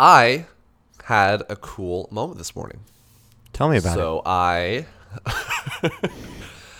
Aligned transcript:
I 0.00 0.46
had 1.04 1.42
a 1.50 1.56
cool 1.56 2.08
moment 2.10 2.38
this 2.38 2.56
morning. 2.56 2.80
Tell 3.52 3.68
me 3.68 3.76
about 3.76 3.92
it. 3.92 4.00
so 4.00 4.22
I. 4.24 4.86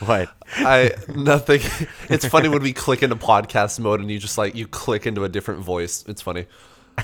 What? 0.01 0.31
I 0.57 0.93
nothing. 1.15 1.61
It's 2.09 2.25
funny 2.25 2.49
when 2.49 2.63
we 2.63 2.73
click 2.73 3.03
into 3.03 3.17
podcast 3.17 3.79
mode 3.79 4.01
and 4.01 4.11
you 4.11 4.19
just 4.19 4.39
like 4.39 4.55
you 4.55 4.67
click 4.67 5.07
into 5.07 5.25
a 5.25 5.29
different 5.29 5.61
voice. 5.61 6.07
It's 6.09 6.23
funny. 6.23 6.47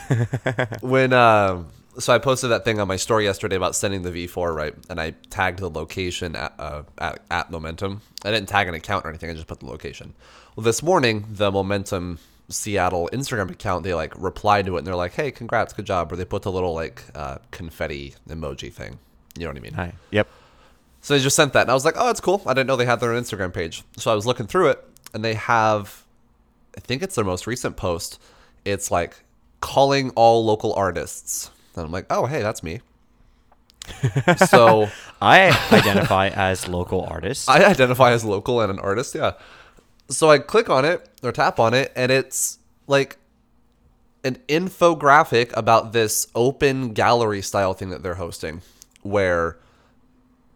when 0.81 1.13
um, 1.13 1.69
so 1.99 2.15
I 2.15 2.19
posted 2.19 2.51
that 2.51 2.65
thing 2.65 2.81
on 2.81 2.89
my 2.89 2.97
story 2.97 3.25
yesterday 3.25 3.57
about 3.57 3.77
sending 3.77 4.01
the 4.01 4.11
V4 4.11 4.55
right, 4.55 4.75
and 4.89 4.99
I 4.99 5.11
tagged 5.29 5.59
the 5.59 5.69
location 5.69 6.35
at 6.35 6.55
uh, 6.59 6.85
at, 6.97 7.21
at 7.31 7.51
Momentum. 7.51 8.01
I 8.25 8.31
didn't 8.31 8.49
tag 8.49 8.67
an 8.67 8.75
account 8.75 9.05
or 9.05 9.11
anything. 9.11 9.29
I 9.29 9.35
just 9.35 9.47
put 9.47 9.61
the 9.61 9.67
location. 9.67 10.15
Well, 10.57 10.65
this 10.65 10.83
morning 10.83 11.27
the 11.31 11.53
Momentum 11.53 12.19
Seattle 12.49 13.11
Instagram 13.13 13.51
account 13.51 13.83
they 13.83 13.95
like 13.95 14.15
replied 14.17 14.67
to 14.67 14.77
it 14.77 14.79
and 14.79 14.87
they're 14.87 14.95
like, 14.95 15.15
"Hey, 15.15 15.31
congrats, 15.31 15.73
good 15.73 15.87
job," 15.87 16.13
or 16.13 16.17
they 16.17 16.25
put 16.25 16.43
the 16.43 16.53
little 16.53 16.75
like 16.75 17.03
uh, 17.15 17.39
confetti 17.51 18.15
emoji 18.29 18.73
thing. 18.73 18.99
You 19.37 19.45
know 19.45 19.51
what 19.51 19.57
I 19.57 19.61
mean? 19.61 19.75
Hi. 19.75 19.93
Yep. 20.11 20.29
So 21.01 21.15
they 21.15 21.23
just 21.23 21.37
sent 21.37 21.53
that, 21.53 21.63
and 21.63 21.71
I 21.71 21.75
was 21.75 21.85
like, 21.85 21.95
"Oh, 21.97 22.11
it's 22.11 22.21
cool." 22.21 22.43
I 22.47 22.55
didn't 22.55 22.67
know 22.67 22.77
they 22.77 22.87
had 22.87 23.01
their 23.01 23.13
own 23.13 23.23
Instagram 23.23 23.53
page. 23.53 23.83
So 23.97 24.11
I 24.11 24.15
was 24.15 24.27
looking 24.27 24.47
through 24.47 24.69
it, 24.71 24.85
and 25.15 25.25
they 25.25 25.35
have, 25.35 26.05
I 26.77 26.81
think 26.81 27.03
it's 27.03 27.15
their 27.15 27.25
most 27.25 27.47
recent 27.47 27.77
post. 27.77 28.21
It's 28.65 28.91
like 28.91 29.23
calling 29.61 30.11
all 30.11 30.45
local 30.45 30.73
artists, 30.75 31.51
and 31.75 31.85
I'm 31.85 31.93
like, 31.93 32.07
"Oh, 32.11 32.27
hey, 32.27 32.43
that's 32.43 32.63
me." 32.63 32.81
so 34.49 34.89
I 35.21 35.57
identify 35.73 36.29
as 36.29 36.69
local 36.69 37.05
artist. 37.05 37.49
I 37.49 37.65
identify 37.65 38.13
as 38.13 38.25
local 38.25 38.61
and 38.61 38.71
an 38.71 38.79
artist, 38.79 39.15
yeah. 39.15 39.33
So 40.09 40.31
I 40.31 40.39
click 40.39 40.71
on 40.71 40.85
it 40.85 41.09
or 41.23 41.33
tap 41.33 41.59
on 41.59 41.75
it, 41.75 41.93
and 41.97 42.13
it's 42.13 42.59
like 42.87 43.19
an 44.25 44.39
infographic 44.49 45.57
about 45.57 45.93
this 45.93 46.27
open 46.35 46.93
gallery 46.93 47.43
style 47.43 47.75
thing 47.75 47.91
that 47.91 48.03
they're 48.03 48.15
hosting, 48.15 48.63
where 49.03 49.59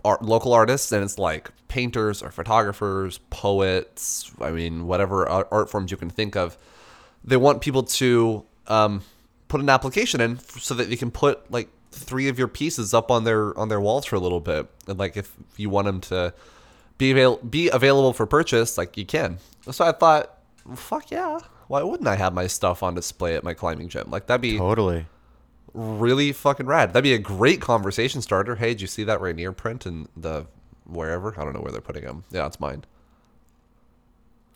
art, 0.05 0.23
local 0.23 0.53
artists 0.53 0.93
and 0.93 1.05
it's 1.05 1.19
like 1.19 1.51
painters 1.69 2.23
or 2.23 2.31
photographers, 2.31 3.19
poets, 3.31 4.33
I 4.41 4.51
mean, 4.51 4.87
whatever 4.87 5.29
art 5.29 5.71
forms 5.71 5.91
you 5.91 5.97
can 5.97 6.11
think 6.11 6.37
of. 6.37 6.57
They 7.25 7.37
want 7.37 7.61
people 7.61 7.83
to 7.83 8.45
um, 8.67 9.03
put 9.49 9.61
an 9.61 9.69
application 9.69 10.21
in 10.21 10.39
so 10.39 10.75
that 10.75 10.89
they 10.89 10.97
can 10.97 11.11
put 11.11 11.51
like 11.51 11.69
three 11.93 12.29
of 12.29 12.39
your 12.39 12.49
pieces 12.49 12.95
up 12.95 13.11
on 13.11 13.25
their 13.25 13.57
on 13.59 13.69
their 13.69 13.81
walls 13.81 14.07
for 14.07 14.17
a 14.17 14.21
little 14.21 14.41
bit, 14.41 14.67
and 14.87 14.99
like 14.99 15.17
if 15.17 15.35
you 15.57 15.69
want 15.69 15.87
them 15.87 16.01
to 16.01 16.33
be 17.01 17.11
avail- 17.11 17.39
be 17.39 17.69
available 17.71 18.13
for 18.13 18.27
purchase, 18.27 18.79
like 18.79 18.97
you 18.97 19.05
can. 19.05 19.39
So 19.71 19.85
I 19.85 19.91
thought, 19.93 20.39
fuck 20.77 21.11
yeah, 21.11 21.39
why 21.67 21.83
wouldn't 21.83 22.09
I 22.09 22.15
have 22.15 22.33
my 22.33 22.47
stuff 22.47 22.83
on 22.83 22.95
display 22.95 23.35
at 23.35 23.43
my 23.43 23.55
climbing 23.55 23.89
gym? 23.89 24.11
Like 24.11 24.27
that'd 24.27 24.41
be 24.41 24.57
totally. 24.59 25.07
really 25.75 26.33
fucking 26.33 26.67
rad. 26.67 26.91
That'd 26.91 27.03
be 27.05 27.15
a 27.15 27.19
great 27.19 27.61
conversation 27.61 28.23
starter. 28.23 28.55
Hey, 28.57 28.69
did 28.69 28.81
you 28.83 28.87
see 28.87 29.05
that 29.05 29.21
Rainier 29.21 29.53
print 29.53 29.87
in 29.87 30.09
the 30.17 30.47
wherever? 30.87 31.35
I 31.41 31.45
don't 31.45 31.53
know 31.55 31.61
where 31.61 31.73
they're 31.73 31.81
putting 31.81 32.05
them. 32.05 32.25
Yeah, 32.31 32.47
it's 32.47 32.61
mine. 32.61 32.85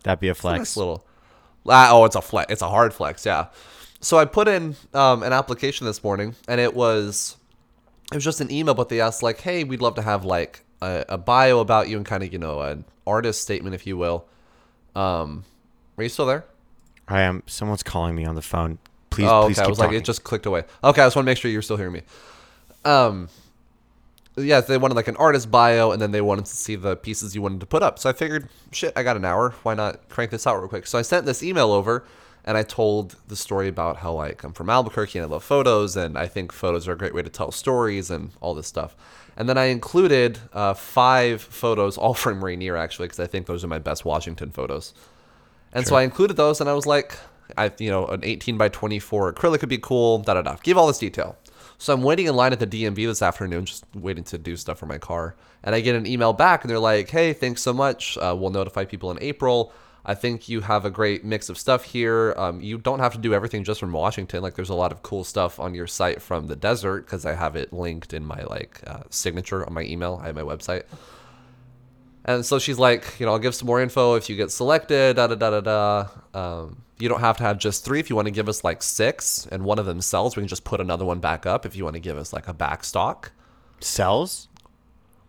That'd 0.02 0.20
be 0.20 0.28
a 0.28 0.32
It's 0.32 0.40
a 0.40 0.42
flex. 0.42 0.58
nice 0.58 0.76
little. 0.76 1.06
Ah, 1.66 1.88
oh, 1.92 2.04
it's 2.04 2.16
a 2.16 2.20
flex. 2.22 2.52
It's 2.52 2.62
a 2.62 2.68
hard 2.68 2.92
flex. 2.92 3.24
Yeah. 3.24 3.46
So 4.00 4.18
I 4.18 4.26
put 4.26 4.48
in 4.48 4.76
um, 4.92 5.22
an 5.22 5.32
application 5.32 5.86
this 5.86 6.04
morning, 6.04 6.34
and 6.46 6.60
it 6.60 6.74
was 6.74 7.36
it 8.12 8.16
was 8.16 8.24
just 8.24 8.40
an 8.42 8.50
email, 8.52 8.74
but 8.74 8.90
they 8.90 9.00
asked 9.00 9.22
like, 9.22 9.40
"Hey, 9.40 9.64
we'd 9.64 9.80
love 9.80 9.94
to 9.94 10.02
have 10.02 10.24
like 10.26 10.62
a, 10.84 11.04
a 11.10 11.18
bio 11.18 11.60
about 11.60 11.88
you 11.88 11.96
and 11.96 12.06
kind 12.06 12.22
of 12.22 12.32
you 12.32 12.38
know 12.38 12.60
an 12.60 12.84
artist 13.06 13.42
statement, 13.42 13.74
if 13.74 13.86
you 13.86 13.96
will." 13.96 14.26
Um, 14.94 15.44
are 15.96 16.02
you 16.02 16.08
still 16.08 16.26
there? 16.26 16.44
I 17.08 17.22
am. 17.22 17.42
Someone's 17.46 17.82
calling 17.82 18.14
me 18.14 18.24
on 18.24 18.34
the 18.34 18.42
phone. 18.42 18.78
Please, 19.10 19.28
oh, 19.28 19.46
please 19.46 19.58
okay. 19.58 19.62
I 19.62 19.64
keep 19.64 19.70
was 19.70 19.78
talking. 19.78 19.92
like, 19.92 20.02
it 20.02 20.04
just 20.04 20.24
clicked 20.24 20.46
away. 20.46 20.64
Okay, 20.82 21.02
I 21.02 21.06
just 21.06 21.16
want 21.16 21.26
to 21.26 21.30
make 21.30 21.38
sure 21.38 21.50
you're 21.50 21.62
still 21.62 21.76
hearing 21.76 21.92
me. 21.92 22.02
Um, 22.84 23.28
yeah, 24.36 24.60
they 24.60 24.78
wanted 24.78 24.94
like 24.94 25.08
an 25.08 25.16
artist 25.16 25.50
bio, 25.50 25.92
and 25.92 26.02
then 26.02 26.10
they 26.10 26.20
wanted 26.20 26.46
to 26.46 26.56
see 26.56 26.76
the 26.76 26.96
pieces 26.96 27.34
you 27.34 27.42
wanted 27.42 27.60
to 27.60 27.66
put 27.66 27.82
up. 27.82 27.98
So 27.98 28.10
I 28.10 28.12
figured, 28.12 28.48
shit, 28.72 28.92
I 28.96 29.02
got 29.02 29.16
an 29.16 29.24
hour. 29.24 29.50
Why 29.62 29.74
not 29.74 30.08
crank 30.08 30.30
this 30.30 30.46
out 30.46 30.58
real 30.58 30.68
quick? 30.68 30.86
So 30.86 30.98
I 30.98 31.02
sent 31.02 31.26
this 31.26 31.42
email 31.42 31.70
over, 31.70 32.04
and 32.44 32.56
I 32.56 32.62
told 32.62 33.16
the 33.28 33.36
story 33.36 33.68
about 33.68 33.98
how 33.98 34.12
like 34.12 34.42
I'm 34.42 34.52
from 34.52 34.68
Albuquerque 34.70 35.18
and 35.18 35.26
I 35.26 35.28
love 35.28 35.44
photos, 35.44 35.96
and 35.96 36.18
I 36.18 36.26
think 36.26 36.50
photos 36.50 36.88
are 36.88 36.92
a 36.92 36.98
great 36.98 37.14
way 37.14 37.22
to 37.22 37.30
tell 37.30 37.52
stories 37.52 38.10
and 38.10 38.30
all 38.40 38.54
this 38.54 38.66
stuff. 38.66 38.96
And 39.36 39.48
then 39.48 39.58
I 39.58 39.66
included 39.66 40.38
uh, 40.52 40.74
five 40.74 41.42
photos, 41.42 41.98
all 41.98 42.14
from 42.24 42.44
Rainier 42.44 42.76
actually, 42.76 43.06
because 43.06 43.20
I 43.20 43.26
think 43.26 43.46
those 43.46 43.64
are 43.64 43.68
my 43.68 43.78
best 43.78 44.04
Washington 44.04 44.50
photos. 44.50 44.94
And 45.72 45.86
so 45.86 45.96
I 45.96 46.02
included 46.02 46.36
those, 46.36 46.60
and 46.60 46.70
I 46.70 46.72
was 46.72 46.86
like, 46.86 47.18
I 47.58 47.72
you 47.78 47.90
know, 47.90 48.06
an 48.06 48.20
18 48.22 48.56
by 48.56 48.68
24 48.68 49.34
acrylic 49.34 49.60
would 49.60 49.68
be 49.68 49.78
cool. 49.78 50.18
Da 50.18 50.34
da 50.34 50.42
da. 50.42 50.56
Give 50.62 50.78
all 50.78 50.86
this 50.86 50.98
detail. 50.98 51.36
So 51.78 51.92
I'm 51.92 52.02
waiting 52.02 52.26
in 52.26 52.36
line 52.36 52.52
at 52.52 52.60
the 52.60 52.66
DMV 52.66 53.06
this 53.06 53.22
afternoon, 53.22 53.64
just 53.64 53.84
waiting 53.92 54.22
to 54.24 54.38
do 54.38 54.56
stuff 54.56 54.78
for 54.78 54.86
my 54.86 54.98
car. 54.98 55.34
And 55.64 55.74
I 55.74 55.80
get 55.80 55.96
an 55.96 56.06
email 56.06 56.32
back, 56.32 56.62
and 56.62 56.70
they're 56.70 56.78
like, 56.78 57.10
"Hey, 57.10 57.32
thanks 57.32 57.60
so 57.60 57.72
much. 57.72 58.16
Uh, 58.18 58.36
we'll 58.38 58.50
notify 58.50 58.84
people 58.84 59.10
in 59.10 59.18
April. 59.20 59.72
I 60.06 60.14
think 60.14 60.48
you 60.48 60.60
have 60.60 60.84
a 60.84 60.90
great 60.90 61.24
mix 61.24 61.48
of 61.48 61.56
stuff 61.56 61.84
here. 61.84 62.34
Um, 62.36 62.60
you 62.60 62.78
don't 62.78 62.98
have 62.98 63.12
to 63.12 63.18
do 63.18 63.32
everything 63.32 63.64
just 63.64 63.80
from 63.80 63.92
Washington. 63.92 64.42
Like, 64.42 64.54
there's 64.54 64.68
a 64.68 64.74
lot 64.74 64.92
of 64.92 65.02
cool 65.02 65.24
stuff 65.24 65.58
on 65.58 65.74
your 65.74 65.86
site 65.86 66.20
from 66.20 66.46
the 66.46 66.56
desert 66.56 67.06
because 67.06 67.24
I 67.24 67.34
have 67.34 67.56
it 67.56 67.72
linked 67.72 68.12
in 68.12 68.24
my 68.24 68.42
like 68.44 68.80
uh, 68.86 69.04
signature 69.10 69.64
on 69.66 69.72
my 69.72 69.82
email. 69.82 70.20
I 70.22 70.26
have 70.26 70.34
my 70.34 70.42
website." 70.42 70.84
And 72.26 72.44
so 72.44 72.58
she's 72.58 72.78
like, 72.78 73.20
you 73.20 73.26
know, 73.26 73.32
I'll 73.32 73.38
give 73.38 73.54
some 73.54 73.66
more 73.66 73.82
info 73.82 74.14
if 74.14 74.30
you 74.30 74.36
get 74.36 74.50
selected, 74.50 75.16
da 75.16 75.26
da 75.26 75.34
da 75.34 75.60
da 75.60 75.60
da. 75.60 76.08
Um, 76.32 76.82
you 76.98 77.08
don't 77.08 77.20
have 77.20 77.36
to 77.38 77.42
have 77.42 77.58
just 77.58 77.84
three. 77.84 78.00
If 78.00 78.08
you 78.08 78.16
want 78.16 78.26
to 78.26 78.32
give 78.32 78.48
us 78.48 78.64
like 78.64 78.82
six 78.82 79.46
and 79.50 79.64
one 79.64 79.78
of 79.78 79.86
them 79.86 80.00
sells, 80.00 80.36
we 80.36 80.40
can 80.40 80.48
just 80.48 80.64
put 80.64 80.80
another 80.80 81.04
one 81.04 81.20
back 81.20 81.44
up 81.44 81.66
if 81.66 81.76
you 81.76 81.84
want 81.84 81.94
to 81.94 82.00
give 82.00 82.16
us 82.16 82.32
like 82.32 82.48
a 82.48 82.54
back 82.54 82.82
stock. 82.84 83.32
Cells? 83.80 84.48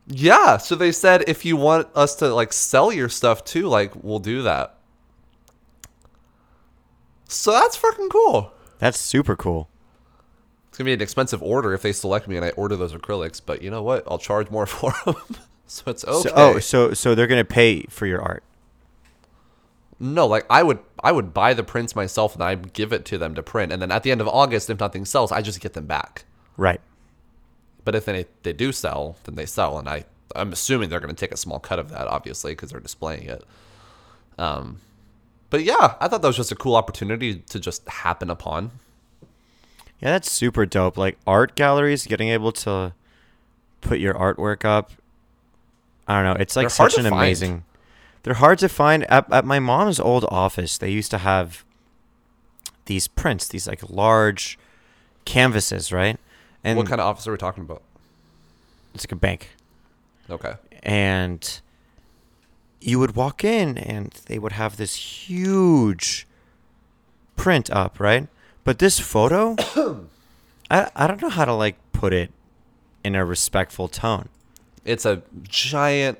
Yeah. 0.07 0.57
So 0.57 0.75
they 0.75 0.91
said 0.91 1.23
if 1.27 1.45
you 1.45 1.57
want 1.57 1.87
us 1.95 2.15
to 2.15 2.33
like 2.33 2.53
sell 2.53 2.91
your 2.91 3.09
stuff 3.09 3.43
too, 3.43 3.67
like 3.67 3.91
we'll 4.03 4.19
do 4.19 4.41
that. 4.43 4.77
So 7.27 7.51
that's 7.51 7.75
fucking 7.75 8.09
cool. 8.09 8.53
That's 8.79 8.99
super 8.99 9.35
cool. 9.35 9.69
It's 10.69 10.77
gonna 10.77 10.89
be 10.89 10.93
an 10.93 11.01
expensive 11.01 11.41
order 11.41 11.73
if 11.73 11.81
they 11.81 11.91
select 11.93 12.27
me 12.27 12.35
and 12.35 12.45
I 12.45 12.49
order 12.49 12.75
those 12.75 12.93
acrylics, 12.93 13.41
but 13.43 13.61
you 13.61 13.71
know 13.71 13.81
what? 13.81 14.03
I'll 14.07 14.17
charge 14.19 14.51
more 14.51 14.65
for 14.65 14.93
them. 15.05 15.15
so 15.67 15.83
it's 15.87 16.05
okay. 16.05 16.29
So, 16.29 16.33
oh, 16.35 16.59
so 16.59 16.93
so 16.93 17.15
they're 17.15 17.27
gonna 17.27 17.45
pay 17.45 17.83
for 17.83 18.05
your 18.05 18.21
art. 18.21 18.43
No, 19.99 20.27
like 20.27 20.45
I 20.49 20.61
would 20.61 20.79
I 21.01 21.11
would 21.11 21.33
buy 21.33 21.53
the 21.53 21.63
prints 21.63 21.95
myself 21.95 22.35
and 22.35 22.43
I'd 22.43 22.73
give 22.73 22.91
it 22.93 23.05
to 23.05 23.17
them 23.17 23.33
to 23.35 23.43
print 23.43 23.71
and 23.71 23.81
then 23.81 23.91
at 23.91 24.03
the 24.03 24.11
end 24.11 24.21
of 24.21 24.27
August 24.27 24.69
if 24.69 24.79
nothing 24.79 25.05
sells, 25.05 25.31
I 25.31 25.41
just 25.41 25.61
get 25.61 25.73
them 25.73 25.85
back. 25.87 26.25
Right. 26.57 26.81
But 27.85 27.95
if 27.95 28.05
they 28.05 28.25
they 28.43 28.53
do 28.53 28.71
sell, 28.71 29.15
then 29.23 29.35
they 29.35 29.45
sell 29.45 29.77
and 29.79 29.87
I 29.87 30.03
I'm 30.35 30.51
assuming 30.51 30.89
they're 30.89 30.99
going 30.99 31.15
to 31.15 31.19
take 31.19 31.31
a 31.31 31.37
small 31.37 31.59
cut 31.59 31.79
of 31.79 31.89
that 31.89 32.07
obviously 32.07 32.51
because 32.51 32.71
they're 32.71 32.81
displaying 32.81 33.29
it. 33.29 33.43
Um 34.37 34.81
but 35.49 35.63
yeah, 35.63 35.95
I 36.01 36.07
thought 36.07 36.21
that 36.21 36.27
was 36.27 36.35
just 36.35 36.51
a 36.51 36.55
cool 36.55 36.75
opportunity 36.75 37.35
to 37.35 37.59
just 37.59 37.87
happen 37.87 38.29
upon. 38.29 38.71
Yeah, 40.01 40.11
that's 40.11 40.29
super 40.29 40.65
dope. 40.65 40.97
Like 40.97 41.17
art 41.25 41.55
galleries, 41.55 42.05
getting 42.05 42.29
able 42.29 42.51
to 42.51 42.93
put 43.81 43.99
your 43.99 44.13
artwork 44.15 44.65
up. 44.65 44.91
I 46.07 46.21
don't 46.21 46.33
know. 46.33 46.41
It's 46.41 46.55
like 46.55 46.69
such 46.69 46.97
an 46.97 47.03
find. 47.03 47.13
amazing. 47.13 47.63
They're 48.23 48.33
hard 48.33 48.59
to 48.59 48.69
find. 48.69 49.03
At, 49.09 49.31
at 49.31 49.45
my 49.45 49.59
mom's 49.59 49.99
old 49.99 50.25
office, 50.29 50.77
they 50.77 50.89
used 50.89 51.11
to 51.11 51.19
have 51.19 51.63
these 52.85 53.07
prints, 53.07 53.47
these 53.47 53.67
like 53.67 53.87
large 53.89 54.57
canvases, 55.25 55.91
right? 55.91 56.19
And 56.65 56.77
what 56.77 56.87
kind 56.87 56.99
of 56.99 57.07
office 57.07 57.27
are 57.27 57.31
we 57.31 57.37
talking 57.37 57.63
about? 57.63 57.81
it's 58.93 59.05
like 59.05 59.11
a 59.11 59.15
bank. 59.15 59.49
Okay. 60.29 60.53
and 60.83 61.59
you 62.81 62.97
would 62.99 63.15
walk 63.15 63.43
in 63.43 63.77
and 63.77 64.11
they 64.27 64.39
would 64.39 64.53
have 64.53 64.77
this 64.77 64.95
huge 64.95 66.25
print 67.35 67.69
up, 67.69 67.99
right? 67.99 68.27
But 68.63 68.79
this 68.79 68.99
photo, 68.99 69.55
I 70.71 70.89
I 70.95 71.07
don't 71.07 71.21
know 71.21 71.29
how 71.29 71.45
to 71.45 71.53
like 71.53 71.75
put 71.91 72.13
it 72.13 72.31
in 73.03 73.15
a 73.15 73.23
respectful 73.25 73.87
tone. 73.87 74.29
It's 74.83 75.05
a 75.05 75.21
giant 75.43 76.19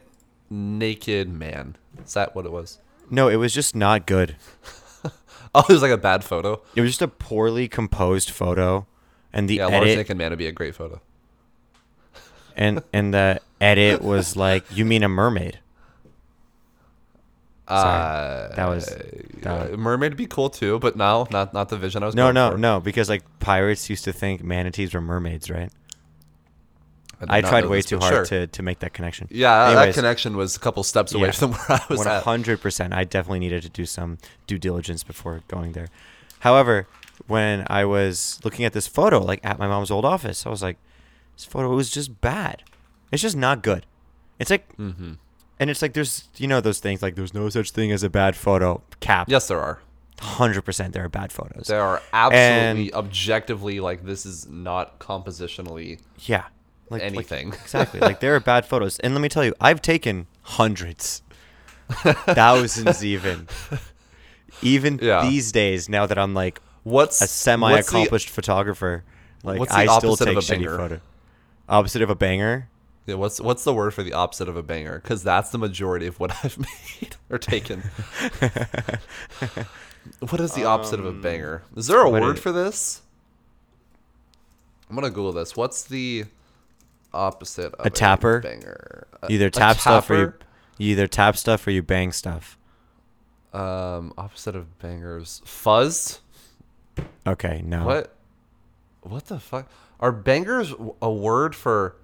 naked 0.50 1.30
man. 1.30 1.76
Is 2.04 2.14
that 2.14 2.36
what 2.36 2.46
it 2.46 2.52
was? 2.52 2.80
No, 3.10 3.28
it 3.30 3.38
was 3.38 3.54
just 3.54 3.76
not 3.76 4.06
good. 4.06 4.36
Oh, 5.58 5.64
it 5.70 5.72
was 5.72 5.82
like 5.82 5.92
a 5.92 5.98
bad 5.98 6.22
photo. 6.26 6.62
It 6.76 6.82
was 6.82 6.90
just 6.90 7.02
a 7.02 7.08
poorly 7.08 7.70
composed 7.70 8.30
photo, 8.30 8.88
and 9.36 9.48
the 9.48 9.56
Yeah, 9.58 9.68
edit 9.68 9.98
naked 9.98 10.18
man 10.18 10.32
would 10.32 10.40
be 10.40 10.48
a 10.48 10.52
great 10.52 10.74
photo. 10.74 11.00
and 12.58 12.82
and 12.92 13.14
the 13.14 13.40
edit 13.62 14.02
was 14.02 14.36
like, 14.36 14.64
"You 14.72 14.86
mean 14.86 15.04
a 15.04 15.10
mermaid?" 15.10 15.60
Sorry. 17.68 17.82
Uh, 18.52 18.56
That 18.56 18.68
was- 18.70 18.86
that- 19.42 19.78
mermaid 19.80 20.12
would 20.12 20.18
be 20.18 20.28
cool 20.28 20.50
too, 20.50 20.78
but 20.80 20.96
no, 20.96 21.28
not 21.32 21.54
not 21.54 21.70
the 21.70 21.78
vision 21.78 22.04
I 22.04 22.06
was. 22.08 22.16
No, 22.16 22.32
no, 22.32 22.52
for. 22.52 22.58
no, 22.58 22.80
because 22.80 23.10
like 23.10 23.24
pirates 23.40 23.90
used 23.90 24.04
to 24.06 24.14
think 24.14 24.44
manatees 24.44 24.94
were 24.94 25.02
mermaids, 25.02 25.50
right? 25.50 25.72
did 27.22 27.30
I 27.32 27.42
tried 27.42 27.66
way 27.68 27.78
this, 27.78 27.86
too 27.86 27.98
hard 27.98 28.14
sure. 28.14 28.26
to, 28.26 28.46
to 28.48 28.62
make 28.62 28.80
that 28.80 28.94
connection. 28.94 29.28
Yeah, 29.32 29.74
that 29.74 29.94
connection 29.96 30.36
was 30.38 30.56
a 30.58 30.60
couple 30.60 30.84
steps 30.84 31.14
away 31.14 31.28
Yeah. 31.30 31.32
from 31.32 31.54
where 31.54 31.80
I 31.80 31.86
was 31.90 32.00
One 32.00 32.08
at. 32.08 32.24
hundred 32.24 32.62
percent. 32.62 32.94
I 32.94 33.04
definitely 33.04 33.40
needed 33.40 33.64
to 33.64 33.70
do 33.70 33.86
some 33.86 34.18
due 34.48 34.60
diligence 34.60 35.02
before 35.04 35.42
going 35.48 35.72
there. 35.72 35.88
However, 36.40 36.88
when 37.28 37.66
I 37.70 37.86
was 37.86 38.40
looking 38.44 38.66
at 38.66 38.74
this 38.74 38.88
photo, 38.88 39.20
like 39.20 39.40
at 39.44 39.58
my 39.60 39.68
mom's 39.68 39.92
old 39.92 40.06
office. 40.06 40.46
I 40.46 40.50
was 40.50 40.62
like, 40.64 40.78
this 41.36 41.46
photo 41.46 41.70
was 41.76 41.90
just 41.90 42.22
bad. 42.22 42.64
It's 43.12 43.22
just 43.22 43.38
not 43.38 43.62
good. 43.64 43.86
It's 44.40 44.50
like, 44.50 44.76
Mm-hmm. 44.78 45.14
and 45.60 45.70
it's 45.70 45.82
like 45.82 45.94
there's 45.94 46.28
you 46.38 46.48
know 46.48 46.60
those 46.62 46.80
things 46.80 47.02
like 47.02 47.16
there's 47.16 47.34
no 47.34 47.48
such 47.50 47.72
thing 47.72 47.92
as 47.92 48.04
a 48.04 48.10
bad 48.10 48.36
photo. 48.36 48.82
Cap. 49.00 49.30
Yes, 49.30 49.48
there 49.48 49.60
are. 49.62 49.80
Hundred 50.20 50.62
percent, 50.64 50.94
there 50.94 51.04
are 51.04 51.10
bad 51.10 51.32
photos. 51.34 51.68
There 51.68 51.82
are 51.82 52.02
absolutely, 52.14 52.94
objectively, 52.94 53.80
like 53.82 54.06
this 54.06 54.26
is 54.26 54.48
not 54.48 54.98
compositionally 55.00 56.00
yeah. 56.22 56.46
Like, 56.90 57.02
like- 57.02 57.12
anything. 57.12 57.50
exactly. 57.54 58.00
Like 58.00 58.20
there 58.22 58.36
are 58.36 58.40
bad 58.40 58.66
photos, 58.72 58.98
and 59.00 59.14
let 59.14 59.22
me 59.22 59.28
tell 59.30 59.44
you, 59.44 59.54
I've 59.60 59.82
taken 59.82 60.28
hundreds, 60.44 61.22
thousands, 61.90 63.04
even. 63.04 63.48
Even 64.62 65.00
Yeah. 65.02 65.22
these 65.24 65.52
days, 65.52 65.90
now 65.90 66.06
that 66.06 66.18
I'm 66.18 66.34
like 66.34 66.62
what's 66.86 67.20
a 67.20 67.20
what's 67.20 67.20
the- 67.20 67.28
semi-accomplished 67.28 68.30
photographer, 68.30 69.04
like 69.44 69.60
what's 69.60 69.72
the 69.74 69.78
I 69.80 69.98
still 69.98 70.16
take 70.16 70.30
of 70.30 70.38
a 70.38 70.40
shitty 70.40 70.60
banger? 70.60 70.78
photo. 70.78 71.02
Opposite 71.68 72.02
of 72.02 72.10
a 72.10 72.16
banger. 72.16 72.70
Yeah, 73.08 73.16
what's 73.16 73.40
what's 73.42 73.64
the 73.66 73.74
word 73.74 73.94
for 73.94 74.02
the 74.04 74.14
opposite 74.14 74.48
of 74.50 74.56
a 74.58 74.64
banger? 74.64 75.00
Because 75.00 75.22
that's 75.24 75.50
the 75.50 75.58
majority 75.58 76.08
of 76.08 76.20
what 76.20 76.32
I've 76.44 76.58
made 76.58 77.16
or 77.30 77.38
taken. 77.38 77.84
what 80.30 80.40
is 80.40 80.54
the 80.54 80.66
opposite 80.66 81.00
of 81.00 81.06
a 81.06 81.12
banger? 81.12 81.64
Is 81.76 81.88
there 81.88 82.02
a 82.02 82.08
Um, 82.08 82.14
word 82.14 82.38
is- 82.38 82.42
for 82.42 82.52
this? 82.52 83.02
I'm 84.90 84.96
gonna 84.96 85.10
Google 85.10 85.32
this. 85.34 85.56
What's 85.56 85.84
the 85.84 86.26
opposite 87.14 87.74
of 87.74 87.86
A 87.86 87.90
tapper? 87.90 88.40
banger? 88.40 89.08
A- 89.24 89.32
either 89.32 89.48
a 89.48 89.52
tap 89.52 89.78
stuff 89.78 90.10
or 90.10 90.16
you, 90.16 90.34
you 90.78 90.92
either 90.92 91.08
tap 91.08 91.38
stuff 91.38 91.66
or 91.66 91.72
you 91.72 91.82
bang 91.82 92.12
stuff. 92.12 92.58
Um, 93.54 94.14
opposite 94.18 94.56
of 94.56 94.78
bangers. 94.80 95.42
Fuzz. 95.46 96.20
Okay, 97.28 97.62
no. 97.66 97.86
What? 97.86 98.16
What 99.02 99.26
the 99.26 99.40
fuck? 99.40 99.70
Are 100.00 100.12
bangers 100.12 100.74
a 101.02 101.12
word 101.12 101.56
for? 101.56 101.96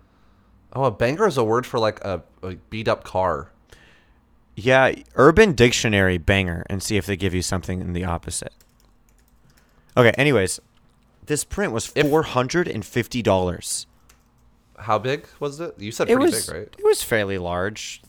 Oh, 0.73 0.85
a 0.85 0.91
banger 0.91 1.27
is 1.27 1.37
a 1.37 1.43
word 1.43 1.65
for 1.65 1.79
like 1.79 1.99
a, 2.01 2.23
a 2.43 2.55
beat 2.69 2.87
up 2.87 3.03
car. 3.03 3.51
Yeah, 4.55 4.93
Urban 5.15 5.53
Dictionary 5.53 6.17
banger 6.17 6.65
and 6.69 6.81
see 6.81 6.97
if 6.97 7.05
they 7.05 7.17
give 7.17 7.33
you 7.33 7.41
something 7.41 7.81
in 7.81 7.93
the 7.93 8.05
opposite. 8.05 8.53
Okay, 9.97 10.11
anyways, 10.17 10.59
this 11.25 11.43
print 11.43 11.73
was 11.73 11.85
four 11.85 12.23
hundred 12.23 12.67
and 12.67 12.85
fifty 12.85 13.21
dollars. 13.21 13.87
How 14.77 14.97
big 14.97 15.27
was 15.39 15.59
it? 15.59 15.75
You 15.77 15.91
said 15.91 16.09
It 16.09 16.15
pretty 16.15 16.31
was 16.31 16.45
big, 16.47 16.55
right? 16.55 16.75
it 16.77 16.83
was 16.85 17.03
fairly 17.03 17.37
large. 17.37 18.01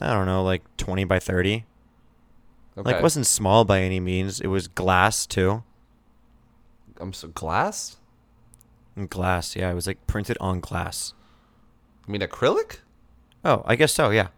I 0.00 0.12
don't 0.12 0.26
know, 0.26 0.42
like 0.42 0.62
twenty 0.76 1.04
by 1.04 1.18
thirty. 1.18 1.64
Okay. 2.76 2.92
Like 2.92 3.02
wasn't 3.02 3.26
small 3.26 3.64
by 3.64 3.80
any 3.80 4.00
means. 4.00 4.40
It 4.40 4.48
was 4.48 4.68
glass 4.68 5.26
too. 5.26 5.62
I'm 7.00 7.12
so 7.12 7.28
glass. 7.28 7.96
Glass, 9.10 9.54
yeah, 9.56 9.70
it 9.70 9.74
was 9.74 9.86
like 9.86 10.06
printed 10.06 10.38
on 10.40 10.60
glass. 10.60 11.12
I 12.06 12.10
mean 12.10 12.22
acrylic. 12.22 12.78
Oh, 13.44 13.62
I 13.66 13.76
guess 13.76 13.92
so, 13.92 14.10
yeah. 14.10 14.28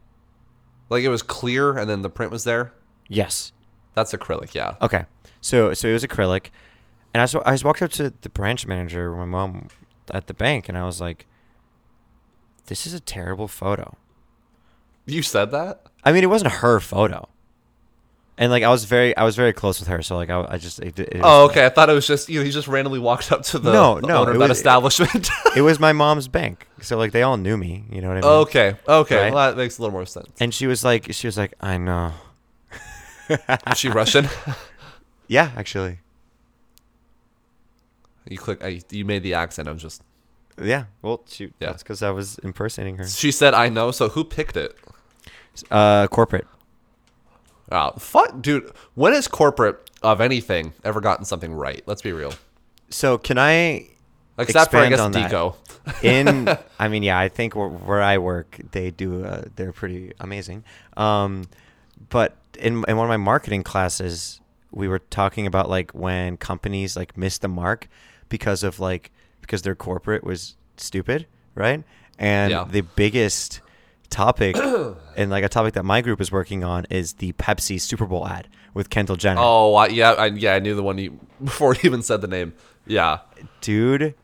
Like 0.91 1.05
it 1.05 1.09
was 1.09 1.23
clear, 1.23 1.77
and 1.77 1.89
then 1.89 2.03
the 2.03 2.11
print 2.11 2.33
was 2.33 2.45
there. 2.45 2.73
Yes. 3.09 3.53
That's 3.95 4.13
acrylic, 4.13 4.55
yeah. 4.55 4.75
Okay. 4.83 5.05
So 5.41 5.73
so 5.75 5.89
it 5.89 5.93
was 5.93 6.05
acrylic, 6.05 6.47
and 7.15 7.21
I 7.21 7.27
just, 7.27 7.47
I 7.47 7.53
just 7.53 7.65
walked 7.65 7.83
up 7.83 7.91
to 7.93 8.13
the 8.21 8.29
branch 8.29 8.67
manager, 8.67 9.15
my 9.15 9.25
mom, 9.25 9.69
at 10.11 10.27
the 10.27 10.35
bank, 10.35 10.69
and 10.69 10.77
I 10.77 10.85
was 10.85 11.01
like, 11.01 11.27
"This 12.67 12.87
is 12.87 12.95
a 12.95 13.01
terrible 13.01 13.49
photo." 13.49 13.97
You 15.07 15.23
said 15.23 15.51
that. 15.53 15.87
I 16.05 16.13
mean, 16.13 16.23
it 16.23 16.29
wasn't 16.29 16.53
her 16.55 16.81
photo, 16.81 17.29
and 18.39 18.51
like 18.51 18.63
I 18.63 18.69
was 18.71 18.85
very 18.85 19.15
I 19.17 19.25
was 19.25 19.37
very 19.37 19.53
close 19.53 19.79
with 19.81 19.89
her, 19.89 20.01
so 20.01 20.17
like 20.17 20.31
I, 20.31 20.47
I 20.49 20.57
just 20.59 20.79
it, 20.81 20.99
it, 20.99 21.21
Oh, 21.23 21.45
okay. 21.47 21.67
I 21.67 21.69
thought 21.69 21.91
it 21.91 21.93
was 21.93 22.07
just 22.07 22.29
you 22.29 22.39
know 22.39 22.45
he 22.45 22.51
just 22.51 22.69
randomly 22.69 22.99
walked 22.99 23.31
up 23.33 23.43
to 23.43 23.59
the, 23.59 23.73
No, 23.73 24.01
the 24.01 24.07
no, 24.07 24.23
owner 24.23 24.31
of 24.33 24.39
that 24.39 24.49
was- 24.49 24.59
establishment. 24.59 25.29
it 25.57 25.63
was 25.63 25.79
my 25.79 25.93
mom's 25.93 26.29
bank, 26.29 26.67
so 26.81 26.97
like 26.97 27.13
they 27.13 27.23
all 27.23 27.37
knew 27.37 27.57
me, 27.59 27.85
you 27.91 28.01
know 28.01 28.09
what 28.09 28.17
I 28.19 28.21
mean? 28.21 28.31
okay, 28.31 28.77
okay, 28.89 29.17
Right? 29.25 29.33
well, 29.35 29.51
that 29.51 29.57
makes 29.59 29.79
a 29.79 29.83
little 29.83 29.93
more 29.93 30.07
sense. 30.07 30.29
And 30.41 30.55
she 30.55 30.67
was 30.67 30.85
like, 30.85 31.13
she 31.13 31.27
was 31.27 31.37
like, 31.37 31.53
I 31.61 31.77
know. 31.79 32.13
Is 33.29 33.77
she 33.79 33.89
Russian? 33.91 34.29
Yeah, 35.31 35.51
actually, 35.59 35.99
you 38.29 38.39
click. 38.39 38.65
I, 38.65 38.81
you 38.91 39.05
made 39.05 39.23
the 39.23 39.35
accent. 39.35 39.69
I'm 39.69 39.77
just. 39.79 40.03
yeah. 40.63 40.85
Well, 41.03 41.23
she 41.29 41.45
Yeah. 41.61 41.71
that's 41.73 41.83
because 41.83 42.03
I 42.03 42.11
was 42.11 42.39
impersonating 42.39 42.97
her. 42.97 43.07
She 43.07 43.31
said, 43.31 43.53
"I 43.55 43.69
know." 43.69 43.91
So 43.91 44.09
who 44.09 44.25
picked 44.25 44.57
it? 44.57 44.75
Uh, 45.71 46.07
corporate. 46.09 46.47
Oh, 47.71 47.93
fuck, 47.99 48.41
dude. 48.41 48.73
When 48.95 49.13
has 49.13 49.29
corporate 49.29 49.91
of 50.03 50.21
anything 50.21 50.73
ever 50.85 51.01
gotten 51.01 51.25
something 51.25 51.53
right? 51.53 51.83
Let's 51.87 52.03
be 52.03 52.13
real. 52.13 52.33
So 52.91 53.19
can 53.19 53.39
I 53.39 53.89
Except 54.39 54.71
for 54.71 54.79
I 54.79 54.89
guess. 54.89 55.01
Deco. 55.01 55.57
in 56.03 56.49
i 56.79 56.87
mean 56.87 57.03
yeah 57.03 57.19
i 57.19 57.29
think 57.29 57.57
where, 57.57 57.69
where 57.69 58.01
i 58.03 58.19
work 58.19 58.57
they 58.71 58.91
do 58.93 59.25
uh, 59.25 59.43
they're 59.57 59.73
pretty 59.73 60.13
amazing 60.21 60.63
um 60.97 61.45
but 62.09 62.37
in, 62.59 62.85
in 62.87 62.97
one 62.97 63.05
of 63.07 63.09
my 63.09 63.17
marketing 63.17 63.63
classes 63.65 64.41
we 64.71 64.87
were 64.87 64.99
talking 65.01 65.47
about 65.47 65.69
like 65.69 65.91
when 65.93 66.37
companies 66.37 66.95
like 66.97 67.17
miss 67.17 67.39
the 67.39 67.49
mark 67.49 67.89
because 68.29 68.63
of 68.63 68.79
like 68.79 69.11
because 69.41 69.63
their 69.63 69.75
corporate 69.75 70.23
was 70.23 70.55
stupid 70.77 71.27
right 71.57 71.83
and 72.19 72.53
Yeah. 72.53 72.65
the 72.71 72.83
biggest 72.83 73.61
topic 74.11 74.57
and 75.17 75.31
like 75.31 75.45
a 75.45 75.49
topic 75.49 75.75
that 75.75 75.85
my 75.85 76.01
group 76.01 76.21
is 76.21 76.33
working 76.33 76.65
on 76.65 76.87
is 76.91 77.15
the 77.15 77.33
pepsi 77.33 77.81
super 77.81 78.07
bowl 78.07 78.27
ad 78.27 78.49
with 78.75 78.91
kendall 78.91 79.17
jenner 79.17 79.41
Oh, 79.43 79.75
I, 79.75 79.89
yeah, 79.89 80.13
I, 80.13 80.27
yeah. 80.27 80.55
I 80.55 80.59
knew 80.61 80.75
the 80.75 80.83
one 80.83 80.99
you 80.99 81.19
before 81.45 81.75
you 81.75 81.81
even 81.85 82.03
said 82.03 82.21
the 82.21 82.29
name. 82.29 82.55
Yeah. 82.87 83.19
dude 83.61 84.15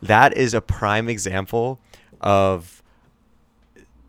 that 0.00 0.36
is 0.36 0.54
a 0.54 0.60
prime 0.60 1.08
example 1.08 1.80
of 2.20 2.82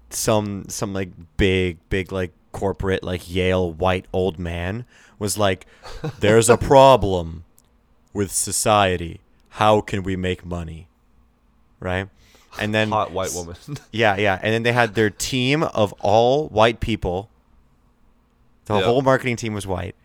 some 0.09 0.65
some 0.69 0.93
like 0.93 1.09
big 1.37 1.77
big 1.89 2.11
like 2.11 2.31
corporate 2.51 3.03
like 3.03 3.27
yale 3.29 3.71
white 3.73 4.05
old 4.13 4.37
man 4.37 4.85
was 5.17 5.37
like 5.37 5.65
there's 6.19 6.49
a 6.49 6.57
problem 6.57 7.43
with 8.13 8.31
society 8.31 9.21
how 9.49 9.81
can 9.81 10.03
we 10.03 10.15
make 10.15 10.45
money 10.45 10.87
right 11.79 12.09
and 12.59 12.73
then 12.73 12.89
Hot 12.89 13.11
white 13.11 13.33
woman. 13.33 13.55
yeah 13.91 14.15
yeah. 14.17 14.39
And 14.41 14.53
then 14.53 14.63
they 14.63 14.71
had 14.73 14.95
their 14.95 15.09
team 15.09 15.63
of 15.63 15.93
all 15.99 16.47
white 16.49 16.79
people. 16.79 17.29
The 18.65 18.75
Yeah. 18.79 18.85
whole 18.85 19.01
marketing 19.01 19.35
team 19.35 19.53
was 19.53 19.67
white. 19.67 19.95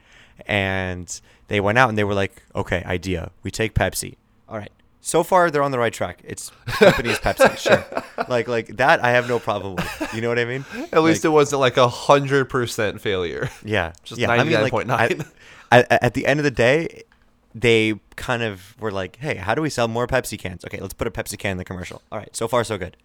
And 0.46 1.20
they 1.48 1.60
went 1.60 1.78
out 1.78 1.88
and 1.88 1.98
they 1.98 2.04
were 2.04 2.14
like 2.14 2.42
okay 2.54 2.82
idea. 2.84 3.30
We 3.42 3.50
take 3.50 3.74
pepsi. 3.74 4.16
All 4.48 4.56
right. 4.58 4.70
So 5.00 5.22
far 5.22 5.50
they're 5.50 5.62
on 5.62 5.70
the 5.70 5.78
right 5.78 5.92
track. 5.92 6.20
It's 6.24 6.50
is 6.80 7.18
pepsi. 7.18 7.56
Sure. 7.58 7.84
Like 8.28 8.48
like 8.48 8.76
that 8.76 9.02
i 9.02 9.10
have 9.10 9.28
no 9.28 9.38
problem 9.38 9.76
with. 9.76 10.14
You 10.14 10.20
know 10.20 10.28
what 10.28 10.38
i 10.38 10.44
mean? 10.44 10.64
At 10.92 11.02
least 11.02 11.24
Like, 11.24 11.30
it 11.30 11.32
wasn't 11.34 11.60
like 11.60 11.76
a 11.76 11.88
hundred 11.88 12.46
percent 12.46 13.00
failure. 13.00 13.48
yeah. 13.64 13.92
Just 14.04 14.20
mean, 14.20 14.28
like, 14.28 14.72
99.9. 14.72 15.26
At, 15.70 15.86
at 16.02 16.14
the 16.14 16.26
end 16.26 16.40
of 16.40 16.44
the 16.44 16.50
day 16.50 17.02
they 17.54 17.94
kind 18.16 18.42
of 18.42 18.78
were 18.80 18.90
like 18.92 19.16
hey 19.16 19.36
how 19.36 19.54
do 19.54 19.62
we 19.62 19.70
sell 19.70 19.88
more 19.88 20.06
pepsi 20.06 20.38
cans 20.38 20.64
okay 20.64 20.78
let's 20.80 20.92
put 20.94 21.06
a 21.06 21.10
pepsi 21.10 21.38
can 21.38 21.52
in 21.52 21.56
the 21.56 21.64
commercial 21.64 22.02
all 22.12 22.18
right 22.18 22.34
so 22.36 22.46
far 22.46 22.62
so 22.64 22.76
good 22.78 22.96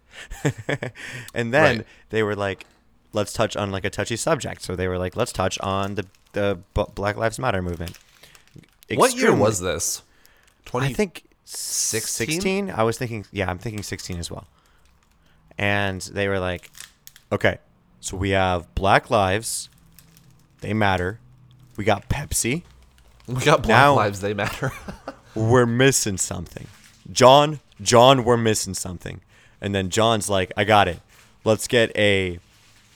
and 1.34 1.52
then 1.54 1.78
Right. 1.78 1.86
they 2.10 2.22
were 2.22 2.36
like 2.36 2.66
let's 3.12 3.32
touch 3.32 3.56
on 3.56 3.70
like 3.70 3.84
a 3.84 3.90
touchy 3.90 4.16
subject 4.16 4.60
so 4.62 4.76
they 4.76 4.86
were 4.88 4.98
like 4.98 5.16
let's 5.16 5.32
touch 5.32 5.58
on 5.60 5.94
the 5.94 6.06
the 6.32 6.58
black 6.94 7.16
lives 7.16 7.38
matter 7.38 7.62
movement 7.62 7.98
What 8.94 9.14
year 9.16 9.34
was 9.34 9.60
this? 9.60 10.02
Twenty. 10.66 10.88
I 10.88 10.92
think 10.92 11.24
16? 11.44 12.26
16? 12.40 12.70
I 12.70 12.82
was 12.82 12.98
thinking, 12.98 13.24
yeah, 13.32 13.48
I'm 13.50 13.58
thinking 13.58 13.82
16 13.82 14.18
as 14.18 14.30
well. 14.30 14.46
And 15.58 16.00
they 16.00 16.26
were 16.26 16.38
like, 16.38 16.70
okay, 17.30 17.58
so 18.00 18.16
we 18.16 18.30
have 18.30 18.74
Black 18.74 19.10
Lives, 19.10 19.68
they 20.60 20.72
matter. 20.74 21.20
We 21.76 21.84
got 21.84 22.08
Pepsi. 22.08 22.62
We 23.26 23.42
got 23.42 23.62
Black 23.62 23.68
now- 23.68 23.94
Lives. 23.96 24.20
They 24.20 24.34
matter. 24.34 24.72
We're 25.34 25.66
missing 25.66 26.16
something. 26.16 26.66
John, 27.10 27.58
John, 27.80 28.22
we're 28.24 28.36
missing 28.36 28.72
something. 28.74 29.20
And 29.60 29.74
then 29.74 29.90
John's 29.90 30.30
like, 30.30 30.52
I 30.56 30.62
got 30.62 30.86
it. 30.86 31.00
Let's 31.42 31.66
get 31.66 31.90
a 31.96 32.38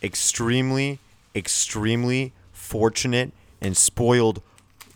extremely, 0.02 1.00
extremely 1.34 2.32
fortunate 2.52 3.32
and 3.60 3.76
spoiled 3.76 4.40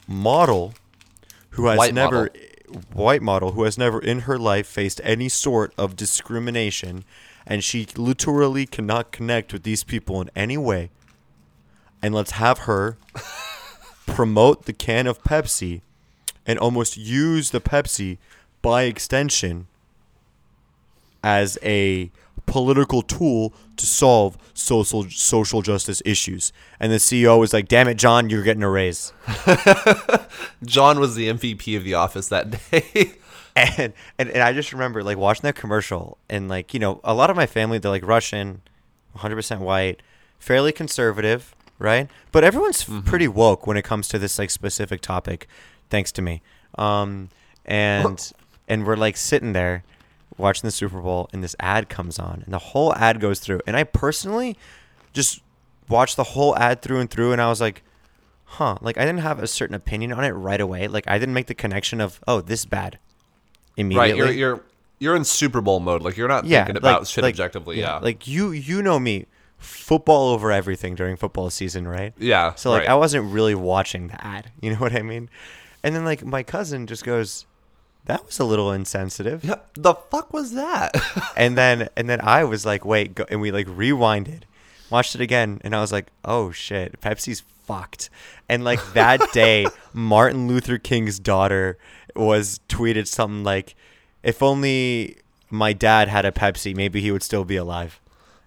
model 0.06 0.74
who 1.50 1.66
has 1.66 1.78
White 1.78 1.94
never 1.94 2.30
model. 2.70 2.82
white 2.92 3.22
model 3.22 3.52
who 3.52 3.64
has 3.64 3.76
never 3.76 3.98
in 4.00 4.20
her 4.20 4.38
life 4.38 4.66
faced 4.68 5.00
any 5.02 5.28
sort 5.28 5.74
of 5.76 5.96
discrimination 5.96 7.04
and 7.44 7.64
she 7.64 7.86
literally 7.96 8.66
cannot 8.66 9.10
connect 9.10 9.52
with 9.52 9.64
these 9.64 9.82
people 9.82 10.20
in 10.20 10.30
any 10.36 10.56
way. 10.56 10.90
And 12.00 12.14
let's 12.14 12.32
have 12.32 12.60
her 12.60 12.96
promote 14.06 14.64
the 14.64 14.72
can 14.72 15.06
of 15.06 15.22
Pepsi 15.22 15.80
and 16.46 16.58
almost 16.58 16.96
use 16.96 17.50
the 17.50 17.60
Pepsi 17.60 18.18
by 18.60 18.84
extension 18.84 19.66
as 21.22 21.58
a 21.62 22.10
political 22.46 23.02
tool 23.02 23.52
to 23.76 23.86
solve 23.86 24.36
social 24.54 25.08
social 25.10 25.62
justice 25.62 26.02
issues. 26.04 26.52
And 26.80 26.92
the 26.92 26.96
CEO 26.96 27.38
was 27.38 27.52
like, 27.52 27.68
"Damn 27.68 27.88
it, 27.88 27.96
John, 27.96 28.30
you're 28.30 28.42
getting 28.42 28.62
a 28.62 28.70
raise." 28.70 29.12
John 30.64 30.98
was 30.98 31.14
the 31.14 31.28
MVP 31.28 31.76
of 31.76 31.84
the 31.84 31.94
office 31.94 32.28
that 32.28 32.50
day. 32.70 33.14
and, 33.56 33.92
and 34.18 34.30
and 34.30 34.42
I 34.42 34.52
just 34.52 34.72
remember 34.72 35.02
like 35.02 35.16
watching 35.16 35.42
that 35.42 35.54
commercial 35.54 36.18
and 36.28 36.48
like 36.48 36.74
you 36.74 36.80
know 36.80 37.00
a 37.04 37.14
lot 37.14 37.30
of 37.30 37.36
my 37.36 37.46
family 37.46 37.78
they're 37.78 37.90
like 37.90 38.06
Russian, 38.06 38.62
100% 39.16 39.58
white, 39.58 40.02
fairly 40.38 40.72
conservative, 40.72 41.54
right? 41.82 42.08
But 42.30 42.44
everyone's 42.44 42.88
f 42.88 43.04
pretty 43.04 43.28
woke 43.28 43.66
when 43.66 43.76
it 43.76 43.82
comes 43.82 44.08
to 44.08 44.18
this 44.18 44.38
like 44.38 44.50
specific 44.50 45.00
topic, 45.00 45.48
thanks 45.90 46.12
to 46.12 46.22
me. 46.22 46.42
Um, 46.76 47.28
and 47.64 48.32
and 48.68 48.86
we're 48.86 48.96
like 48.96 49.16
sitting 49.16 49.52
there 49.52 49.84
watching 50.38 50.66
the 50.66 50.70
Super 50.70 51.00
Bowl 51.00 51.28
and 51.32 51.44
this 51.44 51.54
ad 51.60 51.88
comes 51.88 52.18
on 52.18 52.42
and 52.44 52.54
the 52.54 52.58
whole 52.58 52.94
ad 52.94 53.20
goes 53.20 53.38
through 53.38 53.60
and 53.66 53.76
I 53.76 53.84
personally 53.84 54.56
just 55.12 55.42
watched 55.88 56.16
the 56.16 56.24
whole 56.24 56.56
ad 56.56 56.80
through 56.80 57.00
and 57.00 57.10
through 57.10 57.32
and 57.32 57.40
I 57.40 57.50
was 57.50 57.60
like 57.60 57.82
huh 58.44 58.78
like 58.80 58.96
I 58.96 59.04
didn't 59.04 59.20
have 59.20 59.42
a 59.42 59.46
certain 59.46 59.74
opinion 59.74 60.10
on 60.10 60.24
it 60.24 60.30
right 60.30 60.60
away 60.60 60.88
like 60.88 61.04
I 61.06 61.18
didn't 61.18 61.34
make 61.34 61.48
the 61.48 61.54
connection 61.54 62.00
of 62.00 62.18
oh 62.26 62.40
this 62.40 62.64
bad 62.64 62.98
immediately 63.76 64.22
right, 64.22 64.34
you're 64.34 64.54
you're 64.54 64.60
you're 65.02 65.16
in 65.16 65.24
Super 65.24 65.60
Bowl 65.60 65.80
mode. 65.80 66.02
Like 66.02 66.16
you're 66.16 66.28
not 66.28 66.44
yeah, 66.44 66.60
thinking 66.64 66.76
about 66.76 67.00
like- 67.00 67.08
shit 67.08 67.24
like- 67.24 67.34
objectively. 67.34 67.80
Yeah. 67.80 67.98
Like 67.98 68.28
you 68.28 68.52
you 68.52 68.82
know 68.82 69.00
me, 69.00 69.26
football 69.62 70.30
over 70.30 70.50
everything 70.52 70.94
during 70.94 71.16
football 71.16 71.48
season, 71.50 71.86
right? 71.88 72.12
Yeah, 72.18 72.54
So 72.54 72.70
like 72.70 72.80
right. 72.80 72.90
I 72.90 72.94
wasn't 72.94 73.32
really 73.32 73.54
watching 73.54 74.08
that. 74.08 74.20
ad. 74.24 74.50
You 74.60 74.70
know 74.72 74.76
what 74.78 74.94
I 74.94 75.02
mean? 75.02 75.28
And 75.82 75.94
then 75.96 76.04
like 76.04 76.24
my 76.24 76.42
cousin 76.42 76.86
just 76.86 77.04
goes, 77.04 77.46
"That 78.04 78.24
was 78.26 78.38
a 78.38 78.44
little 78.44 78.70
insensitive." 78.72 79.42
yeah. 79.44 79.56
The 79.74 79.94
fuck 79.94 80.32
was 80.32 80.52
that? 80.52 80.94
and 81.36 81.56
then 81.56 81.88
and 81.96 82.08
then 82.08 82.20
I 82.20 82.44
was 82.44 82.64
like, 82.66 82.84
"Wait," 82.84 83.14
go, 83.14 83.24
and 83.30 83.40
we 83.40 83.50
like 83.50 83.66
rewinded, 83.66 84.42
watched 84.90 85.14
it 85.14 85.20
again, 85.20 85.60
and 85.64 85.74
I 85.74 85.80
was 85.80 85.90
like, 85.92 86.06
"Oh 86.24 86.52
shit, 86.52 87.00
Pepsi's 87.00 87.42
fucked." 87.64 88.10
And 88.48 88.62
like 88.64 88.80
that 88.94 89.20
day, 89.32 89.66
Martin 89.92 90.46
Luther 90.48 90.78
King's 90.78 91.18
daughter 91.18 91.78
was 92.14 92.60
tweeted 92.68 93.06
something 93.08 93.42
like, 93.42 93.74
"If 94.22 94.42
only 94.42 95.16
my 95.50 95.72
dad 95.72 96.08
had 96.08 96.24
a 96.24 96.30
Pepsi, 96.32 96.74
maybe 96.76 97.00
he 97.00 97.10
would 97.10 97.22
still 97.24 97.44
be 97.44 97.56
alive." 97.56 98.00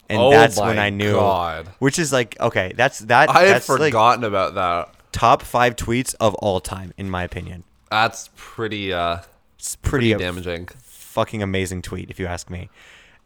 And 0.10 0.20
Oh 0.22 0.30
that's 0.30 0.58
when 0.60 0.78
I 0.80 0.90
knew. 0.90 1.14
God. 1.14 1.68
Which 1.80 1.98
is 2.00 2.14
like 2.14 2.40
okay, 2.40 2.74
that's 2.76 3.00
that. 3.00 3.30
I 3.30 3.42
had 3.44 3.56
that's 3.56 3.70
like 3.70 3.80
forgotten 3.92 4.24
about 4.24 4.56
that. 4.56 4.94
top 5.12 5.42
five 5.42 5.76
tweets 5.76 6.14
of 6.20 6.36
all 6.36 6.60
time, 6.60 6.94
in 6.98 7.10
my 7.10 7.24
opinion. 7.24 7.64
That's 7.90 8.30
pretty 8.36 8.94
uh 8.94 9.20
It's 9.58 9.76
pretty, 9.76 10.12
pretty 10.14 10.24
damaging. 10.24 10.68
fucking 10.84 11.42
amazing 11.42 11.82
tweet, 11.82 12.10
if 12.10 12.20
you 12.20 12.26
ask 12.28 12.50
me. 12.50 12.70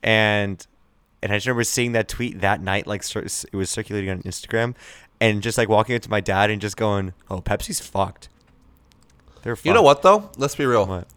And 0.03 0.65
and 1.21 1.33
I 1.33 1.35
just 1.37 1.47
remember 1.47 1.63
seeing 1.65 1.91
that 1.93 2.07
tweet 2.07 2.39
that 2.41 2.61
night, 2.61 2.87
like 2.87 3.03
it 3.15 3.53
was 3.53 3.69
circulating 3.69 4.09
on 4.09 4.21
Instagram, 4.21 4.75
and 5.19 5.41
just 5.41 5.57
like 5.57 5.67
walking 5.67 5.95
up 5.95 6.01
to 6.03 6.09
my 6.09 6.21
dad 6.21 6.49
and 6.49 6.61
just 6.61 6.77
going, 6.77 7.13
"Oh, 7.29 7.41
Pepsi's 7.41 7.81
fucked." 7.81 8.29
They're 9.43 9.55
fucked. 9.55 9.65
You 9.65 9.73
know 9.73 9.81
what 9.81 10.01
though? 10.01 10.29
Let's 10.37 10.55
be 10.55 10.65
real. 10.65 10.85
What? 10.85 11.07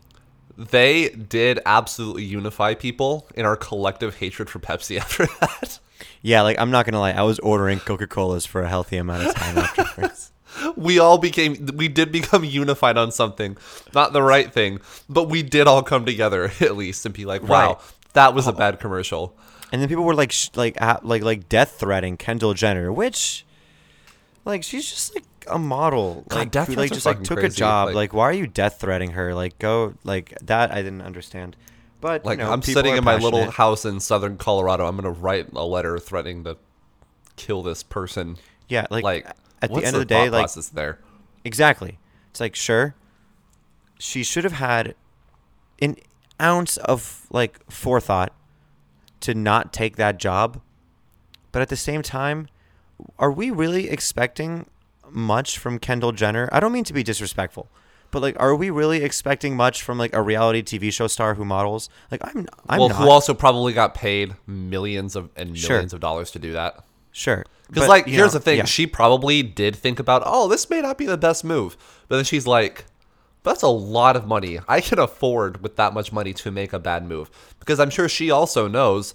They 0.70 1.08
did 1.10 1.60
absolutely 1.66 2.24
unify 2.24 2.74
people 2.74 3.26
in 3.34 3.44
our 3.44 3.56
collective 3.56 4.16
hatred 4.16 4.48
for 4.50 4.58
Pepsi 4.58 4.98
after 5.00 5.26
that. 5.40 5.78
Yeah, 6.22 6.42
like 6.42 6.58
I'm 6.58 6.70
not 6.70 6.86
gonna 6.86 7.00
lie, 7.00 7.12
I 7.12 7.22
was 7.22 7.38
ordering 7.40 7.80
Coca 7.80 8.06
Colas 8.06 8.46
for 8.46 8.62
a 8.62 8.68
healthy 8.68 8.96
amount 8.96 9.26
of 9.26 9.34
time 9.34 9.58
afterwards. 9.58 10.30
we 10.76 10.98
all 10.98 11.18
became 11.18 11.66
we 11.74 11.88
did 11.88 12.12
become 12.12 12.44
unified 12.44 12.98
on 12.98 13.10
something 13.10 13.56
not 13.94 14.12
the 14.12 14.22
right 14.22 14.52
thing 14.52 14.78
but 15.08 15.24
we 15.24 15.42
did 15.42 15.66
all 15.66 15.82
come 15.82 16.04
together 16.04 16.52
at 16.60 16.76
least 16.76 17.06
and 17.06 17.14
be 17.14 17.24
like 17.24 17.42
wow 17.42 17.68
Right. 17.68 17.78
that 18.12 18.34
was 18.34 18.46
a 18.46 18.52
bad 18.52 18.78
commercial 18.78 19.34
And 19.72 19.80
then 19.80 19.88
people 19.88 20.04
were 20.04 20.14
like, 20.14 20.30
sh- 20.30 20.50
like, 20.54 20.80
uh, 20.82 20.98
like, 21.02 21.22
like 21.22 21.48
death 21.48 21.78
threatening 21.80 22.18
Kendall 22.18 22.52
Jenner, 22.52 22.92
which, 22.92 23.46
like, 24.44 24.62
she's 24.62 24.84
just 24.90 25.14
like 25.14 25.24
a 25.48 25.58
model. 25.58 26.24
God, 26.28 26.38
like, 26.38 26.50
death 26.50 26.68
who, 26.68 26.74
like 26.74 26.92
just 26.92 27.06
like 27.06 27.22
took 27.22 27.38
crazy. 27.38 27.54
a 27.54 27.58
job. 27.58 27.86
Like- 27.88 27.94
Like, 27.94 28.12
why 28.14 28.24
are 28.24 28.32
you 28.32 28.46
death 28.46 28.80
threatening 28.80 29.12
her? 29.12 29.34
Like, 29.34 29.58
go, 29.58 29.94
like 30.04 30.36
that. 30.42 30.72
I 30.72 30.76
didn't 30.82 31.02
understand. 31.02 31.56
But 32.00 32.24
like 32.24 32.38
you 32.40 32.44
know, 32.44 32.50
i'm 32.52 32.62
sitting 32.62 32.94
are 32.94 32.96
in 32.98 33.04
my 33.04 33.16
little 33.16 33.48
house 33.52 33.84
in 33.84 34.00
southern 34.00 34.36
colorado 34.36 34.88
i'm 34.88 34.96
gonna 34.96 35.12
write 35.12 35.52
a 35.52 35.64
letter 35.64 36.00
threatening 36.00 36.42
to 36.42 36.56
kill 37.36 37.62
this 37.62 37.84
person 37.84 38.38
Yeah, 38.68 38.88
like, 38.90 39.04
like 39.04 39.24
at 39.24 39.36
the 39.68 39.68
what's 39.68 39.86
end 39.86 39.94
of 39.94 40.00
the 40.00 40.06
day, 40.06 40.24
thought 40.24 40.32
like 40.32 40.42
process 40.42 40.68
there 40.68 40.98
exactly. 41.44 42.00
It's 42.32 42.40
like 42.40 42.56
sure, 42.56 42.96
she 44.00 44.24
should 44.24 44.42
have 44.42 44.54
had 44.54 44.96
an 45.80 45.94
ounce 46.40 46.76
of 46.78 47.26
like 47.30 47.60
forethought 47.70 48.32
to 49.20 49.32
not 49.34 49.72
take 49.72 49.94
that 49.94 50.18
job. 50.18 50.60
But 51.52 51.62
at 51.62 51.68
the 51.68 51.76
same 51.76 52.02
time, 52.02 52.48
are 53.18 53.30
we 53.30 53.52
really 53.52 53.88
expecting 53.90 54.66
much 55.14 55.58
from 55.58 55.78
Kendall 55.78 56.12
Jenner? 56.12 56.48
I 56.52 56.60
don't 56.60 56.72
mean 56.72 56.84
to 56.84 56.92
be 56.92 57.02
disrespectful, 57.02 57.68
but 58.10 58.22
like, 58.22 58.36
are 58.40 58.54
we 58.54 58.70
really 58.70 59.02
expecting 59.02 59.56
much 59.56 59.82
from 59.82 59.98
like 59.98 60.14
a 60.14 60.22
reality 60.22 60.62
TV 60.62 60.92
show 60.92 61.06
star 61.06 61.34
who 61.34 61.44
models? 61.44 61.88
Like, 62.10 62.20
I'm, 62.24 62.46
I'm 62.68 62.78
well 62.80 62.88
not 62.88 63.02
who 63.02 63.10
also 63.10 63.34
probably 63.34 63.72
got 63.72 63.94
paid 63.94 64.34
millions 64.46 65.16
of 65.16 65.30
and 65.36 65.52
millions 65.52 65.66
Sure. 65.66 65.80
of 65.80 66.00
dollars 66.00 66.30
to 66.32 66.38
do 66.38 66.52
that 66.52 66.84
sure. 67.12 67.44
Because 67.68 67.88
like, 67.88 68.06
here's 68.06 68.32
know, 68.32 68.38
the 68.38 68.40
thing: 68.40 68.58
yeah. 68.58 68.64
she 68.64 68.86
probably 68.86 69.42
did 69.42 69.76
think 69.76 69.98
about, 69.98 70.22
oh, 70.26 70.48
this 70.48 70.68
may 70.68 70.82
not 70.82 70.98
be 70.98 71.06
the 71.06 71.16
best 71.16 71.44
move, 71.44 71.76
but 72.08 72.16
then 72.16 72.24
she's 72.24 72.46
like, 72.46 72.84
that's 73.44 73.62
a 73.62 73.68
lot 73.68 74.16
of 74.16 74.26
money. 74.26 74.58
I 74.68 74.80
can 74.80 74.98
afford 74.98 75.62
with 75.62 75.76
that 75.76 75.94
much 75.94 76.12
money 76.12 76.32
to 76.34 76.50
make 76.50 76.72
a 76.72 76.78
bad 76.78 77.04
move 77.06 77.30
because 77.60 77.80
I'm 77.80 77.90
sure 77.90 78.08
she 78.08 78.30
also 78.30 78.68
knows 78.68 79.14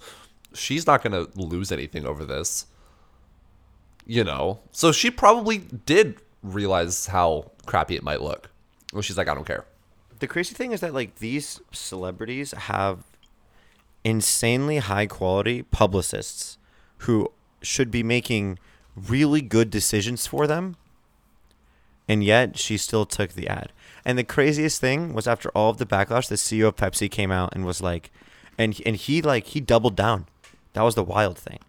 she's 0.53 0.87
not 0.87 1.03
going 1.03 1.13
to 1.13 1.29
lose 1.39 1.71
anything 1.71 2.05
over 2.05 2.25
this. 2.25 2.65
You 4.09 4.23
know, 4.23 4.61
so 4.71 4.93
she 4.93 5.11
probably 5.11 5.57
did 5.57 6.21
realize 6.41 7.07
how 7.07 7.51
crappy 7.65 7.95
it 7.95 8.03
might 8.03 8.21
look. 8.21 8.49
Well, 8.93 9.01
she's 9.01 9.17
like, 9.17 9.27
I 9.27 9.33
don't 9.33 9.45
care. 9.45 9.65
The 10.19 10.27
crazy 10.27 10.55
thing 10.55 10.71
is 10.71 10.79
that 10.79 10.93
like 10.93 11.15
these 11.15 11.59
celebrities 11.71 12.53
have 12.53 13.03
insanely 14.03 14.77
high 14.77 15.07
quality 15.07 15.63
publicists 15.63 16.57
who 16.99 17.31
should 17.61 17.91
be 17.91 18.01
making 18.01 18.57
really 18.95 19.41
good 19.41 19.69
decisions 19.69 20.25
for 20.25 20.47
them. 20.47 20.77
And 22.07 22.23
yet 22.23 22.57
she 22.57 22.77
still 22.77 23.05
took 23.05 23.33
the 23.33 23.49
ad. 23.49 23.73
And 24.05 24.17
the 24.17 24.23
craziest 24.23 24.79
thing 24.79 25.13
was 25.13 25.27
after 25.27 25.49
all 25.49 25.69
of 25.69 25.77
the 25.77 25.85
backlash, 25.85 26.29
the 26.29 26.35
CEO 26.35 26.69
of 26.69 26.77
Pepsi 26.77 27.11
came 27.11 27.31
out 27.31 27.53
and 27.53 27.65
was 27.65 27.81
like 27.81 28.09
and 28.57 28.79
and 28.85 28.95
he 28.95 29.21
like 29.21 29.47
he 29.47 29.59
doubled 29.59 29.95
down. 29.95 30.27
That 30.73 30.83
was 30.83 30.95
the 30.95 31.03
wild 31.03 31.37
thing. 31.37 31.59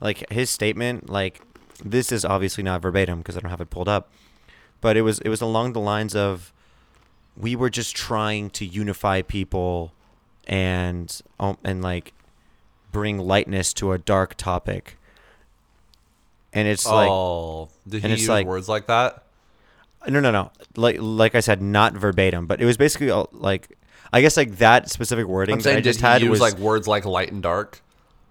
Like 0.00 0.30
his 0.30 0.50
statement 0.50 1.08
like 1.08 1.40
this 1.84 2.12
is 2.12 2.24
obviously 2.24 2.62
not 2.62 2.82
verbatim 2.82 3.18
because 3.18 3.36
I 3.36 3.40
don't 3.40 3.50
have 3.50 3.60
it 3.60 3.70
pulled 3.70 3.88
up. 3.88 4.10
But 4.80 4.96
it 4.96 5.02
was 5.02 5.18
it 5.20 5.28
was 5.28 5.40
along 5.40 5.72
the 5.72 5.80
lines 5.80 6.14
of 6.14 6.52
we 7.36 7.56
were 7.56 7.70
just 7.70 7.94
trying 7.96 8.50
to 8.50 8.64
unify 8.64 9.22
people 9.22 9.92
and 10.46 11.20
um, 11.40 11.58
and 11.64 11.82
like 11.82 12.12
bring 12.92 13.18
lightness 13.18 13.72
to 13.74 13.92
a 13.92 13.98
dark 13.98 14.34
topic. 14.36 14.98
And 16.52 16.68
it's 16.68 16.86
like 16.86 17.08
oh, 17.10 17.68
did 17.86 18.04
he 18.04 18.10
use 18.10 18.28
like- 18.28 18.46
words 18.46 18.68
like 18.68 18.86
that? 18.86 19.22
no 20.08 20.20
no 20.20 20.30
no 20.30 20.52
like 20.76 20.96
like 21.00 21.34
I 21.34 21.40
said 21.40 21.60
not 21.60 21.94
verbatim, 21.94 22.46
but 22.46 22.60
it 22.60 22.64
was 22.64 22.76
basically 22.76 23.10
all, 23.10 23.28
like 23.32 23.76
I 24.12 24.20
guess 24.20 24.36
like 24.36 24.58
that 24.58 24.88
specific 24.90 25.26
wording 25.26 25.54
I'm 25.54 25.58
that 25.58 25.64
saying, 25.64 25.76
I 25.78 25.80
did 25.80 25.84
just 25.84 26.00
had 26.00 26.22
was 26.28 26.40
like 26.40 26.58
words 26.58 26.86
like 26.86 27.04
light 27.04 27.32
and 27.32 27.42
dark? 27.42 27.82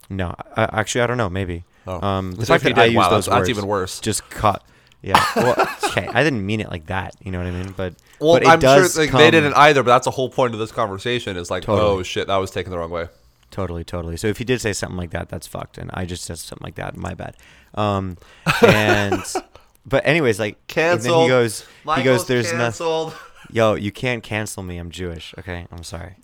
no 0.09 0.35
I, 0.55 0.69
actually 0.71 1.01
I 1.01 1.07
don't 1.07 1.17
know 1.17 1.29
maybe 1.29 1.63
Oh. 1.87 2.01
um 2.05 2.31
the 2.33 2.45
fact 2.45 2.63
that 2.63 2.77
I 2.77 2.85
used 2.85 2.97
wow, 2.97 3.09
those 3.09 3.25
that's- 3.25 3.37
words 3.39 3.47
that's 3.47 3.57
even 3.57 3.67
worse. 3.67 3.99
just 3.99 4.29
caught 4.29 4.63
yeah 5.01 5.23
well 5.35 5.55
okay 5.85 6.07
I 6.07 6.23
didn't 6.23 6.43
mean 6.45 6.59
it 6.61 6.69
like 6.69 6.87
that 6.87 7.15
you 7.21 7.31
know 7.31 7.37
what 7.37 7.47
I 7.47 7.51
mean 7.51 7.73
but 7.77 7.93
Well, 8.19 8.33
but 8.33 8.41
it 8.43 8.47
I'm 8.47 8.59
sure 8.59 8.77
does 8.79 8.97
like, 8.97 9.09
come, 9.11 9.19
they 9.19 9.29
didn't 9.31 9.53
either, 9.53 9.83
but 9.83 9.89
that's 9.91 10.05
the 10.05 10.11
whole 10.11 10.29
point 10.29 10.53
of 10.53 10.59
this 10.59 10.71
conversation. 10.71 11.37
Is 11.37 11.51
like, 11.51 11.63
Totally. 11.63 11.87
oh 11.99 12.01
shit, 12.03 12.27
that 12.27 12.37
was 12.37 12.49
taken 12.49 12.71
the 12.71 12.77
wrong 12.79 12.89
way. 12.89 13.07
Totally, 13.51 13.83
totally. 13.83 14.17
So 14.17 14.27
if 14.27 14.37
he 14.39 14.43
did 14.45 14.59
say 14.61 14.73
something 14.73 14.97
like 14.97 15.11
that, 15.11 15.29
that's 15.29 15.45
fucked, 15.47 15.77
and 15.77 15.91
I 15.93 16.05
just 16.05 16.23
said 16.23 16.37
something 16.39 16.63
like 16.65 16.75
that. 16.75 16.95
My 16.97 17.13
bad. 17.13 17.35
Um, 17.75 18.17
and 18.65 19.21
but 19.85 20.05
anyways, 20.07 20.39
like 20.39 20.55
And 20.75 20.99
then 21.01 21.11
Canceled. 21.11 21.23
he 21.23 21.27
goes, 21.29 21.65
he 21.97 22.03
goes, 22.03 22.25
"There's 22.25 22.51
nothing. 22.53 23.11
Yo, 23.51 23.75
you 23.75 23.91
can't 23.91 24.23
cancel 24.23 24.63
me. 24.63 24.77
I'm 24.77 24.89
Jewish. 24.89 25.35
Okay, 25.37 25.67
I'm 25.71 25.83
sorry. 25.83 26.15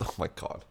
Oh 0.00 0.14
my 0.18 0.28
god. 0.36 0.64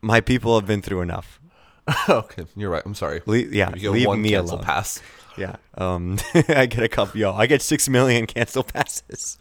My 0.00 0.20
people 0.20 0.58
have 0.58 0.66
been 0.68 0.82
through 0.82 1.00
enough. 1.00 1.40
okay, 2.08 2.44
you're 2.56 2.70
right. 2.70 2.82
I'm 2.84 2.94
sorry. 2.94 3.22
Le- 3.26 3.36
yeah, 3.38 3.72
You 3.76 3.90
leave 3.92 4.06
one 4.06 4.20
me 4.22 4.30
cancel 4.30 4.56
alone. 4.56 4.64
pass. 4.64 5.00
Yeah. 5.36 5.56
Um, 5.76 6.18
I 6.48 6.66
get 6.66 6.82
a 6.82 6.88
couple. 6.88 7.20
Yo, 7.20 7.32
I 7.32 7.46
get 7.46 7.62
six 7.62 7.88
million 7.88 8.26
cancel 8.26 8.62
passes. 8.64 9.38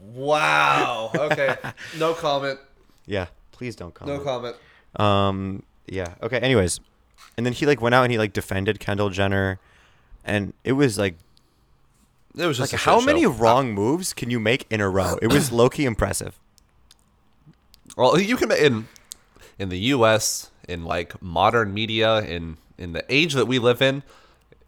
Wow. 0.00 1.10
Okay. 1.14 1.56
no 1.98 2.14
comment. 2.14 2.58
Yeah. 3.06 3.26
Please 3.52 3.76
don't 3.76 3.94
comment. 3.94 4.18
No 4.18 4.24
comment. 4.24 4.56
Um. 4.96 5.62
Yeah. 5.86 6.14
Okay. 6.22 6.38
Anyways, 6.38 6.80
and 7.36 7.44
then 7.44 7.52
he 7.52 7.66
like 7.66 7.80
went 7.80 7.94
out 7.94 8.02
and 8.04 8.12
he 8.12 8.18
like 8.18 8.32
defended 8.32 8.80
Kendall 8.80 9.10
Jenner, 9.10 9.58
and 10.24 10.52
it 10.64 10.72
was 10.72 10.98
like 10.98 11.16
It 12.36 12.46
was 12.46 12.58
just 12.58 12.72
like 12.72 12.80
a 12.80 12.84
how 12.84 13.00
many 13.00 13.22
show. 13.22 13.30
wrong 13.30 13.72
moves 13.72 14.12
can 14.12 14.30
you 14.30 14.40
make 14.40 14.66
in 14.70 14.80
a 14.80 14.88
row? 14.88 15.18
It 15.20 15.28
was 15.32 15.52
low 15.60 15.68
key 15.68 15.84
impressive. 15.84 16.38
Well, 17.96 18.18
you 18.18 18.36
can. 18.36 18.50
In 18.52 18.88
in 19.58 19.68
the 19.70 19.78
U.S. 19.96 20.50
in 20.68 20.84
like 20.84 21.20
modern 21.22 21.74
media 21.74 22.20
in 22.20 22.56
in 22.76 22.92
the 22.92 23.04
age 23.08 23.34
that 23.34 23.46
we 23.46 23.58
live 23.58 23.82
in, 23.82 24.02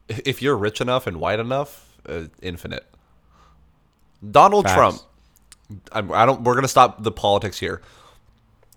if 0.09 0.43
you're 0.43 0.57
rich 0.57 0.81
enough 0.81 1.07
and 1.07 1.21
white 1.21 1.39
enough, 1.39 1.97
uh, 2.09 2.25
infinite. 2.43 2.87
Donald 4.29 4.65
Facts. 4.65 4.75
Trump. 4.75 5.01
I'm, 5.93 6.13
I 6.13 6.27
don't. 6.27 6.43
We're 6.43 6.55
gonna 6.55 6.69
stop 6.69 7.03
the 7.03 7.13
politics 7.13 7.59
here. 7.59 7.81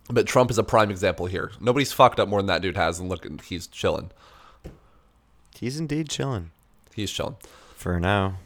But 0.10 0.28
Trump 0.28 0.52
is 0.52 0.58
a 0.58 0.64
prime 0.64 0.92
example 0.92 1.28
here. 1.28 1.52
Nobody's 1.62 1.94
fucked 1.94 2.20
up 2.20 2.28
more 2.28 2.40
than 2.40 2.48
that 2.48 2.62
dude 2.62 2.76
has, 2.76 3.00
and 3.00 3.08
look, 3.10 3.26
he's 3.44 3.68
chilling. 3.68 4.12
He's 5.58 5.80
indeed 5.80 6.10
chilling 6.10 6.52
He's 6.94 7.10
chilling. 7.10 7.38
for 7.76 8.00
now. 8.00 8.38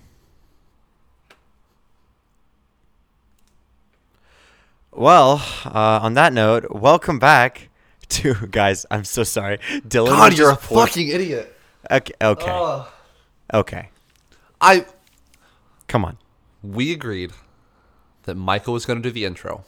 Well, 4.92 5.44
uh, 5.66 6.00
on 6.02 6.14
that 6.14 6.34
note, 6.34 6.72
welcome 6.72 7.20
back 7.20 7.67
to 8.10 8.34
guys. 8.52 8.86
I'm 8.92 9.04
so 9.04 9.24
sorry, 9.24 9.58
Dylan. 9.88 10.08
God, 10.08 10.38
you're 10.38 10.52
a 10.52 10.56
fucking 10.56 11.08
idiot. 11.10 11.54
Okay, 11.90 12.14
okay, 12.22 12.50
Ugh. 12.52 12.88
okay. 13.54 13.90
I 14.60 14.86
Come 15.88 16.04
on. 16.04 16.18
we 16.62 16.92
agreed 16.92 17.32
that 18.24 18.36
Michael 18.36 18.74
was 18.74 18.86
going 18.86 19.02
to 19.02 19.08
do 19.08 19.12
the 19.14 19.24
intro. 19.26 19.64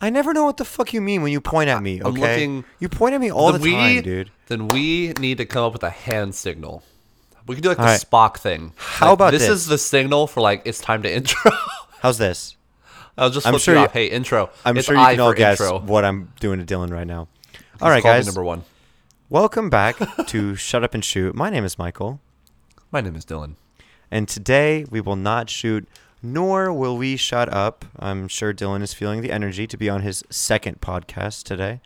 I 0.00 0.10
never 0.10 0.32
know 0.32 0.44
what 0.44 0.58
the 0.58 0.64
fuck 0.64 0.92
you 0.92 1.00
mean 1.00 1.22
when 1.22 1.32
you 1.32 1.40
point 1.40 1.68
at 1.68 1.82
me. 1.82 2.00
Okay, 2.00 2.20
looking- 2.20 2.64
you 2.78 2.88
point 2.88 3.14
at 3.14 3.20
me 3.20 3.32
all 3.32 3.52
the 3.52 3.58
we, 3.58 3.72
time, 3.72 4.02
dude. 4.02 4.30
Then 4.46 4.68
we 4.68 5.12
need 5.18 5.38
to 5.38 5.46
come 5.46 5.64
up 5.64 5.72
with 5.72 5.82
a 5.82 5.90
hand 5.90 6.34
signal. 6.36 6.84
We 7.48 7.56
can 7.56 7.62
do 7.62 7.70
like 7.70 7.78
the 7.78 7.82
Alright. 7.84 8.00
Spock 8.08 8.36
thing. 8.38 8.74
How 8.76 9.06
Like, 9.06 9.14
about 9.14 9.30
this? 9.32 9.42
this? 9.42 9.50
is 9.50 9.66
the 9.66 9.78
signal 9.78 10.26
for 10.28 10.40
like 10.40 10.62
it's 10.66 10.78
time 10.80 11.02
to 11.02 11.12
intro. 11.16 11.50
How's 12.00 12.18
this? 12.18 12.56
I'll 13.18 13.30
just 13.30 13.46
I'm 13.46 13.52
flip 13.54 13.62
sure 13.62 13.74
you 13.74 13.80
off. 13.80 13.92
Hey, 13.92 14.06
intro. 14.06 14.50
I'm 14.64 14.76
It's 14.76 14.86
sure 14.86 14.94
you 14.94 15.00
I 15.00 15.12
can 15.12 15.20
all 15.20 15.32
guess 15.34 15.60
intro. 15.60 15.80
what 15.80 16.04
I'm 16.04 16.32
doing 16.40 16.64
to 16.64 16.74
Dylan 16.74 16.92
right 16.92 17.06
now. 17.06 17.28
He's 17.52 17.60
all 17.82 17.90
right, 17.90 18.02
guys. 18.02 18.26
Number 18.26 18.44
one. 18.44 18.64
Welcome 19.28 19.68
back 19.68 19.96
to 20.28 20.54
Shut 20.56 20.84
Up 20.84 20.94
and 20.94 21.04
Shoot. 21.04 21.34
My 21.34 21.50
name 21.50 21.64
is 21.64 21.78
Michael, 21.78 22.20
My 22.90 23.00
name 23.00 23.14
is 23.16 23.24
Dylan. 23.26 23.56
and 24.10 24.26
today 24.28 24.86
we 24.90 25.00
will 25.00 25.16
not 25.16 25.50
shoot, 25.50 25.86
nor 26.22 26.72
will 26.72 26.96
we 26.96 27.16
shut 27.16 27.52
up. 27.52 27.84
I'm 27.98 28.28
sure 28.28 28.54
Dylan 28.54 28.82
is 28.82 28.94
feeling 28.94 29.20
the 29.20 29.30
energy 29.32 29.66
to 29.66 29.76
be 29.76 29.90
on 29.90 30.02
his 30.02 30.24
second 30.30 30.80
podcast 30.80 31.42
today. 31.42 31.80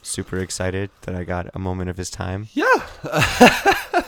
Super 0.00 0.38
excited 0.38 0.90
that 1.02 1.14
I 1.14 1.24
got 1.24 1.50
a 1.54 1.58
moment 1.58 1.90
of 1.90 1.96
his 1.98 2.08
time. 2.08 2.46
Yeah. 2.52 2.66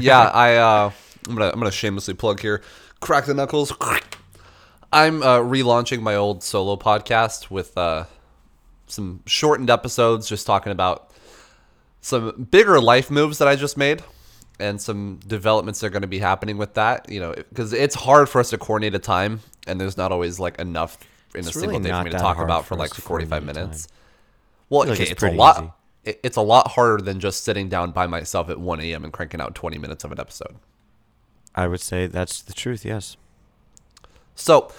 yeah, 0.00 0.30
I 0.32 0.56
uh 0.56 0.90
I'm 1.28 1.34
gonna 1.34 1.50
I'm 1.50 1.58
gonna 1.60 1.70
shamelessly 1.70 2.14
plug 2.14 2.40
here. 2.40 2.62
Crack 3.00 3.26
the 3.26 3.34
knuckles. 3.34 3.70
I'm 4.92 5.22
uh 5.22 5.38
relaunching 5.40 6.00
my 6.00 6.14
old 6.14 6.42
solo 6.42 6.76
podcast 6.76 7.50
with 7.50 7.76
uh 7.76 8.04
some 8.86 9.22
shortened 9.26 9.68
episodes 9.70 10.28
just 10.28 10.46
talking 10.46 10.72
about 10.72 11.10
some 12.00 12.46
bigger 12.50 12.80
life 12.80 13.10
moves 13.10 13.38
that 13.38 13.48
I 13.48 13.56
just 13.56 13.76
made 13.76 14.02
and 14.60 14.80
some 14.80 15.18
developments 15.26 15.80
that 15.80 15.88
are 15.88 15.90
going 15.90 16.02
to 16.02 16.06
be 16.08 16.20
happening 16.20 16.56
with 16.56 16.74
that, 16.74 17.10
you 17.10 17.18
know, 17.20 17.34
because 17.34 17.72
it's 17.72 17.94
hard 17.96 18.28
for 18.28 18.38
us 18.40 18.50
to 18.50 18.58
coordinate 18.58 18.94
a 18.94 18.98
time 19.00 19.40
and 19.66 19.80
there's 19.80 19.96
not 19.96 20.12
always 20.12 20.38
like 20.38 20.58
enough 20.60 20.98
in 21.34 21.40
It's 21.40 21.48
a 21.48 21.60
single 21.60 21.80
day 21.80 21.90
for 21.90 22.04
me 22.04 22.10
to 22.10 22.18
talk 22.18 22.38
about 22.38 22.62
for 22.64 22.68
for 22.68 22.76
like 22.76 22.94
45 22.94 23.28
coordinate 23.30 23.56
minutes. 23.56 23.88
Well, 24.70 24.82
feel 24.82 24.90
like 24.92 25.00
okay, 25.00 25.10
it's 25.10 25.22
it's, 25.22 25.22
a 25.22 25.36
lot. 25.36 25.76
it- 26.04 26.20
It's 26.22 26.36
a 26.36 26.40
lot 26.42 26.68
harder 26.68 27.02
than 27.02 27.18
just 27.20 27.42
sitting 27.44 27.68
down 27.68 27.90
by 27.90 28.06
myself 28.06 28.48
at 28.48 28.58
1 28.60 28.80
a.m. 28.80 29.02
and 29.04 29.12
cranking 29.12 29.40
out 29.40 29.54
20 29.56 29.76
minutes 29.78 30.04
of 30.04 30.12
an 30.12 30.20
episode. 30.20 30.56
I 31.56 31.66
would 31.66 31.80
say 31.80 32.06
that's 32.06 32.40
the 32.40 32.52
truth, 32.54 32.84
yes. 32.84 33.16
So 34.36 34.70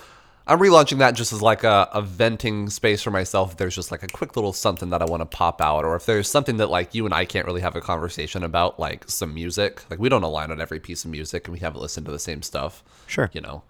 I'm 0.48 0.60
relaunching 0.60 1.00
that 1.00 1.12
just 1.12 1.34
as 1.34 1.42
like 1.42 1.66
a, 1.66 1.90
a 1.94 2.02
venting 2.02 2.70
space 2.70 3.02
for 3.02 3.12
myself. 3.12 3.52
If 3.52 3.58
there's 3.58 3.76
just 3.76 3.92
like 3.92 4.04
a 4.04 4.08
quick 4.08 4.38
little 4.38 4.54
something 4.54 4.92
that 4.92 5.02
I 5.02 5.06
want 5.06 5.22
to 5.22 5.26
pop 5.26 5.62
out, 5.62 5.84
or 5.84 5.98
if 5.98 6.06
there's 6.06 6.30
something 6.30 6.58
that 6.58 6.70
like 6.70 6.96
you 6.96 7.04
and 7.04 7.14
I 7.14 7.26
can't 7.26 7.46
really 7.46 7.62
have 7.62 7.76
a 7.76 7.82
conversation 7.82 8.44
about, 8.44 8.80
like 8.80 9.04
some 9.10 9.34
music. 9.34 9.84
Like 9.90 10.00
we 10.00 10.08
don't 10.08 10.24
align 10.24 10.52
on 10.52 10.62
every 10.62 10.80
piece 10.80 11.04
of 11.04 11.12
music, 11.12 11.48
and 11.48 11.54
we 11.54 11.60
haven't 11.60 11.82
listened 11.82 12.06
to 12.06 12.14
the 12.14 12.20
same 12.20 12.42
stuff. 12.42 12.82
Sure. 13.08 13.30
You 13.34 13.42
know. 13.42 13.64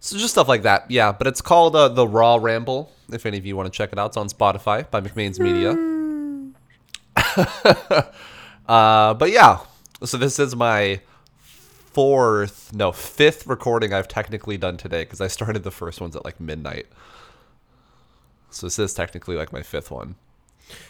So 0.00 0.16
just 0.16 0.32
stuff 0.32 0.48
like 0.48 0.62
that, 0.62 0.90
yeah. 0.90 1.12
But 1.12 1.26
it's 1.26 1.42
called 1.42 1.76
uh, 1.76 1.88
the 1.88 2.08
Raw 2.08 2.36
Ramble. 2.36 2.90
If 3.12 3.26
any 3.26 3.36
of 3.38 3.46
you 3.46 3.54
want 3.54 3.72
to 3.72 3.76
check 3.76 3.92
it 3.92 3.98
out, 3.98 4.06
it's 4.06 4.16
on 4.16 4.28
Spotify 4.28 4.90
by 4.90 5.00
McMain's 5.00 5.38
Media. 5.38 5.76
uh, 8.66 9.14
but 9.14 9.30
yeah, 9.30 9.58
so 10.02 10.16
this 10.16 10.38
is 10.38 10.56
my 10.56 11.02
fourth, 11.92 12.72
no, 12.74 12.92
fifth 12.92 13.46
recording 13.46 13.92
I've 13.92 14.08
technically 14.08 14.56
done 14.56 14.76
today 14.76 15.02
because 15.02 15.20
I 15.20 15.28
started 15.28 15.62
the 15.64 15.70
first 15.70 16.00
ones 16.00 16.14
at 16.16 16.24
like 16.24 16.40
midnight. 16.40 16.86
So 18.50 18.66
this 18.66 18.78
is 18.78 18.94
technically 18.94 19.36
like 19.36 19.52
my 19.52 19.62
fifth 19.62 19.90
one. 19.90 20.16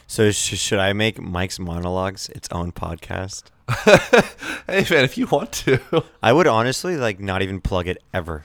So 0.06 0.30
sh- 0.30 0.58
should 0.58 0.78
I 0.78 0.92
make 0.92 1.20
Mike's 1.20 1.58
monologues 1.58 2.28
its 2.30 2.48
own 2.52 2.72
podcast? 2.72 3.44
Hey 4.66 4.86
man, 4.88 5.02
if 5.04 5.18
you 5.18 5.26
want 5.26 5.50
to. 5.52 5.80
I 6.22 6.32
would 6.32 6.46
honestly 6.46 6.96
like 6.96 7.18
not 7.18 7.42
even 7.42 7.60
plug 7.60 7.88
it 7.88 8.00
ever. 8.14 8.44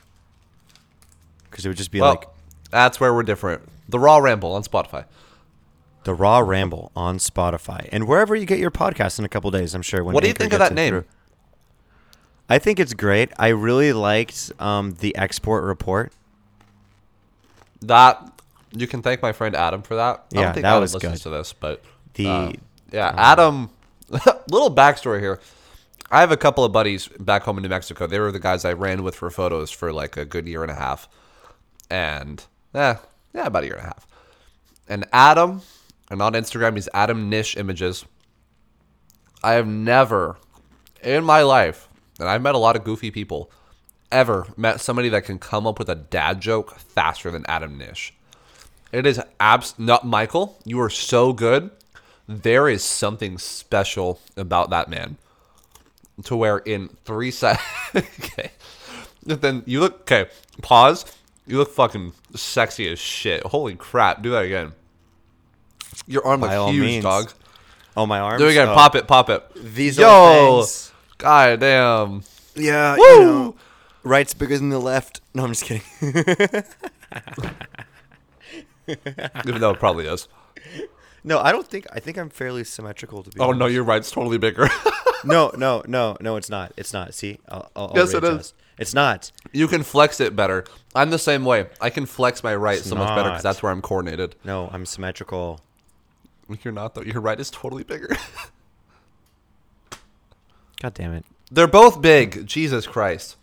Because 1.49 1.65
it 1.65 1.67
would 1.67 1.77
just 1.77 1.91
be 1.91 2.01
well, 2.01 2.11
like 2.11 2.27
that's 2.71 2.99
where 2.99 3.13
we're 3.13 3.21
different. 3.23 3.61
The 3.87 3.99
Raw 3.99 4.17
Ramble 4.17 4.53
on 4.53 4.63
Spotify. 4.63 5.05
the 6.03 6.13
Raw 6.15 6.39
Ramble 6.39 6.91
on 6.95 7.17
Spotify 7.19 7.87
and 7.91 8.07
wherever 8.07 8.35
you 8.35 8.45
get 8.47 8.57
your 8.59 8.71
podcast 8.71 9.19
in 9.19 9.25
a 9.25 9.29
couple 9.29 9.51
days. 9.51 9.75
I'm 9.75 9.83
sure. 9.83 10.03
When 10.03 10.13
What 10.15 10.21
do 10.23 10.27
you 10.27 10.31
Anchor 10.31 10.39
think 10.43 10.53
of 10.53 10.59
that 10.59 10.73
name? 10.73 10.89
through. 10.93 11.05
I 12.49 12.59
think 12.59 12.79
it's 12.79 12.93
great. 12.93 13.31
I 13.37 13.49
really 13.49 13.93
liked 13.93 14.51
um, 14.59 14.95
the 14.99 15.15
export 15.15 15.63
report. 15.63 16.11
That 17.81 18.31
you 18.71 18.87
can 18.87 19.01
thank 19.01 19.21
my 19.21 19.31
friend 19.31 19.55
Adam 19.55 19.81
for 19.81 19.95
that. 19.95 20.25
I 20.35 20.39
Yeah, 20.39 20.41
don't 20.45 20.53
think 20.53 20.63
that 20.63 20.69
Adam 20.69 20.81
was 20.81 20.93
listens 20.93 21.13
good. 21.19 21.23
to 21.23 21.29
this, 21.29 21.53
but 21.53 21.83
The 22.13 22.27
uh, 22.27 22.51
yeah, 22.91 23.13
Adam. 23.17 23.69
little 24.49 24.73
backstory 24.73 25.19
here. 25.19 25.39
I 26.11 26.19
have 26.19 26.31
a 26.31 26.37
couple 26.37 26.63
of 26.63 26.71
buddies 26.71 27.07
back 27.19 27.43
home 27.43 27.57
in 27.57 27.63
New 27.63 27.69
Mexico. 27.69 28.05
They 28.05 28.19
were 28.19 28.31
the 28.31 28.39
guys 28.39 28.63
I 28.63 28.73
ran 28.73 29.01
with 29.03 29.15
for 29.15 29.29
photos 29.31 29.71
for 29.71 29.91
like 29.91 30.15
a 30.17 30.23
good 30.25 30.47
year 30.47 30.61
and 30.61 30.71
a 30.71 30.75
half, 30.75 31.09
and 31.89 32.45
eh, 32.75 32.95
yeah, 33.33 33.47
about 33.47 33.63
a 33.63 33.65
year 33.65 33.75
and 33.75 33.83
a 33.83 33.87
half. 33.87 34.07
And 34.87 35.05
Adam, 35.11 35.61
and 36.11 36.21
on 36.21 36.33
Instagram, 36.33 36.75
he's 36.75 36.87
Adam 36.93 37.27
Nish 37.29 37.57
Images. 37.57 38.05
I 39.43 39.53
have 39.53 39.65
never 39.67 40.37
in 41.01 41.23
my 41.23 41.41
life, 41.41 41.89
and 42.19 42.29
I've 42.29 42.41
met 42.41 42.55
a 42.55 42.59
lot 42.59 42.75
of 42.75 42.83
goofy 42.83 43.11
people, 43.11 43.51
ever 44.11 44.47
met 44.55 44.81
somebody 44.81 45.09
that 45.09 45.25
can 45.25 45.39
come 45.39 45.67
up 45.67 45.79
with 45.79 45.89
a 45.89 45.95
dad 45.95 46.41
joke 46.41 46.77
faster 46.77 47.31
than 47.31 47.45
Adam 47.47 47.77
Nish. 47.77 48.13
It 48.91 49.05
is 49.05 49.21
abs 49.39 49.75
not 49.77 50.05
Michael. 50.05 50.57
You 50.63 50.79
are 50.81 50.89
so 50.89 51.33
good. 51.33 51.69
There 52.27 52.69
is 52.69 52.83
something 52.83 53.37
special 53.37 54.19
about 54.37 54.69
that 54.69 54.89
man. 54.89 55.17
To 56.23 56.35
where 56.37 56.59
in 56.59 56.89
three 57.03 57.29
seconds, 57.29 57.61
okay, 57.95 58.51
then 59.25 59.63
you 59.65 59.81
look 59.81 60.01
okay. 60.01 60.29
Pause. 60.61 61.05
You 61.45 61.57
look 61.57 61.71
fucking 61.73 62.13
sexy 62.35 62.89
as 62.89 62.99
shit. 62.99 63.43
Holy 63.43 63.75
crap! 63.75 64.21
Do 64.21 64.31
that 64.31 64.45
again. 64.45 64.71
Your 66.07 66.25
arm 66.25 66.39
By 66.39 66.57
looks 66.57 66.71
huge, 66.71 66.85
means. 66.85 67.03
dog. 67.03 67.33
oh 67.97 68.05
my 68.05 68.19
arms. 68.19 68.39
Do 68.39 68.47
it 68.47 68.51
again. 68.51 68.69
Oh, 68.69 68.75
Pop 68.75 68.95
it. 68.95 69.07
Pop 69.07 69.29
it. 69.29 69.43
These 69.55 69.97
Yo. 69.97 70.07
are 70.07 70.61
things. 70.61 70.91
God 71.17 71.59
damn. 71.59 72.23
Yeah, 72.55 72.95
Woo! 72.97 73.03
you 73.03 73.19
know, 73.19 73.55
right's 74.03 74.33
bigger 74.33 74.57
than 74.57 74.69
the 74.69 74.79
left. 74.79 75.21
No, 75.33 75.43
I'm 75.43 75.53
just 75.53 75.65
kidding. 75.65 75.83
Even 78.87 79.61
though 79.61 79.71
it 79.71 79.79
probably 79.79 80.07
is. 80.07 80.27
no, 81.23 81.39
I 81.39 81.51
don't 81.51 81.67
think. 81.67 81.87
I 81.91 81.99
think 81.99 82.17
I'm 82.17 82.29
fairly 82.29 82.63
symmetrical 82.63 83.23
to 83.23 83.29
be. 83.29 83.39
Oh 83.39 83.51
no, 83.51 83.65
honest. 83.65 83.73
you're 83.73 83.83
right. 83.83 83.97
It's 83.97 84.11
totally 84.11 84.37
bigger. 84.37 84.67
No, 85.25 85.51
no, 85.57 85.81
no, 85.87 86.15
no. 86.21 86.35
It's 86.35 86.51
not. 86.51 86.71
It's 86.77 86.93
not. 86.93 87.15
See, 87.15 87.39
I'll, 87.49 87.71
I'll, 87.75 87.87
I'll 87.87 87.93
Yes, 87.95 88.13
it 88.13 88.53
It's 88.77 88.93
not. 88.93 89.31
you 89.51 89.67
can 89.67 89.81
flex 89.81 90.19
it 90.19 90.35
better. 90.35 90.65
I'm 90.93 91.09
the 91.09 91.17
same 91.17 91.45
way. 91.45 91.65
I 91.81 91.89
can 91.89 92.05
flex 92.05 92.43
my 92.43 92.55
right 92.55 92.77
It's 92.77 92.87
so 92.89 92.95
much 92.95 93.07
better 93.15 93.29
because 93.29 93.41
that's 93.41 93.63
where 93.63 93.71
I'm 93.71 93.81
coordinated. 93.81 94.35
No, 94.43 94.69
I'm 94.71 94.85
symmetrical. 94.85 95.61
You're 96.63 96.73
not 96.73 96.93
though. 96.93 97.01
Your 97.01 97.21
right 97.21 97.39
is 97.39 97.49
totally 97.49 97.83
bigger. 97.83 98.15
God 100.81 100.93
damn 100.93 101.13
it. 101.13 101.25
They're 101.51 101.67
both 101.67 102.01
big. 102.01 102.45
Jesus 102.47 102.85
Christ. 102.87 103.37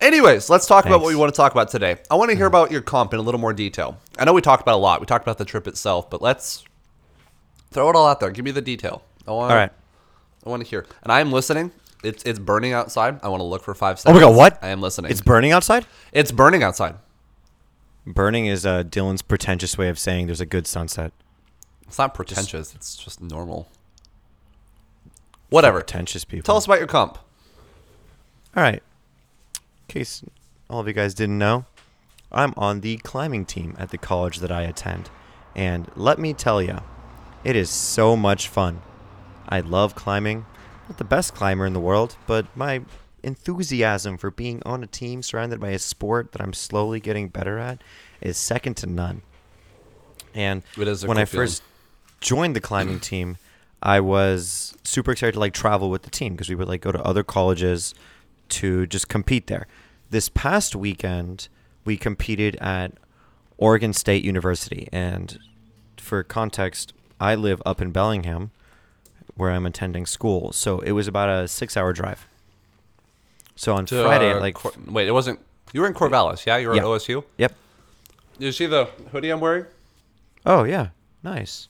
Anyways, 0.00 0.50
let's 0.50 0.66
talk 0.66 0.84
about 0.86 1.00
what 1.00 1.08
we 1.08 1.16
want 1.16 1.32
to 1.32 1.36
talk 1.36 1.52
about 1.52 1.70
today. 1.70 1.96
I 2.10 2.16
want 2.16 2.30
to 2.30 2.36
hear 2.36 2.46
about 2.46 2.70
your 2.70 2.82
comp 2.82 3.14
in 3.14 3.20
a 3.20 3.22
little 3.22 3.40
more 3.40 3.52
detail. 3.52 3.98
I 4.18 4.24
know 4.24 4.32
we 4.32 4.42
talked 4.42 4.62
about 4.62 4.74
a 4.74 4.78
lot. 4.78 5.00
We 5.00 5.06
talked 5.06 5.24
about 5.24 5.38
the 5.38 5.44
trip 5.44 5.66
itself, 5.66 6.10
but 6.10 6.20
let's 6.20 6.64
throw 7.70 7.88
it 7.88 7.96
all 7.96 8.06
out 8.06 8.20
there. 8.20 8.30
Give 8.30 8.44
me 8.44 8.50
the 8.50 8.60
detail. 8.60 9.02
I 9.26 9.30
want, 9.30 9.50
All 9.50 9.56
right. 9.56 9.72
I 10.44 10.48
want 10.50 10.62
to 10.62 10.68
hear. 10.68 10.84
And 11.02 11.10
I 11.12 11.20
am 11.20 11.32
listening. 11.32 11.70
It's 12.02 12.22
it's 12.24 12.38
burning 12.38 12.74
outside. 12.74 13.18
I 13.22 13.28
want 13.28 13.40
to 13.40 13.44
look 13.44 13.62
for 13.62 13.72
five 13.74 13.96
Oh 14.04 14.12
my 14.12 14.18
seconds. 14.18 14.20
god, 14.32 14.36
what? 14.36 14.58
I 14.62 14.68
am 14.68 14.82
listening. 14.82 15.10
It's 15.10 15.22
burning 15.22 15.52
outside. 15.52 15.86
it's 16.12 16.32
burning 16.32 16.62
outside. 16.62 16.96
Burning 18.06 18.44
is 18.44 18.66
uh, 18.66 18.82
Dylan's 18.82 19.22
pretentious 19.22 19.78
way 19.78 19.88
of 19.88 19.98
saying 19.98 20.26
there's 20.26 20.42
a 20.42 20.46
good 20.46 20.66
sunset. 20.66 21.12
It's 21.86 21.96
not 21.96 22.12
pretentious. 22.12 22.74
it's 22.74 22.96
just 22.96 23.22
normal. 23.22 23.68
Whatever. 25.54 25.78
Pretentious 25.78 26.24
people. 26.24 26.44
Tell 26.44 26.56
us 26.56 26.66
about 26.66 26.78
your 26.78 26.88
comp. 26.88 27.18
All 28.56 28.62
right. 28.62 28.82
In 29.54 29.60
case 29.88 30.24
all 30.68 30.80
of 30.80 30.88
you 30.88 30.92
guys 30.92 31.14
didn't 31.14 31.38
know, 31.38 31.64
I'm 32.32 32.54
on 32.56 32.80
the 32.80 32.96
climbing 32.98 33.44
team 33.46 33.76
at 33.78 33.90
the 33.90 33.98
college 33.98 34.38
that 34.38 34.50
I 34.50 34.62
attend. 34.62 35.10
And 35.54 35.88
let 35.94 36.18
me 36.18 36.32
tell 36.34 36.60
you, 36.60 36.80
it 37.44 37.54
is 37.54 37.70
so 37.70 38.16
much 38.16 38.48
fun. 38.48 38.82
I 39.48 39.60
love 39.60 39.94
climbing. 39.94 40.46
Not 40.88 40.98
the 40.98 41.04
best 41.04 41.34
climber 41.34 41.66
in 41.66 41.72
the 41.72 41.80
world, 41.80 42.16
but 42.26 42.46
my 42.56 42.82
enthusiasm 43.22 44.18
for 44.18 44.30
being 44.30 44.60
on 44.66 44.82
a 44.82 44.86
team 44.86 45.22
surrounded 45.22 45.60
by 45.60 45.70
a 45.70 45.78
sport 45.78 46.32
that 46.32 46.42
I'm 46.42 46.52
slowly 46.52 47.00
getting 47.00 47.28
better 47.28 47.58
at 47.58 47.80
is 48.20 48.36
second 48.36 48.76
to 48.78 48.86
none. 48.86 49.22
And 50.34 50.62
It 50.76 50.88
is 50.88 51.04
a 51.04 51.06
when 51.06 51.16
I 51.16 51.24
feeling. 51.24 51.46
first 51.46 51.62
joined 52.20 52.56
the 52.56 52.60
climbing 52.60 52.98
team, 53.00 53.36
I 53.84 54.00
was 54.00 54.74
super 54.82 55.12
excited 55.12 55.32
to 55.32 55.40
like 55.40 55.52
travel 55.52 55.90
with 55.90 56.02
the 56.02 56.10
team 56.10 56.32
because 56.32 56.48
we 56.48 56.54
would 56.54 56.68
like 56.68 56.80
go 56.80 56.90
to 56.90 57.02
other 57.02 57.22
colleges 57.22 57.94
to 58.50 58.86
just 58.86 59.08
compete 59.08 59.46
there. 59.46 59.66
This 60.10 60.28
past 60.30 60.74
weekend, 60.74 61.48
we 61.84 61.96
competed 61.96 62.56
at 62.56 62.92
Oregon 63.58 63.92
State 63.92 64.24
University, 64.24 64.88
and 64.92 65.38
for 65.98 66.22
context, 66.22 66.92
I 67.20 67.34
live 67.34 67.62
up 67.66 67.80
in 67.82 67.90
Bellingham, 67.90 68.50
where 69.36 69.50
I'm 69.50 69.66
attending 69.66 70.06
school. 70.06 70.52
So 70.52 70.78
it 70.80 70.92
was 70.92 71.06
about 71.06 71.28
a 71.28 71.46
six-hour 71.48 71.92
drive. 71.92 72.26
So 73.56 73.74
on 73.74 73.86
To, 73.86 74.02
Friday, 74.02 74.32
uh, 74.32 74.40
like, 74.40 74.54
Cor- 74.54 74.72
wait, 74.86 75.06
it 75.08 75.12
wasn't. 75.12 75.40
You 75.72 75.80
were 75.82 75.86
in 75.86 75.94
Corvallis, 75.94 76.46
yeah? 76.46 76.56
You 76.56 76.68
were 76.68 76.74
Yeah. 76.74 76.82
at 76.82 76.86
OSU. 76.86 77.24
yep. 77.36 77.54
Did 78.38 78.46
you 78.46 78.52
see 78.52 78.66
the 78.66 78.86
hoodie 79.12 79.30
I'm 79.30 79.40
wearing? 79.40 79.66
Oh 80.46 80.64
yeah, 80.64 80.88
nice. 81.22 81.68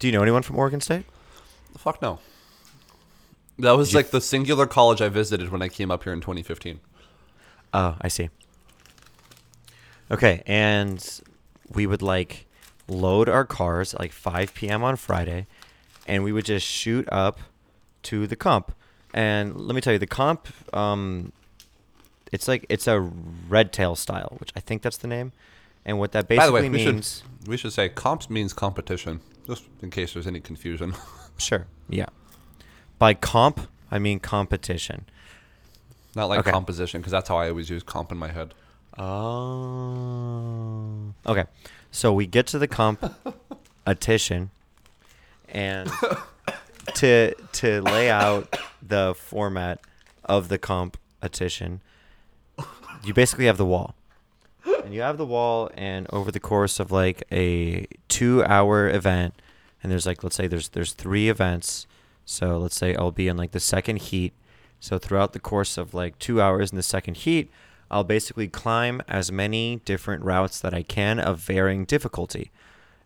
Do 0.00 0.08
you 0.08 0.12
know 0.12 0.22
anyone 0.22 0.42
from 0.42 0.56
Oregon 0.56 0.80
State? 0.80 1.04
The 1.72 1.78
fuck 1.78 2.02
no. 2.02 2.18
That 3.58 3.72
was 3.72 3.90
Did 3.90 3.96
like 3.96 4.10
the 4.10 4.20
singular 4.22 4.66
college 4.66 5.02
I 5.02 5.10
visited 5.10 5.52
when 5.52 5.60
I 5.60 5.68
came 5.68 5.90
up 5.90 6.04
here 6.04 6.12
in 6.14 6.20
2015. 6.20 6.80
Oh, 7.74 7.96
I 8.00 8.08
see. 8.08 8.30
Okay, 10.10 10.42
and 10.46 11.20
we 11.72 11.86
would 11.86 12.00
like 12.00 12.46
load 12.88 13.28
our 13.28 13.44
cars 13.44 13.92
at 13.94 14.00
like 14.00 14.12
5 14.12 14.54
p.m. 14.54 14.82
on 14.82 14.96
Friday, 14.96 15.46
and 16.06 16.24
we 16.24 16.32
would 16.32 16.46
just 16.46 16.66
shoot 16.66 17.06
up 17.12 17.38
to 18.04 18.26
the 18.26 18.36
comp. 18.36 18.72
And 19.12 19.54
let 19.60 19.74
me 19.74 19.82
tell 19.82 19.92
you, 19.92 19.98
the 19.98 20.06
comp, 20.06 20.48
um, 20.74 21.32
it's 22.32 22.48
like 22.48 22.64
it's 22.70 22.86
a 22.88 23.00
red 23.00 23.70
tail 23.70 23.94
style, 23.94 24.36
which 24.38 24.50
I 24.56 24.60
think 24.60 24.80
that's 24.80 24.96
the 24.96 25.08
name. 25.08 25.32
And 25.84 25.98
what 25.98 26.12
that 26.12 26.26
By 26.26 26.36
basically 26.36 26.46
the 26.46 26.52
way, 26.54 26.62
we 26.62 26.84
means, 26.92 27.22
should 27.40 27.48
we 27.48 27.56
should 27.58 27.72
say 27.72 27.88
comps 27.90 28.30
means 28.30 28.52
competition, 28.52 29.20
just 29.50 29.64
in 29.82 29.90
case 29.90 30.12
there's 30.14 30.26
any 30.26 30.40
confusion. 30.40 30.94
sure, 31.38 31.66
yeah. 31.88 32.06
By 32.98 33.14
comp, 33.14 33.60
I 33.90 33.98
mean 33.98 34.20
competition. 34.20 35.06
Not 36.14 36.26
like 36.28 36.40
Okay. 36.40 36.50
composition, 36.50 37.00
because 37.00 37.10
that's 37.12 37.28
how 37.28 37.36
I 37.36 37.48
always 37.50 37.68
use 37.70 37.82
comp 37.82 38.12
in 38.12 38.18
my 38.18 38.28
head. 38.30 38.54
Oh. 39.70 41.14
Okay. 41.26 41.44
So 41.90 42.12
we 42.12 42.26
get 42.26 42.46
to 42.48 42.58
the 42.58 42.68
competition 42.68 44.50
and 45.48 45.90
to 46.96 47.34
to 47.52 47.82
lay 47.82 48.10
out 48.10 48.56
the 48.82 49.14
format 49.16 49.80
of 50.24 50.48
the 50.48 50.58
competition, 50.58 51.80
you 53.04 53.12
basically 53.14 53.46
have 53.46 53.56
the 53.56 53.66
wall. 53.66 53.94
And 54.84 54.94
you 54.94 55.02
have 55.02 55.18
the 55.18 55.26
wall 55.26 55.70
and 55.74 56.06
over 56.10 56.30
the 56.30 56.40
course 56.40 56.80
of 56.80 56.90
like 56.90 57.22
a 57.30 57.86
2-hour 58.08 58.88
event 58.88 59.34
and 59.82 59.90
there's 59.90 60.06
like 60.06 60.22
let's 60.22 60.36
say 60.36 60.46
there's 60.46 60.68
there's 60.70 60.92
3 60.92 61.28
events. 61.28 61.86
So 62.24 62.58
let's 62.58 62.76
say 62.76 62.94
I'll 62.94 63.10
be 63.10 63.28
in 63.28 63.36
like 63.36 63.52
the 63.52 63.60
second 63.60 63.98
heat. 63.98 64.32
So 64.78 64.98
throughout 64.98 65.32
the 65.32 65.40
course 65.40 65.78
of 65.78 65.94
like 65.94 66.18
2 66.18 66.40
hours 66.40 66.70
in 66.70 66.76
the 66.76 66.82
second 66.82 67.18
heat, 67.18 67.50
I'll 67.90 68.04
basically 68.04 68.48
climb 68.48 69.02
as 69.08 69.32
many 69.32 69.76
different 69.84 70.24
routes 70.24 70.60
that 70.60 70.74
I 70.74 70.82
can 70.82 71.18
of 71.18 71.38
varying 71.38 71.84
difficulty. 71.84 72.50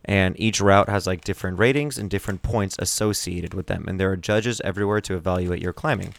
And 0.05 0.39
each 0.39 0.61
route 0.61 0.91
has 0.91 1.07
like 1.07 1.25
different 1.25 1.59
ratings 1.59 1.97
and 1.97 2.11
different 2.11 2.43
points 2.43 2.77
associated 2.79 3.55
with 3.55 3.67
them. 3.67 3.87
And 3.89 3.99
there 3.99 4.11
are 4.11 4.17
judges 4.17 4.61
everywhere 4.63 5.01
to 5.03 5.15
evaluate 5.15 5.63
your 5.63 5.73
climbing. 5.73 6.15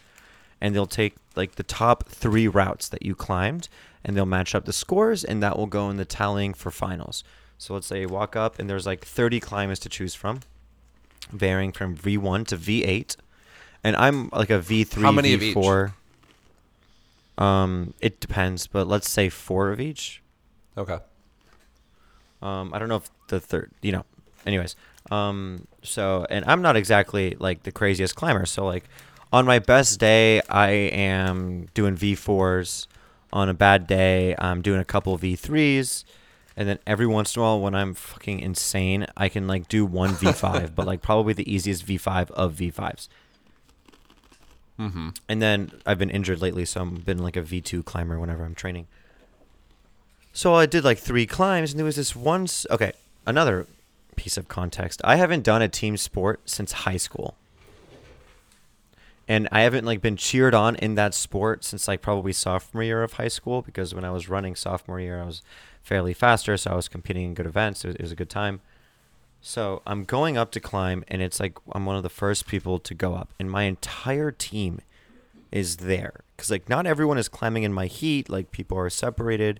And 0.65 0.75
they'll 0.75 0.87
take 0.87 1.15
like 1.35 1.55
the 1.55 1.63
top 1.63 2.09
three 2.09 2.47
routes 2.47 2.89
that 2.89 3.03
you 3.03 3.13
climbed 3.13 3.69
and 4.03 4.17
they'll 4.17 4.25
match 4.25 4.55
up 4.55 4.65
the 4.65 4.73
scores 4.73 5.23
and 5.23 5.43
that 5.43 5.57
will 5.57 5.67
go 5.67 5.89
in 5.91 5.97
the 5.97 6.05
tallying 6.05 6.53
for 6.53 6.71
finals. 6.71 7.23
So 7.57 7.73
let's 7.75 7.85
say 7.85 8.01
you 8.01 8.07
walk 8.07 8.35
up 8.35 8.57
and 8.57 8.67
there's 8.69 8.85
like 8.85 9.05
30 9.05 9.39
climbers 9.39 9.79
to 9.79 9.89
choose 9.89 10.15
from, 10.15 10.39
varying 11.31 11.71
from 11.71 11.95
V1 11.95 12.47
to 12.47 12.57
V8. 12.57 13.15
And 13.83 13.95
I'm 13.95 14.29
like 14.31 14.49
a 14.49 14.59
V3, 14.59 15.01
How 15.01 15.11
many 15.11 15.33
of 15.33 15.43
each? 15.43 15.55
Um, 17.37 17.93
it 17.99 18.19
depends, 18.19 18.65
but 18.65 18.87
let's 18.87 19.09
say 19.09 19.29
four 19.29 19.71
of 19.71 19.79
each. 19.79 20.23
Okay. 20.77 20.97
Um, 22.41 22.71
I 22.73 22.79
don't 22.79 22.89
know 22.89 22.97
if 22.97 23.09
the 23.27 23.39
third, 23.39 23.71
you 23.81 23.91
know. 23.91 24.05
Anyways, 24.45 24.75
um, 25.09 25.67
so 25.81 26.25
and 26.29 26.45
I'm 26.45 26.61
not 26.61 26.75
exactly 26.75 27.35
like 27.39 27.63
the 27.63 27.71
craziest 27.71 28.15
climber. 28.15 28.45
So 28.45 28.65
like, 28.65 28.85
on 29.35 29.45
my 29.45 29.59
best 29.59 29.99
day, 29.99 30.41
I 30.49 30.69
am 30.69 31.67
doing 31.73 31.95
V4s. 31.97 32.87
On 33.33 33.49
a 33.49 33.53
bad 33.53 33.85
day, 33.85 34.33
I'm 34.39 34.61
doing 34.61 34.79
a 34.79 34.85
couple 34.85 35.17
V3s. 35.19 36.05
And 36.55 36.69
then 36.69 36.79
every 36.87 37.05
once 37.05 37.35
in 37.35 37.41
a 37.41 37.43
while, 37.43 37.59
when 37.59 37.75
I'm 37.75 37.93
fucking 37.93 38.39
insane, 38.39 39.07
I 39.17 39.27
can 39.27 39.45
like 39.45 39.67
do 39.67 39.85
one 39.85 40.11
V5, 40.11 40.73
but 40.75 40.85
like 40.87 41.01
probably 41.01 41.33
the 41.33 41.51
easiest 41.53 41.85
V5 41.85 42.31
of 42.31 42.53
V5s. 42.53 43.09
Mm-hmm. 44.79 45.09
And 45.27 45.41
then 45.41 45.71
I've 45.85 45.99
been 45.99 46.09
injured 46.09 46.41
lately, 46.41 46.63
so 46.65 46.81
I've 46.81 47.05
been 47.05 47.17
like 47.19 47.35
a 47.35 47.41
V2 47.41 47.83
climber 47.83 48.19
whenever 48.19 48.45
I'm 48.45 48.55
training. 48.55 48.87
So 50.31 50.53
I 50.53 50.65
did 50.65 50.83
like 50.85 50.97
three 50.99 51.25
climbs, 51.25 51.71
and 51.71 51.79
there 51.79 51.85
was 51.85 51.95
this 51.97 52.15
one. 52.15 52.43
s- 52.43 52.65
Okay, 52.71 52.93
another 53.25 53.67
piece 54.15 54.37
of 54.37 54.47
context. 54.47 55.01
I 55.03 55.15
haven't 55.17 55.43
done 55.43 55.61
a 55.61 55.67
team 55.69 55.97
sport 55.97 56.39
since 56.45 56.71
high 56.87 56.97
school. 56.97 57.35
And 59.27 59.47
I 59.51 59.61
haven't 59.61 59.85
like 59.85 60.01
been 60.01 60.17
cheered 60.17 60.53
on 60.53 60.75
in 60.75 60.95
that 60.95 61.13
sport 61.13 61.63
since 61.63 61.87
like 61.87 62.01
probably 62.01 62.31
sophomore 62.31 62.83
year 62.83 63.01
of 63.01 63.13
high 63.13 63.27
school 63.27 63.61
because 63.61 63.95
when 63.95 64.05
I 64.05 64.11
was 64.11 64.29
running 64.29 64.55
sophomore 64.55 64.99
year, 64.99 65.21
I 65.21 65.25
was 65.25 65.41
fairly 65.81 66.13
faster, 66.13 66.57
so 66.57 66.71
I 66.71 66.75
was 66.75 66.87
competing 66.87 67.25
in 67.25 67.33
good 67.33 67.47
events. 67.47 67.83
It 67.83 67.89
was, 67.89 67.95
it 67.95 68.01
was 68.01 68.11
a 68.11 68.15
good 68.15 68.29
time. 68.29 68.61
So 69.41 69.83
I'm 69.85 70.03
going 70.03 70.37
up 70.37 70.51
to 70.51 70.59
climb, 70.59 71.03
and 71.07 71.21
it's 71.21 71.39
like 71.39 71.57
I'm 71.71 71.85
one 71.85 71.95
of 71.95 72.03
the 72.03 72.09
first 72.09 72.47
people 72.47 72.79
to 72.79 72.93
go 72.93 73.13
up, 73.13 73.29
and 73.39 73.49
my 73.49 73.63
entire 73.63 74.31
team 74.31 74.81
is 75.51 75.77
there 75.77 76.21
because 76.35 76.49
like 76.49 76.67
not 76.67 76.87
everyone 76.87 77.19
is 77.19 77.29
climbing 77.29 77.61
in 77.63 77.71
my 77.71 77.85
heat. 77.85 78.29
Like 78.29 78.51
people 78.51 78.77
are 78.77 78.89
separated. 78.89 79.59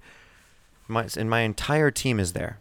My 0.88 1.08
and 1.15 1.30
my 1.30 1.41
entire 1.41 1.91
team 1.91 2.19
is 2.19 2.34
there, 2.34 2.60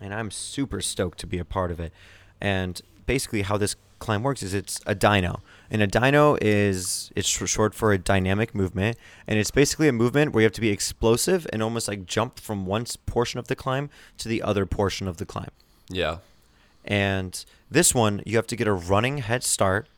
and 0.00 0.14
I'm 0.14 0.30
super 0.30 0.80
stoked 0.80 1.18
to 1.20 1.26
be 1.26 1.38
a 1.38 1.44
part 1.44 1.70
of 1.70 1.78
it. 1.78 1.92
And 2.40 2.80
basically, 3.04 3.42
how 3.42 3.58
this 3.58 3.76
climb 4.04 4.22
works 4.22 4.42
is 4.42 4.54
it's 4.54 4.80
a 4.86 4.94
dyno, 4.94 5.40
and 5.70 5.82
a 5.82 5.86
dyno 5.88 6.38
is 6.40 7.10
it's 7.16 7.28
short 7.28 7.74
for 7.74 7.92
a 7.92 7.98
dynamic 7.98 8.54
movement, 8.54 8.96
and 9.26 9.38
it's 9.38 9.50
basically 9.50 9.88
a 9.88 9.92
movement 9.92 10.32
where 10.32 10.42
you 10.42 10.46
have 10.46 10.52
to 10.52 10.60
be 10.60 10.68
explosive 10.70 11.46
and 11.52 11.62
almost 11.62 11.88
like 11.88 12.06
jump 12.06 12.38
from 12.38 12.66
one 12.66 12.84
portion 13.06 13.38
of 13.40 13.48
the 13.48 13.56
climb 13.56 13.90
to 14.18 14.28
the 14.28 14.42
other 14.42 14.66
portion 14.66 15.08
of 15.08 15.16
the 15.16 15.26
climb. 15.26 15.50
Yeah. 15.88 16.18
And 16.84 17.44
this 17.70 17.94
one, 17.94 18.22
you 18.26 18.36
have 18.36 18.46
to 18.48 18.56
get 18.56 18.66
a 18.68 18.72
running 18.74 19.18
head 19.18 19.42
start, 19.42 19.88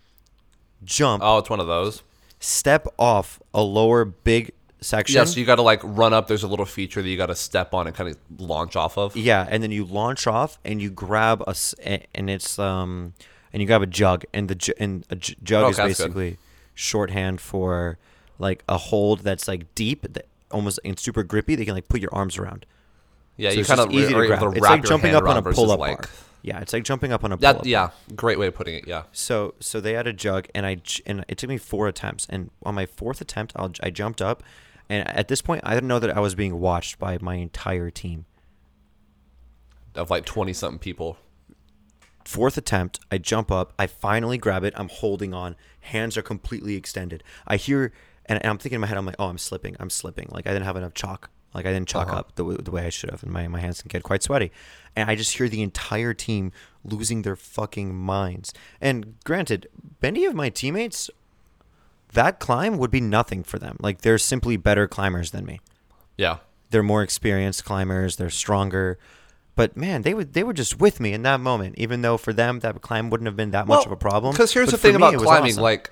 jump, 0.85 1.23
Oh, 1.25 1.39
it's 1.39 1.51
one 1.51 1.61
of 1.61 1.67
those. 1.67 2.03
step 2.39 2.87
off 2.99 3.41
a 3.53 3.63
lower 3.63 4.05
big 4.05 4.53
section. 4.81 5.17
Yeah, 5.17 5.25
so 5.25 5.41
you 5.41 5.47
got 5.47 5.57
to 5.57 5.63
like 5.63 5.81
run 5.83 6.13
up. 6.13 6.29
There's 6.29 6.43
a 6.45 6.49
little 6.49 6.65
feature 6.67 7.03
that 7.03 7.09
you 7.09 7.17
got 7.17 7.27
to 7.27 7.35
step 7.35 7.75
on 7.75 7.87
and 7.89 7.97
kind 7.97 8.11
of 8.11 8.17
launch 8.41 8.77
off 8.77 8.97
of. 8.99 9.17
Yeah, 9.17 9.47
and 9.51 9.63
then 9.63 9.73
you 9.73 9.85
launch 9.85 10.27
off 10.27 10.59
and 10.65 10.81
you 10.81 10.91
grab 10.91 11.43
a 11.47 11.55
and 12.15 12.31
it's 12.31 12.59
um 12.59 13.15
and 13.57 13.63
you 13.63 13.67
grab 13.67 13.81
a 13.81 13.87
jug 13.87 14.27
and 14.35 14.49
the 14.51 14.55
ju- 14.55 14.75
and 14.77 15.07
a 15.09 15.17
j- 15.17 15.35
jug 15.43 15.63
Okay, 15.63 15.71
is 15.71 15.77
that's 15.79 15.97
good. 15.97 16.03
basically 16.09 16.39
shorthand 16.75 17.41
for 17.41 17.97
like 18.39 18.63
a 18.69 18.77
hold 18.77 19.21
that's 19.21 19.49
like 19.49 19.75
deep 19.75 20.03
that 20.13 20.27
almost 20.51 20.79
and 20.85 20.99
super 20.99 21.23
grippy 21.23 21.55
that 21.55 21.63
you 21.63 21.65
can 21.65 21.75
like 21.75 21.89
put 21.89 22.03
your 22.03 22.15
arms 22.15 22.37
around. 22.37 22.67
Yeah, 23.39 23.49
So 23.49 23.55
you 23.55 23.61
it's 23.61 23.69
kind 23.71 23.81
of 23.81 23.91
easy 23.93 24.13
to 24.13 24.27
grab. 24.27 24.43
It's 24.55 24.61
like 24.61 24.85
jumping 24.85 25.15
up 25.15 25.25
on 25.25 25.39
a 25.39 25.43
pull-up 25.43 25.81
like, 25.81 26.03
bar. 26.03 26.11
Yeah, 26.43 26.61
it's 26.61 26.75
like 26.75 26.85
jumping 26.85 27.13
up 27.15 27.25
on 27.25 27.33
a. 27.33 27.39
That 27.39 27.65
yeah, 27.65 27.93
great 28.15 28.39
way 28.39 28.49
of 28.49 28.55
putting 28.55 28.75
it. 28.75 28.87
Yeah. 28.87 29.05
So 29.13 29.55
so 29.59 29.81
they 29.81 29.95
had 29.95 30.07
a 30.07 30.13
jug 30.13 30.49
and 30.55 30.67
I 30.67 30.77
and 31.07 31.25
it 31.27 31.39
took 31.39 31.49
me 31.49 31.57
four 31.57 31.89
attempts 31.89 32.27
and 32.29 32.51
on 32.63 32.75
my 32.75 32.85
fourth 32.85 33.23
attempt 33.23 33.55
I'll, 33.57 33.73
I 33.83 33.89
jumped 33.89 34.21
up 34.21 34.43
and 34.91 35.09
at 35.09 35.29
this 35.29 35.41
point 35.41 35.63
I 35.65 35.73
didn't 35.73 35.89
know 35.89 35.99
that 35.99 36.15
I 36.15 36.21
was 36.21 36.35
being 36.35 36.61
watched 36.61 36.99
by 36.99 37.17
my 37.23 37.37
entire 37.37 37.89
team. 37.89 38.27
Of 39.95 40.11
like 40.11 40.27
twenty 40.27 40.53
something 40.53 40.79
people. 40.79 41.17
Fourth 42.27 42.59
attempt, 42.59 42.99
I 43.11 43.19
jump 43.19 43.51
up, 43.53 43.73
I 43.79 43.87
finally 43.87 44.37
grab 44.37 44.65
it, 44.65 44.75
I'm 44.77 44.89
holding 44.89 45.33
on, 45.33 45.55
hands 45.81 46.17
are 46.17 46.23
completely 46.23 46.75
extended. 46.75 47.23
I 47.47 47.57
hear, 47.57 47.93
and, 48.27 48.41
and 48.43 48.51
I'm 48.51 48.59
thinking 48.59 48.75
in 48.75 48.81
my 48.81 48.89
head, 48.89 48.99
I'm 48.99 49.07
like, 49.07 49.15
oh, 49.21 49.29
I'm 49.29 49.39
slipping, 49.39 49.77
I'm 49.79 49.91
slipping. 49.91 50.29
Like 50.33 50.47
I 50.47 50.51
didn't 50.53 50.65
have 50.65 50.77
enough 50.77 50.93
chalk, 50.95 51.31
like 51.55 51.67
I 51.67 51.73
didn't 51.73 51.89
chalk 51.89 52.09
Uh-huh. 52.09 52.19
up 52.19 52.35
the, 52.35 52.43
w- 52.43 52.61
the 52.61 52.73
way 52.73 52.85
I 52.85 52.89
should 52.89 53.11
have, 53.11 53.23
and 53.23 53.31
my, 53.33 53.47
my 53.47 53.61
hands 53.61 53.81
can 53.81 53.89
get 53.89 54.03
quite 54.03 54.25
sweaty. 54.25 54.51
And 54.97 55.09
I 55.09 55.15
just 55.15 55.37
hear 55.37 55.49
the 55.49 55.63
entire 55.63 56.13
team 56.15 56.51
losing 56.83 57.23
their 57.23 57.37
fucking 57.37 57.95
minds. 57.95 58.53
And 58.81 59.15
granted, 59.25 59.69
many 60.03 60.25
of 60.25 60.35
my 60.35 60.49
teammates, 60.51 61.09
that 62.13 62.41
climb 62.41 62.77
would 62.79 62.91
be 62.91 63.01
nothing 63.01 63.45
for 63.45 63.59
them. 63.61 63.77
Like 63.81 64.01
they're 64.01 64.19
simply 64.19 64.57
better 64.57 64.89
climbers 64.89 65.31
than 65.31 65.45
me. 65.45 65.61
Yeah. 66.17 66.39
they're 66.71 66.83
more 66.83 67.03
experienced 67.05 67.65
climbers, 67.65 68.17
they're 68.17 68.31
stronger. 68.31 68.99
But 69.57 69.75
man, 69.77 70.03
they 70.03 70.13
would 70.15 70.35
they 70.35 70.45
were 70.45 70.53
just 70.53 70.79
with 70.79 71.01
me 71.01 71.15
in 71.15 71.23
that 71.23 71.41
moment, 71.41 71.77
even 71.79 72.03
though 72.03 72.19
for 72.19 72.33
them 72.35 72.61
that 72.61 72.81
climb 72.83 73.09
wouldn't 73.11 73.27
have 73.27 73.37
been 73.37 73.51
that 73.53 73.67
much 73.67 73.87
of 73.87 73.91
a 73.91 73.97
problem. 73.97 74.33
Because 74.33 74.53
here's 74.53 74.71
But 74.71 74.73
the 74.73 74.79
thing 74.79 74.95
about 74.95 75.15
climbing: 75.15 75.53
awesome. 75.53 75.63
like 75.63 75.91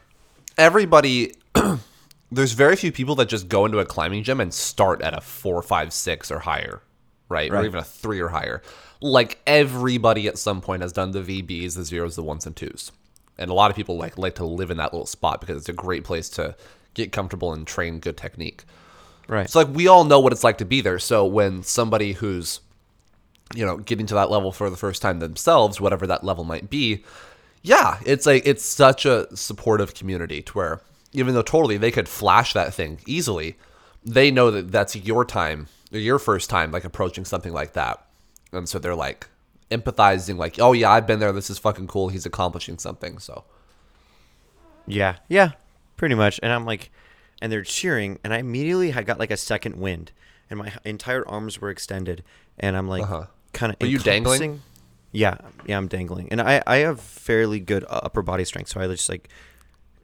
everybody, 0.59 1.33
there's 2.31 2.53
very 2.53 2.77
few 2.77 2.93
people 2.93 3.15
that 3.17 3.29
just 3.29 3.49
go 3.49 3.65
into 3.65 3.79
a 3.79 3.87
climbing 3.87 4.23
gym 4.23 4.39
and 4.41 4.53
start 4.53 5.01
at 5.01 5.17
a 5.17 5.21
four, 5.23 5.63
five, 5.63 5.95
six 5.95 6.31
or 6.31 6.41
higher, 6.41 6.83
right? 7.31 7.51
Or 7.51 7.65
even 7.65 7.81
a 7.81 7.85
three 7.85 8.21
or 8.21 8.29
higher. 8.29 8.61
Like 9.01 9.41
everybody 9.47 10.29
at 10.29 10.37
some 10.39 10.61
point 10.61 10.83
has 10.83 10.93
done 10.93 11.13
the 11.13 11.21
VBs, 11.21 11.75
the 11.75 11.85
zeros, 11.85 12.17
the 12.17 12.23
ones 12.23 12.47
and 12.47 12.55
twos, 12.55 12.93
and 13.39 13.51
a 13.51 13.55
lot 13.55 13.71
of 13.71 13.77
people 13.77 13.97
like 13.97 14.19
like 14.19 14.35
to 14.35 14.45
live 14.45 14.71
in 14.71 14.77
that 14.77 14.93
little 14.93 15.07
spot 15.07 15.41
because 15.41 15.57
it's 15.57 15.71
a 15.71 15.75
great 15.75 16.05
place 16.05 16.29
to 16.31 16.55
get 16.93 17.13
comfortable 17.13 17.53
and 17.55 17.67
train 17.67 17.99
good 17.99 18.19
technique. 18.19 18.65
right. 19.27 19.49
So 19.49 19.59
like 19.61 19.75
we 19.75 19.89
all 19.89 20.05
know 20.05 20.21
what 20.21 20.33
it's 20.33 20.45
like 20.45 20.59
to 20.59 20.67
be 20.67 20.83
there. 20.83 20.99
So 20.99 21.25
when 21.25 21.63
somebody 21.63 22.13
who's 22.13 22.61
you 23.55 23.65
know 23.65 23.79
getting 23.79 24.07
to 24.07 24.15
that 24.15 24.31
level 24.31 24.53
for 24.53 24.71
the 24.71 24.77
first 24.77 25.03
time 25.03 25.19
themselves, 25.19 25.81
whatever 25.81 26.07
that 26.07 26.25
level 26.25 26.45
might 26.45 26.71
be, 26.71 27.05
yeah, 27.63 27.99
it's 28.05 28.27
like 28.27 28.47
it's 28.47 28.65
such 28.65 29.07
a 29.07 29.35
supportive 29.37 29.95
community 29.95 30.43
to 30.43 30.53
where 30.53 30.81
even 31.13 31.35
though 31.35 31.43
totally 31.43 31.77
they 31.77 31.91
could 31.91 32.09
flash 32.09 32.53
that 32.53 32.75
thing 32.75 33.01
easily, 33.07 33.57
they 34.05 34.31
know 34.31 34.51
that 34.51 34.71
that's 34.71 34.95
your 34.95 35.25
time, 35.25 35.69
your 35.91 36.19
first 36.19 36.51
time 36.51 36.71
like 36.71 36.85
approaching 36.85 37.25
something 37.25 37.53
like 37.53 37.73
that. 37.73 38.05
And 38.53 38.69
so 38.69 38.79
they're 38.79 38.95
like 38.95 39.29
empathizing 39.71 40.37
like, 40.37 40.61
"Oh 40.61 40.73
yeah, 40.73 40.91
I've 40.91 41.07
been 41.07 41.21
there. 41.21 41.33
This 41.33 41.51
is 41.51 41.59
fucking 41.59 41.87
cool. 41.87 42.09
He's 42.09 42.27
accomplishing 42.27 42.79
something." 42.79 43.19
So 43.19 43.45
Yeah, 44.87 45.17
yeah, 45.29 45.53
pretty 45.97 46.15
much. 46.15 46.39
And 46.43 46.53
I'm 46.53 46.67
like, 46.67 46.91
and 47.41 47.51
they're 47.51 47.63
cheering, 47.63 48.19
and 48.23 48.35
I 48.35 48.39
immediately 48.39 48.91
had 48.91 49.07
got 49.07 49.19
like 49.19 49.31
a 49.31 49.37
second 49.37 49.77
wind, 49.77 50.13
and 50.51 50.59
my 50.59 50.73
entire 50.85 51.27
arms 51.27 51.61
were 51.61 51.71
extended, 51.71 52.23
and 52.59 52.77
I'm 52.77 52.89
like, 52.89 53.03
Uh-huh. 53.03 53.27
kind 53.53 53.73
of. 53.73 53.83
Are 53.83 53.87
you 53.87 53.99
dangling? 53.99 54.63
Yeah, 55.13 55.37
yeah, 55.67 55.77
I'm 55.77 55.87
dangling, 55.87 56.29
and 56.31 56.41
I 56.41 56.63
I 56.67 56.77
have 56.79 57.01
fairly 57.01 57.61
good 57.61 57.85
upper 57.89 58.21
body 58.23 58.45
strength, 58.45 58.69
so 58.71 58.81
I 58.81 58.87
just 58.89 59.09
like, 59.09 59.29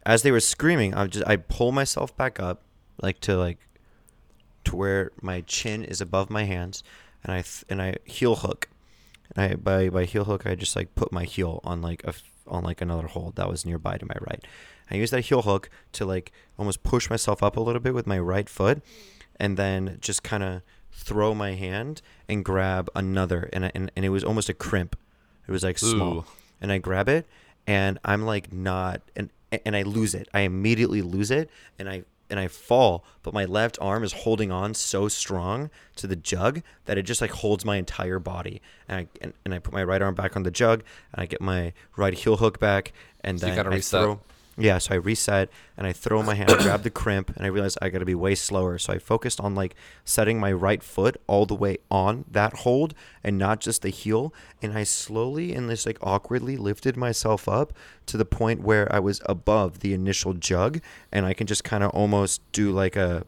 as 0.06 0.22
they 0.22 0.30
were 0.30 0.38
screaming, 0.40 0.94
I 0.94 1.06
just 1.08 1.26
I 1.26 1.36
pull 1.36 1.72
myself 1.72 2.16
back 2.16 2.38
up, 2.38 2.62
like 3.02 3.18
to 3.20 3.36
like, 3.36 3.58
to 4.64 4.76
where 4.76 5.10
my 5.20 5.40
chin 5.42 5.82
is 5.84 6.00
above 6.00 6.30
my 6.30 6.44
hands, 6.44 6.84
and 7.24 7.32
I 7.32 7.42
th- 7.42 7.64
and 7.68 7.82
I 7.82 7.96
heel 8.04 8.36
hook, 8.36 8.68
and 9.34 9.44
I 9.52 9.54
by 9.56 9.88
by 9.88 10.04
heel 10.04 10.24
hook 10.26 10.46
I 10.46 10.54
just 10.54 10.76
like 10.76 10.94
put 10.94 11.12
my 11.12 11.24
heel 11.24 11.60
on 11.64 11.82
like 11.82 12.04
a 12.04 12.14
on 12.46 12.62
like 12.62 12.80
another 12.80 13.08
hold 13.08 13.34
that 13.34 13.48
was 13.48 13.66
nearby 13.66 13.96
to 13.98 14.06
my 14.06 14.16
right. 14.20 14.44
I 14.92 14.94
use 14.94 15.10
that 15.10 15.22
heel 15.22 15.42
hook 15.42 15.70
to 15.92 16.04
like 16.04 16.30
almost 16.56 16.82
push 16.84 17.10
myself 17.10 17.42
up 17.42 17.56
a 17.56 17.60
little 17.60 17.80
bit 17.80 17.94
with 17.94 18.06
my 18.06 18.18
right 18.20 18.48
foot, 18.48 18.80
and 19.40 19.56
then 19.56 19.98
just 20.00 20.22
kind 20.22 20.42
of 20.44 20.62
throw 21.00 21.34
my 21.34 21.54
hand 21.54 22.02
and 22.28 22.44
grab 22.44 22.88
another, 22.94 23.48
and, 23.52 23.64
I, 23.66 23.72
and 23.74 23.90
and 23.96 24.04
it 24.04 24.10
was 24.10 24.22
almost 24.24 24.48
a 24.48 24.54
crimp. 24.54 24.96
It 25.48 25.52
was 25.52 25.62
like 25.64 25.78
small, 25.78 26.18
Ooh. 26.18 26.24
and 26.60 26.70
I 26.70 26.78
grab 26.78 27.08
it, 27.08 27.26
and 27.66 27.98
I'm 28.04 28.24
like 28.26 28.52
not, 28.52 29.00
and 29.16 29.30
and 29.64 29.74
I 29.74 29.82
lose 29.82 30.14
it. 30.14 30.28
I 30.32 30.40
immediately 30.40 31.02
lose 31.02 31.30
it, 31.30 31.50
and 31.78 31.88
I 31.88 32.04
and 32.28 32.38
I 32.38 32.46
fall, 32.46 33.04
but 33.24 33.34
my 33.34 33.44
left 33.44 33.76
arm 33.80 34.04
is 34.04 34.12
holding 34.12 34.52
on 34.52 34.74
so 34.74 35.08
strong 35.08 35.68
to 35.96 36.06
the 36.06 36.14
jug 36.14 36.62
that 36.84 36.96
it 36.96 37.02
just 37.02 37.20
like 37.20 37.32
holds 37.32 37.64
my 37.64 37.76
entire 37.76 38.20
body. 38.20 38.62
And 38.88 38.98
I 38.98 39.06
and, 39.20 39.32
and 39.44 39.54
I 39.54 39.58
put 39.58 39.72
my 39.72 39.82
right 39.82 40.00
arm 40.00 40.14
back 40.14 40.36
on 40.36 40.44
the 40.44 40.50
jug, 40.50 40.84
and 41.12 41.22
I 41.22 41.26
get 41.26 41.40
my 41.40 41.72
right 41.96 42.14
heel 42.14 42.36
hook 42.36 42.60
back, 42.60 42.92
and 43.24 43.40
So 43.40 43.46
you 43.48 43.54
then 43.54 43.66
I 43.66 43.70
reset. 43.76 44.02
throw. 44.02 44.20
Yeah, 44.60 44.78
so 44.78 44.94
I 44.94 44.98
reset 44.98 45.48
and 45.76 45.86
I 45.86 45.92
throw 45.92 46.22
my 46.22 46.34
hand, 46.34 46.50
I 46.50 46.62
grab 46.62 46.82
the 46.82 46.90
crimp, 46.90 47.34
and 47.34 47.44
I 47.44 47.48
realized 47.48 47.78
I 47.80 47.88
got 47.88 48.00
to 48.00 48.04
be 48.04 48.14
way 48.14 48.34
slower. 48.34 48.76
So 48.78 48.92
I 48.92 48.98
focused 48.98 49.40
on 49.40 49.54
like 49.54 49.74
setting 50.04 50.38
my 50.38 50.52
right 50.52 50.82
foot 50.82 51.16
all 51.26 51.46
the 51.46 51.54
way 51.54 51.78
on 51.90 52.24
that 52.30 52.58
hold 52.58 52.94
and 53.24 53.38
not 53.38 53.60
just 53.60 53.82
the 53.82 53.88
heel. 53.88 54.34
And 54.60 54.76
I 54.76 54.84
slowly 54.84 55.54
and 55.54 55.70
just 55.70 55.86
like 55.86 55.98
awkwardly 56.02 56.56
lifted 56.56 56.96
myself 56.96 57.48
up 57.48 57.72
to 58.06 58.16
the 58.16 58.24
point 58.24 58.60
where 58.60 58.92
I 58.94 58.98
was 58.98 59.22
above 59.26 59.80
the 59.80 59.94
initial 59.94 60.34
jug, 60.34 60.80
and 61.10 61.24
I 61.24 61.32
can 61.32 61.46
just 61.46 61.64
kind 61.64 61.82
of 61.82 61.90
almost 61.90 62.40
do 62.52 62.70
like 62.70 62.96
a 62.96 63.24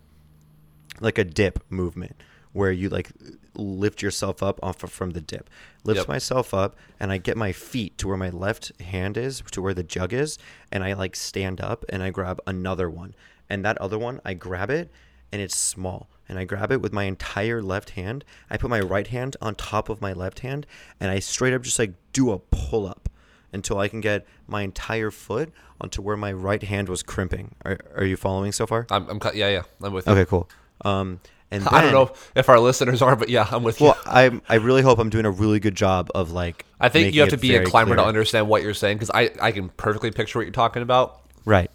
like 1.00 1.18
a 1.18 1.24
dip 1.24 1.58
movement 1.70 2.14
where 2.52 2.70
you 2.72 2.88
like 2.88 3.10
lift 3.54 4.02
yourself 4.02 4.42
up 4.42 4.58
off 4.62 4.82
of 4.82 4.90
from 4.92 5.10
the 5.10 5.20
dip. 5.20 5.48
Lift 5.84 5.98
Yep. 6.00 6.08
myself 6.08 6.54
up 6.54 6.76
and 7.00 7.10
I 7.10 7.18
get 7.18 7.36
my 7.36 7.52
feet 7.52 7.96
to 7.98 8.08
where 8.08 8.16
my 8.16 8.30
left 8.30 8.78
hand 8.80 9.16
is, 9.16 9.42
to 9.52 9.62
where 9.62 9.74
the 9.74 9.82
jug 9.82 10.12
is, 10.12 10.38
and 10.70 10.84
I 10.84 10.92
like 10.92 11.16
stand 11.16 11.60
up 11.60 11.84
and 11.88 12.02
I 12.02 12.10
grab 12.10 12.40
another 12.46 12.88
one. 12.90 13.14
And 13.48 13.64
that 13.64 13.78
other 13.78 13.98
one, 13.98 14.20
I 14.24 14.34
grab 14.34 14.70
it 14.70 14.90
and 15.32 15.40
it's 15.42 15.56
small. 15.56 16.08
And 16.28 16.38
I 16.38 16.44
grab 16.44 16.72
it 16.72 16.80
with 16.80 16.92
my 16.92 17.04
entire 17.04 17.60
left 17.62 17.90
hand. 17.90 18.24
I 18.48 18.56
put 18.56 18.70
my 18.70 18.80
right 18.80 19.06
hand 19.06 19.36
on 19.42 19.54
top 19.54 19.88
of 19.88 20.00
my 20.00 20.12
left 20.12 20.40
hand 20.40 20.66
and 21.00 21.10
I 21.10 21.18
straight 21.18 21.52
up 21.52 21.62
just 21.62 21.78
like 21.78 21.92
do 22.12 22.30
a 22.32 22.38
pull 22.38 22.86
up 22.86 23.08
until 23.52 23.78
I 23.78 23.88
can 23.88 24.00
get 24.00 24.26
my 24.46 24.62
entire 24.62 25.10
foot 25.10 25.52
onto 25.80 26.00
where 26.00 26.16
my 26.16 26.32
right 26.32 26.62
hand 26.62 26.88
was 26.88 27.02
crimping. 27.02 27.54
Are, 27.66 27.78
are 27.96 28.04
you 28.04 28.16
following 28.16 28.52
so 28.52 28.66
far? 28.66 28.86
I'm, 28.90 29.06
I'm 29.10 29.20
cut. 29.20 29.34
Yeah, 29.36 29.48
yeah, 29.48 29.62
I'm 29.82 29.92
with 29.92 30.06
you. 30.06 30.12
Okay, 30.12 30.24
cool. 30.24 30.48
Um, 30.86 31.20
and 31.52 31.68
I 31.68 31.82
don't 31.82 31.92
know 31.92 32.12
if 32.34 32.48
our 32.48 32.58
listeners 32.58 33.00
are, 33.02 33.14
but 33.14 33.28
yeah, 33.28 33.46
I'm 33.50 33.62
with 33.62 33.80
you. 33.80 33.86
Well, 33.86 33.98
I 34.06 34.40
I 34.48 34.56
really 34.56 34.82
hope 34.82 34.98
I'm 34.98 35.10
doing 35.10 35.26
a 35.26 35.30
really 35.30 35.60
good 35.60 35.74
job 35.76 36.10
of 36.14 36.32
like. 36.32 36.64
I 36.80 36.88
think 36.88 37.14
you 37.14 37.20
have 37.20 37.30
to 37.30 37.36
be 37.36 37.54
a 37.54 37.64
climber 37.64 37.94
to 37.94 38.04
understand 38.04 38.48
what 38.48 38.62
you're 38.62 38.74
saying 38.74 38.96
because 38.96 39.10
I, 39.14 39.30
I 39.40 39.52
can 39.52 39.68
perfectly 39.68 40.10
picture 40.10 40.38
what 40.38 40.46
you're 40.46 40.52
talking 40.52 40.82
about. 40.82 41.20
Right. 41.44 41.70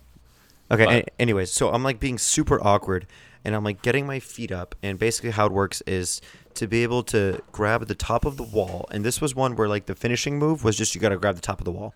Okay. 0.70 0.86
But- 0.86 1.14
anyways, 1.18 1.52
so 1.52 1.72
I'm 1.72 1.84
like 1.84 2.00
being 2.00 2.18
super 2.18 2.62
awkward, 2.62 3.08
and 3.46 3.56
I'm 3.56 3.64
like 3.64 3.82
getting 3.82 4.06
my 4.06 4.20
feet 4.20 4.52
up, 4.52 4.76
and 4.84 5.00
basically 5.00 5.32
how 5.32 5.46
it 5.46 5.54
works 5.54 5.82
is 5.88 6.20
to 6.56 6.68
be 6.68 6.84
able 6.84 7.04
to 7.04 7.40
grab 7.52 7.86
the 7.88 7.96
top 7.96 8.26
of 8.26 8.36
the 8.38 8.44
wall, 8.44 8.88
and 8.92 9.06
this 9.06 9.22
was 9.22 9.34
one 9.36 9.56
where 9.56 9.70
like 9.70 9.86
the 9.86 9.96
finishing 9.96 10.38
move 10.40 10.64
was 10.64 10.76
just 10.76 10.96
you 10.96 11.00
got 11.00 11.10
to 11.10 11.18
grab 11.18 11.36
the 11.36 11.42
top 11.42 11.60
of 11.62 11.66
the 11.66 11.72
wall, 11.72 11.94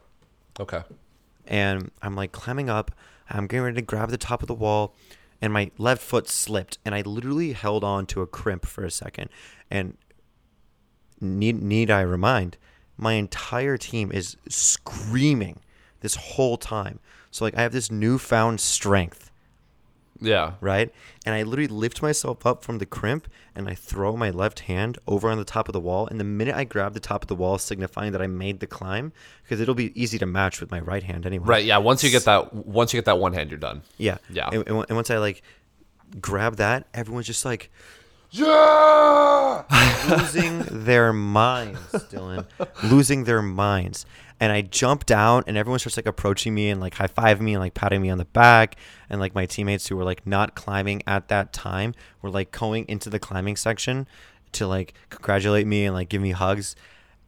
Okay. 0.60 0.84
and 1.48 1.90
I'm 2.02 2.16
like 2.16 2.32
climbing 2.32 2.70
up, 2.70 2.92
I'm 3.30 3.48
getting 3.48 3.64
ready 3.64 3.76
to 3.76 3.82
grab 3.82 4.10
the 4.10 4.18
top 4.18 4.42
of 4.44 4.48
the 4.48 4.54
wall, 4.54 4.94
and 5.42 5.52
my 5.52 5.72
left 5.78 6.02
foot 6.04 6.30
slipped, 6.30 6.78
and 6.86 6.94
I 6.94 7.02
literally 7.02 7.54
held 7.54 7.84
on 7.84 8.06
to 8.08 8.22
a 8.22 8.28
crimp 8.28 8.66
for 8.66 8.86
a 8.86 8.92
second, 8.92 9.30
and 9.70 9.98
need 11.20 11.62
need 11.62 11.90
I 11.90 12.02
remind, 12.02 12.58
my 12.98 13.14
entire 13.14 13.78
team 13.78 14.12
is 14.12 14.38
screaming 14.48 15.62
this 16.02 16.16
whole 16.16 16.58
time. 16.58 17.00
So 17.32 17.46
like 17.46 17.56
I 17.58 17.62
have 17.62 17.72
this 17.72 17.90
newfound 17.90 18.60
strength, 18.60 19.31
Yeah. 20.22 20.54
right? 20.62 20.94
And 21.26 21.34
I 21.36 21.44
literally 21.44 21.68
lift 21.68 22.02
myself 22.02 22.46
up 22.46 22.64
from 22.64 22.78
the 22.78 22.86
crimp 22.86 23.28
and 23.56 23.68
I 23.68 23.74
throw 23.74 24.16
my 24.16 24.30
left 24.30 24.62
hand 24.62 24.98
over 25.08 25.30
on 25.30 25.38
the 25.38 25.44
top 25.44 25.68
of 25.68 25.74
the 25.74 25.80
wall. 25.80 26.08
And 26.08 26.20
the 26.20 26.24
minute 26.24 26.56
I 26.56 26.64
grab 26.64 26.94
the 26.94 27.00
top 27.00 27.24
of 27.24 27.28
the 27.28 27.36
wall, 27.36 27.58
signifying 27.58 28.12
that 28.14 28.22
I 28.22 28.28
made 28.28 28.60
the 28.60 28.68
climb, 28.68 29.12
because 29.44 29.60
it'll 29.60 29.76
be 29.76 30.00
easy 30.02 30.18
to 30.20 30.26
match 30.26 30.62
with 30.62 30.70
my 30.72 30.80
right 30.80 31.04
hand 31.04 31.26
anyway. 31.26 31.46
Right. 31.46 31.66
Yeah. 31.66 31.78
Once 31.80 32.04
you 32.04 32.12
get 32.12 32.26
that, 32.26 32.54
once 32.54 32.94
you 32.94 32.98
get 32.98 33.06
that 33.06 33.20
one 33.20 33.34
hand, 33.34 33.50
you're 33.50 33.60
done. 33.60 33.82
Yeah. 33.98 34.20
Yeah. 34.30 34.50
And, 34.54 34.68
and, 34.68 34.86
and 34.90 34.96
once 34.96 35.10
I 35.10 35.18
like 35.18 35.42
grab 36.20 36.58
that, 36.58 36.88
everyone's 36.94 37.26
just 37.28 37.44
like 37.46 37.72
Yeah. 38.30 39.64
losing 40.18 40.60
their 40.86 41.14
minds, 41.14 41.80
Dylan. 42.12 42.46
losing 42.84 43.24
their 43.26 43.42
minds. 43.42 44.06
And 44.42 44.52
I 44.52 44.62
jump 44.62 45.06
down, 45.06 45.44
and 45.46 45.56
everyone 45.56 45.78
starts 45.78 45.98
like 45.98 46.08
approaching 46.08 46.56
me 46.56 46.70
and 46.70 46.82
like 46.82 46.96
high 46.96 47.08
fiving 47.08 47.42
me 47.42 47.54
and 47.54 47.62
like 47.62 47.76
patting 47.76 48.02
me 48.02 48.10
on 48.10 48.18
the 48.18 48.26
back. 48.26 48.76
And 49.08 49.22
like 49.22 49.36
my 49.36 49.46
teammates 49.46 49.88
who 49.88 49.96
were 49.96 50.04
like 50.04 50.26
not 50.26 50.56
climbing 50.56 51.04
at 51.06 51.28
that 51.28 51.54
time 51.54 51.94
were 52.24 52.32
like 52.32 52.52
going 52.52 52.86
into 52.90 53.10
the 53.10 53.20
climbing 53.20 53.56
section 53.56 54.08
to 54.54 54.66
like 54.66 54.96
congratulate 55.10 55.68
me 55.68 55.86
and 55.86 55.94
like 55.94 56.10
give 56.10 56.24
me 56.24 56.32
hugs. 56.32 56.76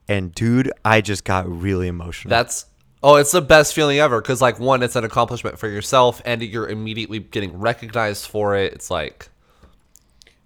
And 0.07 0.33
dude, 0.33 0.71
I 0.83 1.01
just 1.01 1.23
got 1.23 1.47
really 1.47 1.87
emotional. 1.87 2.31
That's 2.31 2.65
oh, 3.03 3.17
it's 3.17 3.31
the 3.31 3.41
best 3.41 3.75
feeling 3.75 3.99
ever 3.99 4.19
because 4.19 4.41
like 4.41 4.59
one, 4.59 4.81
it's 4.81 4.95
an 4.95 5.03
accomplishment 5.03 5.59
for 5.59 5.67
yourself, 5.67 6.19
and 6.25 6.41
you're 6.41 6.67
immediately 6.67 7.19
getting 7.19 7.59
recognized 7.59 8.25
for 8.25 8.55
it. 8.55 8.73
It's 8.73 8.89
like 8.89 9.29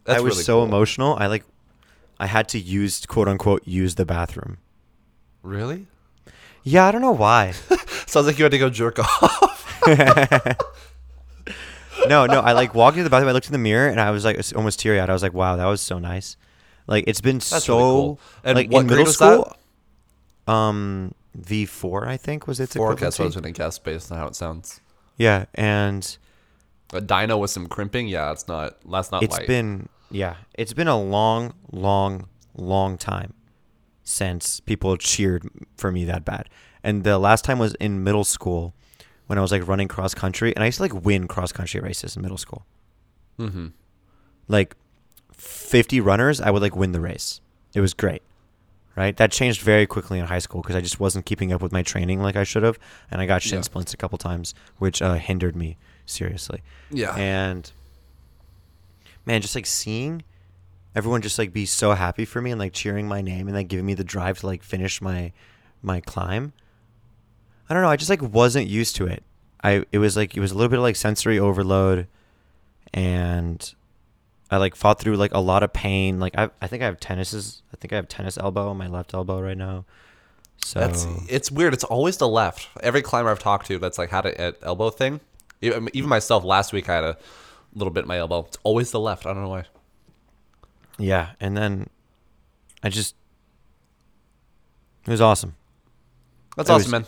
that's 0.03 0.19
I 0.19 0.21
was 0.21 0.33
really 0.33 0.43
so 0.43 0.57
cool. 0.57 0.65
emotional. 0.65 1.15
I 1.17 1.27
like, 1.27 1.45
I 2.19 2.25
had 2.27 2.49
to 2.49 2.59
use 2.59 3.05
quote 3.05 3.29
unquote 3.29 3.65
use 3.65 3.95
the 3.95 4.05
bathroom. 4.05 4.57
Really? 5.43 5.87
Yeah, 6.63 6.85
I 6.87 6.91
don't 6.91 7.01
know 7.01 7.11
why. 7.11 7.51
Sounds 8.07 8.27
like 8.27 8.37
you 8.37 8.43
had 8.43 8.51
to 8.51 8.57
go 8.57 8.69
jerk 8.69 8.99
off. 8.99 9.81
no, 12.07 12.25
no. 12.25 12.39
I 12.41 12.53
like 12.53 12.75
walked 12.75 12.97
into 12.97 13.03
the 13.03 13.09
bathroom. 13.09 13.29
I 13.29 13.31
looked 13.31 13.47
in 13.47 13.53
the 13.53 13.57
mirror 13.57 13.87
and 13.89 13.99
I 13.99 14.11
was 14.11 14.25
like 14.25 14.39
almost 14.55 14.79
teary 14.79 14.99
eyed. 14.99 15.09
I 15.09 15.13
was 15.13 15.23
like, 15.23 15.33
"Wow, 15.33 15.55
that 15.55 15.65
was 15.65 15.81
so 15.81 15.99
nice." 15.99 16.35
Like 16.87 17.05
it's 17.07 17.21
been 17.21 17.37
That's 17.37 17.65
so 17.65 17.77
really 17.77 17.89
cool. 17.91 18.19
And 18.43 18.55
like 18.55 18.71
what 18.71 18.81
in 18.81 18.87
grade 18.87 18.97
middle 18.97 19.05
was 19.05 19.15
school. 19.15 19.55
Um, 20.47 21.13
V 21.35 21.65
four 21.65 22.07
I 22.07 22.17
think 22.17 22.47
was 22.47 22.59
its 22.59 22.75
Four. 22.75 22.95
That's 22.95 23.19
what 23.19 23.25
I 23.25 23.27
was 23.27 23.35
gonna 23.35 23.51
guess 23.51 23.79
based 23.79 24.11
on 24.11 24.17
how 24.17 24.27
it 24.27 24.35
sounds. 24.35 24.81
Yeah, 25.17 25.45
and 25.55 26.17
A 26.93 27.01
dyno 27.01 27.39
with 27.39 27.51
some 27.51 27.67
crimping. 27.67 28.07
Yeah, 28.07 28.31
it's 28.31 28.47
not. 28.47 28.77
That's 28.89 29.11
not 29.11 29.23
it's 29.23 29.37
light. 29.37 29.47
been 29.47 29.89
yeah, 30.09 30.35
it's 30.53 30.73
been 30.73 30.87
a 30.87 30.99
long, 30.99 31.53
long, 31.71 32.27
long 32.55 32.97
time 32.97 33.33
since 34.07 34.61
people 34.61 34.95
cheered 34.95 35.49
for 35.75 35.91
me 35.91 36.05
that 36.05 36.23
bad. 36.23 36.47
And 36.81 37.03
the 37.03 37.17
last 37.19 37.43
time 37.43 37.59
was 37.59 37.73
in 37.75 38.03
middle 38.05 38.23
school 38.23 38.73
when 39.25 39.37
I 39.37 39.41
was 39.41 39.51
like 39.51 39.67
running 39.67 39.89
cross 39.89 40.13
country, 40.13 40.55
and 40.55 40.63
I 40.63 40.67
used 40.67 40.77
to 40.77 40.83
like 40.83 40.93
win 41.03 41.27
cross 41.27 41.51
country 41.51 41.81
races 41.81 42.15
in 42.15 42.21
middle 42.21 42.37
school. 42.37 42.65
mm-hmm. 43.37 43.67
like 44.47 44.75
50 45.33 45.99
runners, 45.99 46.39
I 46.39 46.49
would 46.51 46.61
like 46.61 46.75
win 46.75 46.93
the 46.93 47.01
race. 47.01 47.41
It 47.73 47.81
was 47.81 47.93
great. 47.93 48.21
Right? 48.95 49.15
That 49.17 49.31
changed 49.31 49.61
very 49.61 49.85
quickly 49.85 50.17
in 50.17 50.25
high 50.25 50.39
school 50.39 50.61
because 50.61 50.75
I 50.75 50.81
just 50.81 50.99
wasn't 50.99 51.25
keeping 51.25 51.51
up 51.51 51.61
with 51.61 51.71
my 51.71 51.83
training 51.83 52.19
like 52.21 52.35
I 52.35 52.43
should 52.45 52.63
have. 52.63 52.79
And 53.11 53.21
I 53.21 53.25
got 53.27 53.43
shin 53.43 53.57
Yeah. 53.57 53.61
splints 53.61 53.93
a 53.93 53.97
couple 53.97 54.17
times, 54.17 54.55
which 54.79 55.01
uh, 55.03 55.15
hindered 55.15 55.55
me 55.55 55.77
seriously. 56.05 56.63
Yeah. 56.89 57.13
And 57.15 57.69
man, 59.25 59.41
just 59.41 59.53
like 59.53 59.65
seeing 59.67 60.23
everyone 60.97 61.21
just 61.21 61.37
like 61.37 61.53
be 61.53 61.67
so 61.67 61.91
happy 61.91 62.25
for 62.25 62.41
me 62.41 62.49
and 62.49 62.59
like 62.59 62.73
cheering 62.73 63.07
my 63.07 63.21
name 63.21 63.47
and 63.47 63.55
like 63.55 63.67
giving 63.67 63.85
me 63.85 63.93
the 63.93 64.03
drive 64.03 64.39
to 64.39 64.47
like 64.47 64.63
finish 64.63 64.99
my 64.99 65.31
my 65.83 66.01
climb. 66.01 66.53
I 67.69 67.75
don't 67.75 67.83
know, 67.83 67.89
I 67.89 67.97
just 67.97 68.09
like 68.09 68.21
wasn't 68.21 68.65
used 68.65 68.95
to 68.95 69.05
it. 69.05 69.23
I 69.63 69.85
it 69.91 69.99
was 69.99 70.17
like 70.17 70.35
it 70.35 70.39
was 70.39 70.51
a 70.51 70.55
little 70.55 70.69
bit 70.69 70.79
of 70.79 70.83
like 70.83 70.95
sensory 70.95 71.37
overload 71.37 72.07
and 72.95 73.75
I 74.49 74.57
like 74.57 74.75
fought 74.75 74.99
through 74.99 75.17
like 75.17 75.33
a 75.35 75.39
lot 75.39 75.61
of 75.61 75.71
pain. 75.71 76.19
Like 76.19 76.35
I 76.35 76.49
I 76.59 76.65
think 76.65 76.81
I 76.81 76.87
have 76.87 76.99
tennis's 76.99 77.61
I 77.71 77.77
think 77.77 77.93
I 77.93 77.97
have 77.97 78.07
tennis 78.07 78.35
elbow 78.39 78.67
on 78.69 78.77
my 78.77 78.87
left 78.87 79.13
elbow 79.13 79.39
right 79.39 79.57
now. 79.57 79.85
So 80.65 80.79
That's 80.79 81.05
it's 81.29 81.51
weird. 81.51 81.75
It's 81.75 81.83
always 81.83 82.17
the 82.17 82.27
left. 82.27 82.69
Every 82.81 83.03
climber 83.03 83.29
I've 83.29 83.37
talked 83.37 83.67
to 83.67 83.77
that's 83.77 83.99
like 83.99 84.09
had 84.09 84.25
a, 84.25 84.49
a 84.49 84.53
elbow 84.63 84.89
thing. 84.89 85.19
mean, 85.61 85.73
um, 85.73 85.89
Even 85.93 86.09
myself, 86.09 86.43
last 86.43 86.73
week 86.73 86.89
I 86.89 86.95
had 86.95 87.03
a 87.03 87.17
little 87.75 87.93
bit 87.93 88.01
in 88.01 88.07
my 88.07 88.17
elbow. 88.17 88.45
It's 88.47 88.57
always 88.63 88.89
the 88.89 88.99
left. 88.99 89.27
I 89.27 89.33
don't 89.33 89.43
know 89.43 89.49
why. 89.49 89.65
Yeah, 90.97 91.29
and 91.39 91.55
then 91.57 91.87
I 92.83 92.89
just 92.89 93.15
it 95.05 95.11
was 95.11 95.21
awesome. 95.21 95.55
That's 96.55 96.69
It 96.69 96.73
awesome, 96.73 96.83
was- 96.85 96.91
man. 96.91 97.05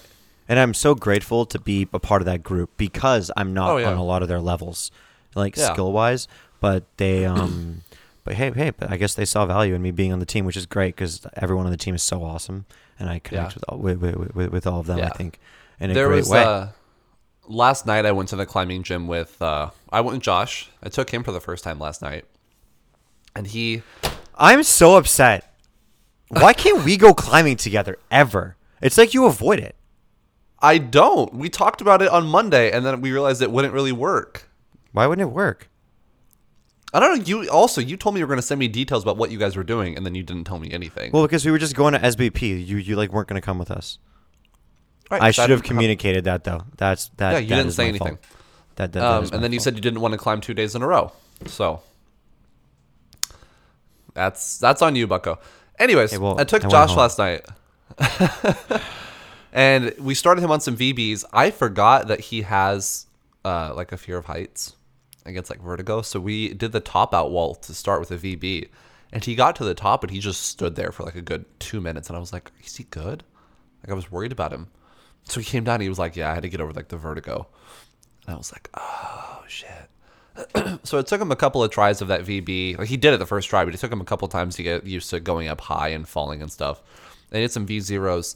And 0.48 0.58
I'm 0.58 0.74
so 0.74 0.96
grateful 0.96 1.46
to 1.46 1.60
be 1.60 1.88
a 1.94 2.00
part 2.00 2.24
of 2.24 2.26
that 2.26 2.42
group 2.42 2.72
because 2.76 3.30
I'm 3.38 3.54
not 3.54 3.70
Oh, 3.70 3.78
yeah. 3.78 3.92
on 3.92 3.98
a 3.98 4.04
lot 4.04 4.24
of 4.24 4.28
their 4.30 4.40
levels, 4.40 4.90
like 5.36 5.56
Yeah. 5.56 5.72
skill 5.74 5.92
wise. 5.92 6.28
But 6.60 6.86
they, 6.98 7.24
um, 7.26 7.84
but 8.24 8.34
hey, 8.34 8.52
hey, 8.52 8.72
but 8.72 8.90
I 8.92 8.98
guess 8.98 9.14
they 9.14 9.26
saw 9.26 9.46
value 9.46 9.76
in 9.76 9.82
me 9.84 9.92
being 9.92 10.12
on 10.12 10.18
the 10.20 10.26
team, 10.26 10.46
which 10.46 10.58
is 10.58 10.66
great 10.66 10.96
because 10.96 11.22
everyone 11.36 11.66
on 11.66 11.72
the 11.72 11.78
team 11.78 11.94
is 11.94 12.02
so 12.02 12.24
awesome, 12.24 12.66
and 12.98 13.10
I 13.10 13.20
connect 13.20 13.52
Yeah. 13.52 13.56
with, 13.56 13.64
all, 13.68 13.78
with, 13.78 14.02
with, 14.36 14.52
with 14.52 14.66
all 14.68 14.80
of 14.80 14.88
them. 14.88 15.00
I 15.02 15.10
think 15.10 15.40
in 15.80 15.92
a 15.92 15.94
there 15.94 16.08
great 16.08 16.18
was 16.18 16.30
way. 16.30 16.44
uh 16.44 16.68
last 17.48 17.86
night 17.86 18.06
I 18.08 18.12
went 18.12 18.30
to 18.30 18.36
the 18.36 18.46
climbing 18.46 18.82
gym 18.84 19.08
with 19.08 19.40
uh 19.42 19.70
I 19.92 20.02
went 20.02 20.16
with 20.16 20.24
Josh. 20.24 20.70
I 20.82 20.90
took 20.90 21.12
him 21.12 21.24
for 21.24 21.32
the 21.32 21.40
first 21.42 21.64
time 21.64 21.78
last 21.80 22.02
night. 22.02 22.26
And 23.36 23.48
he 23.48 23.84
I'm 24.36 24.64
so 24.64 24.96
upset. 24.96 25.54
Why 26.30 26.54
can't 26.54 26.84
we 26.84 26.98
go 26.98 27.14
climbing 27.14 27.58
together 27.58 27.98
ever? 28.12 28.56
It's 28.82 28.98
like 28.98 29.14
you 29.14 29.26
avoid 29.26 29.60
it. 29.60 29.76
I 30.62 30.78
don't. 30.78 31.34
We 31.34 31.50
talked 31.50 31.82
about 31.82 32.02
it 32.02 32.10
on 32.10 32.28
Monday 32.28 32.72
and 32.72 32.86
then 32.86 33.02
we 33.02 33.12
realized 33.12 33.42
it 33.42 33.52
wouldn't 33.52 33.74
really 33.74 33.92
work. 33.92 34.50
Why 34.92 35.08
wouldn't 35.08 35.28
it 35.28 35.34
work? 35.34 35.70
I 36.94 37.00
don't 37.00 37.20
know. 37.20 37.24
You 37.24 37.50
also 37.50 37.82
you 37.82 37.98
told 37.98 38.16
me 38.16 38.20
you 38.20 38.26
were 38.26 38.30
going 38.30 38.40
to 38.42 38.46
send 38.46 38.60
me 38.60 38.68
details 38.68 39.04
about 39.04 39.18
what 39.18 39.30
you 39.30 39.38
guys 39.38 39.56
were 39.56 39.64
doing, 39.64 39.96
and 39.96 40.06
then 40.06 40.16
you 40.16 40.24
didn't 40.24 40.46
tell 40.46 40.60
me 40.60 40.72
anything. 40.72 41.12
Well, 41.12 41.22
because 41.22 41.46
we 41.46 41.52
were 41.52 41.60
just 41.60 41.76
going 41.76 41.94
to 41.94 42.00
SBP. 42.00 42.66
You 42.66 42.78
you 42.78 42.96
like 42.96 43.14
weren't 43.14 43.28
going 43.28 43.40
to 43.40 43.46
come 43.46 43.60
with 43.60 43.70
us. 43.70 44.00
Right, 45.12 45.22
I 45.22 45.32
so 45.32 45.44
should 45.44 45.52
have 45.52 45.64
communicated 45.64 46.24
that 46.24 46.44
though. 46.44 46.64
That's 46.78 47.10
that. 47.18 47.34
Yeah, 47.34 47.38
you 47.40 47.50
that 47.50 47.56
didn't 47.58 47.72
say 47.74 47.90
anything. 47.90 48.18
fault. 48.18 48.26
That, 48.76 48.94
that, 48.94 49.00
that 49.00 49.06
Um, 49.06 49.30
and 49.34 49.44
then 49.44 49.52
you 49.52 49.60
said 49.60 49.76
you 49.76 49.82
didn't 49.82 50.02
want 50.02 50.14
to 50.14 50.18
climb 50.18 50.42
two 50.42 50.54
days 50.54 50.74
in 50.74 50.82
a 50.82 50.88
row. 50.88 51.12
So 51.46 51.82
that's 54.20 54.58
that's 54.58 54.82
on 54.82 54.96
you, 54.96 55.08
Bucko. 55.08 55.40
Anyways, 55.78 56.12
Hey, 56.12 56.18
well, 56.18 56.40
I 56.40 56.44
took 56.44 56.66
I 56.66 56.68
Josh 56.68 56.96
last 56.96 57.18
night, 57.18 57.46
and 59.54 59.94
we 59.98 60.14
started 60.14 60.44
him 60.44 60.52
on 60.52 60.60
some 60.60 60.76
VBs. 60.76 61.24
I 61.32 61.52
forgot 61.52 62.10
that 62.10 62.20
he 62.20 62.42
has 62.42 63.08
uh, 63.46 63.74
like 63.74 63.92
a 63.92 63.98
fear 63.98 64.18
of 64.18 64.26
heights. 64.26 64.76
I 65.26 65.32
guess 65.32 65.50
like 65.50 65.62
vertigo. 65.62 66.02
So 66.02 66.20
we 66.20 66.54
did 66.54 66.72
the 66.72 66.80
top 66.80 67.14
out 67.14 67.32
wall 67.32 67.56
to 67.56 67.74
start 67.74 68.00
with 68.00 68.12
a 68.12 68.18
VB, 68.18 68.70
and 69.14 69.24
he 69.24 69.36
got 69.36 69.56
to 69.58 69.64
the 69.64 69.74
top, 69.74 70.04
and 70.04 70.12
he 70.12 70.20
just 70.20 70.42
stood 70.42 70.76
there 70.76 70.92
for 70.92 71.04
like 71.04 71.16
a 71.16 71.22
good 71.22 71.46
two 71.60 71.80
minutes, 71.80 72.10
and 72.10 72.18
I 72.18 72.20
was 72.20 72.34
like, 72.34 72.52
"Is 72.64 72.76
he 72.76 72.84
good?" 72.86 73.24
Like 73.84 73.92
I 73.92 73.94
was 73.94 74.12
worried 74.12 74.32
about 74.32 74.52
him. 74.52 74.68
So 75.24 75.40
he 75.40 75.46
came 75.46 75.64
down. 75.64 75.76
And 75.76 75.84
he 75.84 75.90
was 75.90 76.00
like, 76.00 76.16
"Yeah, 76.16 76.32
I 76.32 76.34
had 76.34 76.44
to 76.44 76.50
get 76.50 76.60
over 76.62 76.74
like 76.74 76.90
the 76.90 76.98
vertigo," 76.98 77.48
and 78.26 78.36
I 78.36 78.38
was 78.38 78.52
like, 78.52 78.70
"Oh 78.74 79.44
shit." 79.48 79.89
so 80.84 80.98
it 80.98 81.08
took 81.08 81.22
him 81.22 81.32
a 81.32 81.36
couple 81.36 81.64
of 81.64 81.72
tries 81.72 82.02
of 82.02 82.08
that 82.10 82.22
VB. 82.22 82.78
Like 82.78 82.88
he 82.88 82.98
did 82.98 83.14
it 83.14 83.18
the 83.18 83.26
first 83.26 83.50
try, 83.50 83.66
but 83.66 83.74
it 83.74 83.80
took 83.80 83.92
him 83.92 84.02
a 84.02 84.06
couple 84.06 84.28
times 84.28 84.56
to 84.56 84.64
get 84.64 84.86
used 84.86 85.10
to 85.12 85.20
going 85.20 85.48
up 85.48 85.62
high 85.62 85.90
and 85.90 86.08
falling 86.08 86.42
and 86.42 86.52
stuff. 86.52 86.82
And 87.32 87.42
did 87.42 87.52
some 87.52 87.66
V 87.66 87.80
zeros, 87.80 88.36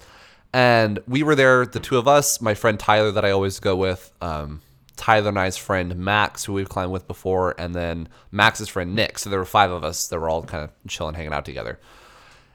and 0.53 0.99
we 1.07 1.23
were 1.23 1.33
there, 1.33 1.65
the 1.65 1.79
two 1.79 1.97
of 1.97 2.07
us, 2.07 2.39
my 2.39 2.53
friend 2.53 2.79
Tyler 2.79 3.11
that 3.11 3.25
I 3.25 3.31
always 3.31 3.59
go 3.59 3.75
with, 3.75 4.11
um, 4.21 4.61
Tyler 4.95 5.29
and 5.29 5.39
I's 5.39 5.57
friend 5.57 5.95
Max, 5.95 6.45
who 6.45 6.53
we've 6.53 6.69
climbed 6.69 6.91
with 6.91 7.07
before, 7.07 7.55
and 7.57 7.73
then 7.73 8.07
Max's 8.31 8.69
friend 8.69 8.93
Nick. 8.93 9.17
So 9.17 9.31
there 9.31 9.39
were 9.39 9.45
five 9.45 9.71
of 9.71 9.83
us 9.83 10.07
that 10.07 10.19
were 10.19 10.29
all 10.29 10.43
kind 10.43 10.63
of 10.63 10.69
chilling, 10.87 11.15
hanging 11.15 11.33
out 11.33 11.45
together. 11.45 11.79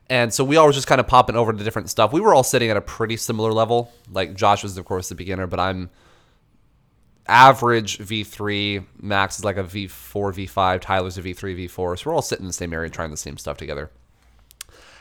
And 0.09 0.33
so 0.33 0.45
we 0.45 0.57
all 0.57 0.67
were 0.67 0.73
just 0.73 0.87
kind 0.87 1.01
of 1.01 1.09
popping 1.09 1.35
over 1.37 1.53
to 1.53 1.65
different 1.65 1.91
stuff. 1.91 2.13
We 2.13 2.21
were 2.21 2.35
all 2.35 2.45
sitting 2.45 2.71
at 2.71 2.77
a 2.77 2.81
pretty 2.81 3.17
similar 3.17 3.53
level. 3.53 3.93
Like 4.11 4.35
Josh 4.35 4.63
was, 4.63 4.79
of 4.79 4.85
course, 4.85 5.09
the 5.09 5.17
beginner, 5.17 5.49
but 5.49 5.59
I'm 5.59 5.91
average 7.29 7.99
V3. 7.99 8.85
Max 9.01 9.39
is 9.39 9.45
like 9.45 9.57
a 9.57 9.65
V4, 9.65 10.49
V5. 10.49 10.81
Tyler's 10.81 11.19
a 11.19 11.23
V3, 11.23 11.67
V4. 11.67 11.99
So 11.99 12.11
we're 12.11 12.15
all 12.15 12.23
sitting 12.23 12.45
in 12.45 12.49
the 12.49 12.53
same 12.53 12.73
area 12.73 12.91
trying 12.91 13.11
the 13.11 13.17
same 13.17 13.37
stuff 13.37 13.57
together. 13.57 13.91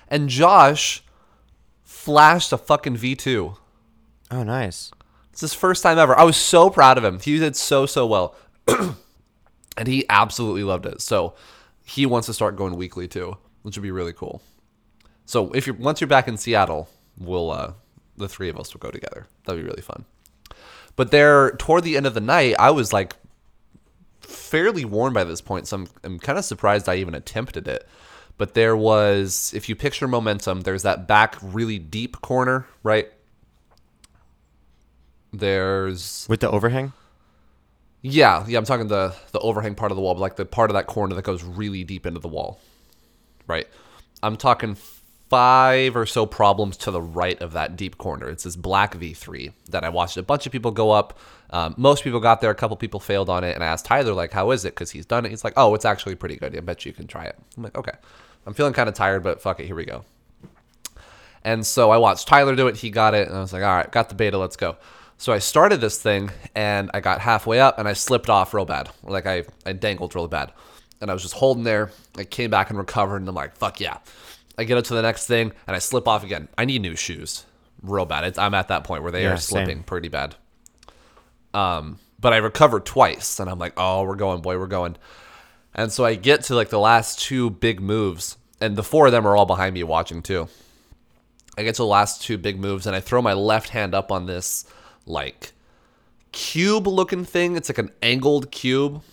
And 0.10 0.30
Josh 0.30 1.04
flashed 1.84 2.54
a 2.54 2.58
fucking 2.58 2.98
V2. 2.98 3.58
Oh, 4.32 4.44
nice. 4.44 4.92
It's 5.32 5.42
his 5.42 5.54
first 5.54 5.84
time 5.84 5.98
ever. 5.98 6.18
I 6.18 6.24
was 6.24 6.38
so 6.38 6.70
proud 6.70 6.98
of 6.98 7.04
him. 7.04 7.20
He 7.20 7.40
did 7.40 7.56
so, 7.56 7.86
so 7.86 8.06
well. 8.06 8.36
and 9.78 9.88
he 9.88 10.06
absolutely 10.10 10.64
loved 10.64 10.86
it. 10.86 11.02
So 11.02 11.36
he 11.86 12.06
wants 12.06 12.26
to 12.26 12.34
start 12.34 12.56
going 12.56 12.76
weekly 12.76 13.08
too, 13.08 13.38
which 13.62 13.78
would 13.78 13.84
be 13.84 13.92
really 13.92 14.14
cool. 14.14 14.42
So 15.26 15.52
if 15.52 15.68
you're 15.68 15.76
once 15.76 16.02
you're 16.02 16.08
back 16.08 16.28
in 16.28 16.38
Seattle, 16.38 16.90
we'll 17.18 17.52
uh 17.52 17.74
the 18.18 18.28
three 18.28 18.50
of 18.50 18.58
us 18.58 18.74
will 18.74 18.80
go 18.80 18.90
together. 18.90 19.28
That'd 19.46 19.62
be 19.62 19.68
really 19.68 19.82
fun. 19.82 20.06
But 20.98 21.12
there 21.12 21.52
toward 21.52 21.86
the 21.86 21.98
end 21.98 22.08
of 22.08 22.16
the 22.16 22.22
night, 22.22 22.56
I 22.60 22.72
was 22.72 22.92
like 22.94 23.16
fairly 24.22 24.86
worn 24.86 25.14
by 25.14 25.24
this 25.24 25.42
point, 25.42 25.68
so 25.68 25.78
I'm, 25.78 25.88
I'm 26.04 26.20
kind 26.20 26.38
of 26.40 26.46
surprised 26.46 26.90
I 26.90 26.96
even 26.98 27.16
attempted 27.16 27.68
it. 27.68 27.88
But 28.38 28.54
there 28.56 28.78
was, 28.78 29.54
if 29.56 29.70
you 29.70 29.76
picture 29.76 30.08
momentum, 30.08 30.62
there's 30.62 30.84
that 30.84 31.08
back 31.08 31.38
really 31.42 31.80
deep 31.80 32.22
corner, 32.22 32.68
right? 32.84 33.10
There's 35.34 36.30
With 36.30 36.40
the 36.42 36.50
overhang? 36.50 36.94
yeah, 38.02 38.46
yeah. 38.48 38.58
I'm 38.58 38.66
talking 38.66 38.88
the 38.88 39.16
the 39.32 39.40
overhang 39.40 39.76
part 39.76 39.92
of 39.92 39.96
the 39.98 40.02
wall, 40.02 40.14
but 40.16 40.22
like 40.22 40.36
the 40.36 40.46
part 40.46 40.70
of 40.70 40.76
that 40.76 40.88
corner 40.88 41.16
that 41.16 41.24
goes 41.24 41.44
really 41.44 41.84
deep 41.84 42.06
into 42.06 42.20
the 42.20 42.28
wall, 42.28 42.60
right? 43.48 43.68
I'm 44.24 44.38
talking 44.38 44.78
five 45.30 45.96
or 45.96 46.06
so 46.06 46.26
problems 46.26 46.78
to 46.78 46.92
the 46.92 47.02
right 47.02 47.42
of 47.42 47.54
that 47.54 47.76
deep 47.76 47.98
corner. 47.98 48.30
It's 48.30 48.44
this 48.44 48.56
black 48.56 48.96
V3 48.96 49.52
that 49.70 49.84
I 49.84 49.90
watched 49.90 50.18
a 50.18 50.24
bunch 50.24 50.46
of 50.46 50.52
people 50.52 50.72
go 50.72 50.92
up. 50.92 51.20
Um, 51.50 51.76
most 51.78 52.04
people 52.04 52.20
got 52.20 52.42
there. 52.42 52.52
A 52.52 52.56
couple 52.56 52.76
people 52.78 53.00
failed 53.00 53.30
on 53.30 53.44
it, 53.44 53.56
and 53.56 53.64
I 53.64 53.68
asked 53.68 53.86
Tyler 53.86 54.14
like, 54.14 54.32
"How 54.32 54.52
is 54.52 54.66
it?" 54.66 54.76
Because 54.76 54.92
he's 54.92 55.06
done 55.06 55.26
it. 55.26 55.30
He's 55.30 55.44
like, 55.44 55.54
"Oh, 55.56 55.76
it's 55.76 55.86
actually 55.86 56.16
pretty 56.16 56.36
good. 56.36 56.56
I 56.56 56.60
bet 56.60 56.86
you 56.86 56.94
can 56.94 57.08
try 57.08 57.26
it." 57.26 57.38
I'm 57.56 57.64
like, 57.64 57.78
"Okay." 57.78 57.94
I'm 58.48 58.54
feeling 58.54 58.72
kind 58.72 58.88
of 58.88 58.96
tired, 58.96 59.24
but 59.24 59.42
fuck 59.42 59.60
it. 59.60 59.66
Here 59.66 59.76
we 59.76 59.84
go. 59.84 60.06
And 61.44 61.68
so 61.68 61.92
I 61.92 61.98
watched 61.98 62.30
Tyler 62.30 62.56
do 62.56 62.68
it. 62.68 62.78
He 62.78 62.90
got 62.90 63.14
it. 63.14 63.28
And 63.28 63.38
I 63.38 63.42
was 63.42 63.52
like, 63.52 63.62
all 63.62 63.76
right, 63.76 63.92
got 63.92 64.08
the 64.08 64.16
beta. 64.16 64.38
Let's 64.38 64.56
go. 64.56 64.78
So 65.18 65.34
I 65.34 65.40
started 65.40 65.82
this 65.82 66.02
thing 66.02 66.32
and 66.56 66.90
I 66.94 67.02
got 67.02 67.20
halfway 67.20 67.60
up 67.60 67.78
and 67.78 67.90
I 67.90 67.94
slipped 67.94 68.30
off 68.30 68.54
real 68.54 68.64
bad. 68.64 68.90
Like 69.04 69.26
I, 69.26 69.44
I 69.66 69.74
dangled 69.74 70.16
real 70.16 70.30
bad. 70.30 70.54
And 71.02 71.12
I 71.12 71.14
was 71.14 71.24
just 71.24 71.34
holding 71.34 71.64
there. 71.64 71.92
I 72.18 72.24
came 72.24 72.50
back 72.50 72.70
and 72.70 72.80
recovered. 72.80 73.18
And 73.18 73.28
I'm 73.28 73.36
like, 73.36 73.56
fuck 73.58 73.82
yeah. 73.82 73.98
I 74.58 74.64
get 74.64 74.78
up 74.78 74.84
to 74.86 74.94
the 74.96 75.02
next 75.02 75.28
thing 75.28 75.52
and 75.68 75.76
I 75.76 75.80
slip 75.80 76.08
off 76.08 76.24
again. 76.24 76.48
I 76.58 76.66
need 76.66 76.82
new 76.82 76.96
shoes 76.96 77.46
real 77.84 78.06
bad. 78.06 78.24
It's, 78.24 78.38
I'm 78.40 78.54
at 78.56 78.70
that 78.70 78.84
point 78.84 79.04
where 79.04 79.12
they 79.12 79.24
Yeah, 79.24 79.34
are 79.34 79.38
same. 79.38 79.66
slipping 79.66 79.84
pretty 79.84 80.08
bad. 80.10 80.36
Um, 81.54 82.00
but 82.20 82.34
I 82.34 82.38
recover 82.38 82.80
twice 82.80 83.40
and 83.40 83.50
I'm 83.50 83.60
like, 83.60 83.74
oh, 83.78 84.04
we're 84.04 84.16
going, 84.16 84.42
boy, 84.42 84.58
we're 84.58 84.68
going. 84.68 84.98
And 85.76 85.92
so 85.92 86.04
I 86.06 86.16
get 86.16 86.44
to 86.46 86.56
like 86.56 86.70
the 86.70 86.80
last 86.80 87.20
two 87.20 87.52
big 87.52 87.80
moves, 87.80 88.38
and 88.60 88.76
the 88.76 88.82
four 88.84 89.06
of 89.06 89.12
them 89.12 89.28
are 89.28 89.38
all 89.38 89.46
behind 89.46 89.76
me 89.76 89.84
watching 89.84 90.24
too. 90.24 90.48
I 91.56 91.64
get 91.64 91.76
to 91.76 91.84
the 91.84 91.88
last 91.88 92.24
two 92.24 92.38
big 92.40 92.60
moves, 92.60 92.88
and 92.88 92.96
I 92.96 93.00
throw 93.00 93.22
my 93.22 93.34
left 93.34 93.70
hand 93.70 93.94
up 93.94 94.12
on 94.12 94.26
this 94.26 94.66
like 95.06 95.52
cube 96.32 96.88
looking 96.88 97.26
thing. 97.26 97.56
It's 97.56 97.70
like 97.70 97.78
an 97.78 97.92
angled 98.02 98.50
cube. 98.52 99.04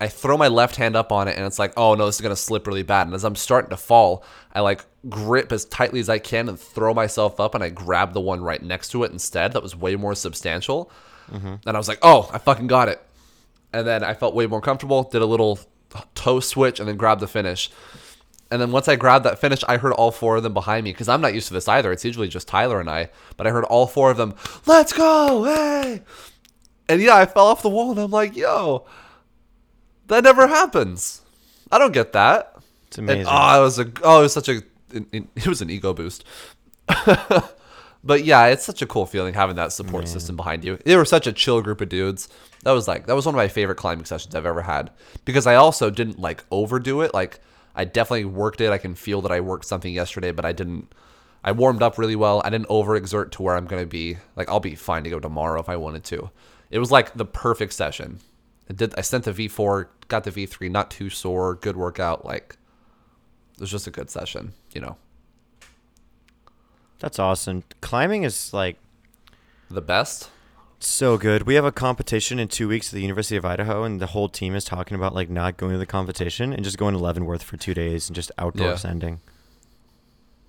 I 0.00 0.08
throw 0.08 0.36
my 0.36 0.48
left 0.48 0.76
hand 0.76 0.96
up 0.96 1.12
on 1.12 1.28
it, 1.28 1.36
and 1.36 1.46
it's 1.46 1.58
like, 1.58 1.72
oh 1.76 1.94
no, 1.94 2.06
this 2.06 2.16
is 2.16 2.20
gonna 2.20 2.36
slip 2.36 2.66
really 2.66 2.82
bad. 2.82 3.06
And 3.06 3.14
as 3.14 3.24
I'm 3.24 3.36
starting 3.36 3.70
to 3.70 3.76
fall, 3.76 4.24
I 4.54 4.60
like 4.60 4.84
grip 5.08 5.52
as 5.52 5.64
tightly 5.66 6.00
as 6.00 6.08
I 6.08 6.18
can 6.18 6.48
and 6.48 6.58
throw 6.58 6.94
myself 6.94 7.38
up, 7.38 7.54
and 7.54 7.62
I 7.62 7.68
grab 7.68 8.12
the 8.12 8.20
one 8.20 8.42
right 8.42 8.62
next 8.62 8.88
to 8.90 9.04
it 9.04 9.12
instead. 9.12 9.52
That 9.52 9.62
was 9.62 9.76
way 9.76 9.96
more 9.96 10.14
substantial. 10.14 10.90
Mm-hmm. 11.30 11.54
And 11.66 11.76
I 11.76 11.78
was 11.78 11.88
like, 11.88 11.98
oh, 12.02 12.28
I 12.32 12.38
fucking 12.38 12.66
got 12.66 12.88
it 12.88 13.00
and 13.72 13.86
then 13.86 14.02
I 14.02 14.14
felt 14.14 14.34
way 14.34 14.46
more 14.46 14.60
comfortable. 14.60 15.04
Did 15.04 15.22
a 15.22 15.26
little 15.26 15.58
toe 16.14 16.40
switch 16.40 16.80
and 16.80 16.88
then 16.88 16.96
grabbed 16.96 17.20
the 17.20 17.28
finish. 17.28 17.70
And 18.50 18.60
then 18.60 18.72
once 18.72 18.88
I 18.88 18.96
grabbed 18.96 19.24
that 19.26 19.38
finish, 19.38 19.62
I 19.68 19.76
heard 19.76 19.92
all 19.92 20.10
four 20.10 20.36
of 20.36 20.42
them 20.42 20.54
behind 20.54 20.84
me 20.84 20.92
because 20.92 21.08
I'm 21.08 21.20
not 21.20 21.34
used 21.34 21.48
to 21.48 21.54
this 21.54 21.68
either. 21.68 21.92
It's 21.92 22.04
usually 22.04 22.28
just 22.28 22.48
Tyler 22.48 22.80
and 22.80 22.90
I, 22.90 23.10
but 23.36 23.46
I 23.46 23.50
heard 23.50 23.64
all 23.64 23.86
four 23.86 24.10
of 24.10 24.16
them, 24.16 24.34
"Let's 24.66 24.92
go, 24.92 25.44
hey!" 25.44 26.02
And 26.88 27.00
yeah, 27.00 27.14
I 27.14 27.26
fell 27.26 27.46
off 27.46 27.62
the 27.62 27.68
wall 27.68 27.92
and 27.92 28.00
I'm 28.00 28.10
like, 28.10 28.36
"Yo, 28.36 28.86
that 30.10 30.24
never 30.24 30.46
happens. 30.46 31.22
I 31.72 31.78
don't 31.78 31.92
get 31.92 32.12
that." 32.12 32.54
It's 32.88 32.98
amazing. 32.98 33.20
And, 33.20 33.28
oh, 33.30 33.60
it 33.60 33.64
was 33.64 33.78
a 33.78 33.92
oh, 34.02 34.20
it 34.20 34.22
was 34.22 34.32
such 34.32 34.48
a 34.48 34.62
it, 34.92 35.06
it 35.36 35.46
was 35.46 35.62
an 35.62 35.70
ego 35.70 35.94
boost. 35.94 36.24
but 38.04 38.24
yeah, 38.24 38.46
it's 38.46 38.64
such 38.64 38.82
a 38.82 38.86
cool 38.86 39.06
feeling 39.06 39.34
having 39.34 39.56
that 39.56 39.72
support 39.72 40.08
system 40.08 40.36
behind 40.36 40.64
you. 40.64 40.78
They 40.84 40.96
were 40.96 41.04
such 41.04 41.26
a 41.26 41.32
chill 41.32 41.62
group 41.62 41.80
of 41.80 41.88
dudes. 41.88 42.28
That 42.64 42.72
was 42.72 42.88
like 42.88 43.06
that 43.06 43.14
was 43.14 43.26
one 43.26 43.34
of 43.34 43.38
my 43.38 43.48
favorite 43.48 43.76
climbing 43.76 44.04
sessions 44.04 44.34
I've 44.34 44.46
ever 44.46 44.62
had 44.62 44.90
because 45.24 45.46
I 45.46 45.54
also 45.54 45.90
didn't 45.90 46.18
like 46.18 46.44
overdo 46.50 47.00
it. 47.02 47.14
Like 47.14 47.40
I 47.74 47.84
definitely 47.84 48.24
worked 48.24 48.60
it. 48.60 48.70
I 48.70 48.78
can 48.78 48.94
feel 48.94 49.22
that 49.22 49.32
I 49.32 49.40
worked 49.40 49.64
something 49.64 49.92
yesterday, 49.92 50.32
but 50.32 50.44
I 50.44 50.52
didn't. 50.52 50.92
I 51.42 51.52
warmed 51.52 51.82
up 51.82 51.96
really 51.96 52.16
well. 52.16 52.42
I 52.44 52.50
didn't 52.50 52.68
overexert 52.68 53.30
to 53.32 53.42
where 53.42 53.56
I'm 53.56 53.66
gonna 53.66 53.86
be 53.86 54.18
like 54.36 54.48
I'll 54.48 54.60
be 54.60 54.74
fine 54.74 55.04
to 55.04 55.10
go 55.10 55.20
tomorrow 55.20 55.60
if 55.60 55.68
I 55.68 55.76
wanted 55.76 56.04
to. 56.04 56.30
It 56.70 56.78
was 56.78 56.90
like 56.90 57.14
the 57.14 57.24
perfect 57.24 57.72
session. 57.72 58.20
I 58.70 58.72
did. 58.72 58.94
I 58.96 59.00
sent 59.02 59.24
the 59.24 59.32
V4, 59.32 59.88
got 60.08 60.22
the 60.24 60.30
V3, 60.30 60.70
not 60.70 60.90
too 60.90 61.10
sore, 61.10 61.56
good 61.56 61.76
workout. 61.76 62.24
Like 62.24 62.56
it 63.54 63.60
was 63.60 63.70
just 63.70 63.86
a 63.86 63.90
good 63.90 64.08
session, 64.10 64.52
you 64.72 64.80
know. 64.80 64.96
That's 67.00 67.18
awesome. 67.18 67.64
Climbing 67.80 68.22
is 68.22 68.52
like 68.52 68.76
The 69.70 69.80
best. 69.80 70.30
so 70.78 71.16
good. 71.18 71.42
We 71.44 71.54
have 71.56 71.64
a 71.64 71.72
competition 71.72 72.38
in 72.38 72.48
two 72.48 72.68
weeks 72.68 72.88
at 72.88 72.94
the 72.94 73.00
University 73.02 73.36
of 73.36 73.44
Idaho, 73.44 73.82
and 73.84 74.00
the 74.00 74.08
whole 74.08 74.28
team 74.28 74.54
is 74.54 74.64
talking 74.64 74.94
about 74.94 75.14
like 75.14 75.28
not 75.30 75.56
going 75.56 75.72
to 75.72 75.78
the 75.78 75.86
competition 75.86 76.52
and 76.52 76.62
just 76.62 76.78
going 76.78 76.94
to 76.94 77.00
Leavenworth 77.00 77.42
for 77.42 77.56
two 77.56 77.74
days 77.74 78.08
and 78.08 78.14
just 78.16 78.30
outdoor 78.38 78.68
Yeah. 78.68 78.76
sending. 78.76 79.20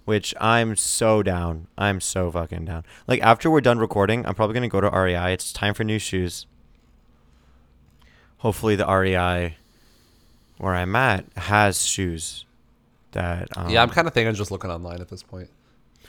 Which 0.05 0.33
I'm 0.41 0.75
so 0.75 1.23
down. 1.23 1.67
I'm 1.77 2.01
so 2.01 2.29
fucking 2.31 2.65
down. 2.65 2.83
Like 3.07 3.21
after 3.21 3.49
we're 3.49 3.61
done 3.61 3.79
recording, 3.79 4.25
I'm 4.25 4.35
probably 4.35 4.53
gonna 4.55 4.67
go 4.67 4.81
to 4.81 4.89
REI. 4.89 5.33
It's 5.33 5.53
time 5.53 5.73
for 5.73 5.83
new 5.83 5.99
shoes. 5.99 6.45
Hopefully, 8.41 8.75
the 8.75 8.85
REI 8.85 9.55
where 10.57 10.75
I'm 10.75 10.95
at 10.95 11.25
has 11.37 11.85
shoes 11.85 12.45
that. 13.11 13.55
Um, 13.57 13.69
yeah, 13.69 13.81
I'm 13.81 13.89
kind 13.89 14.07
of 14.07 14.13
thinking 14.13 14.33
just 14.35 14.51
looking 14.51 14.69
online 14.71 15.01
at 15.01 15.09
this 15.09 15.23
point. 15.23 15.49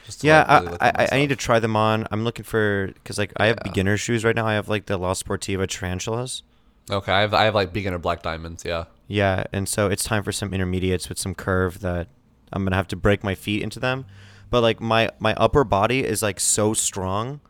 Just 0.04 0.20
to, 0.22 0.26
yeah, 0.26 0.44
like, 0.48 0.64
really 0.64 0.78
I, 0.80 0.88
I, 1.04 1.08
I 1.12 1.16
need 1.18 1.28
to 1.28 1.36
try 1.36 1.58
them 1.60 1.76
on. 1.76 2.06
I'm 2.10 2.24
looking 2.24 2.44
for 2.44 2.88
because 2.94 3.18
like 3.18 3.32
I 3.36 3.46
have 3.46 3.58
Yeah. 3.58 3.70
beginner 3.70 3.96
shoes 3.96 4.24
right 4.24 4.34
now. 4.34 4.46
I 4.46 4.54
have 4.54 4.68
like 4.68 4.86
the 4.86 4.96
La 4.96 5.12
Sportiva 5.14 5.66
Tarantulas. 5.68 6.42
Okay, 6.90 7.12
I 7.12 7.20
have 7.20 7.32
I 7.34 7.44
have 7.44 7.54
like 7.54 7.72
beginner 7.72 7.98
black 7.98 8.22
diamonds. 8.22 8.64
Yeah. 8.64 8.84
Yeah, 9.06 9.44
and 9.52 9.68
so 9.68 9.88
it's 9.88 10.02
time 10.04 10.22
for 10.22 10.32
some 10.32 10.52
intermediates 10.54 11.08
with 11.08 11.18
some 11.18 11.34
curve 11.34 11.80
that 11.80 12.08
I'm 12.52 12.64
gonna 12.64 12.76
have 12.76 12.88
to 12.88 12.96
break 12.96 13.22
my 13.22 13.34
feet 13.34 13.62
into 13.62 13.78
them. 13.78 14.06
But 14.50 14.62
like 14.62 14.80
my 14.80 15.10
my 15.18 15.34
upper 15.34 15.64
body 15.64 16.02
is 16.04 16.22
like 16.22 16.40
so 16.40 16.72
strong 16.74 17.40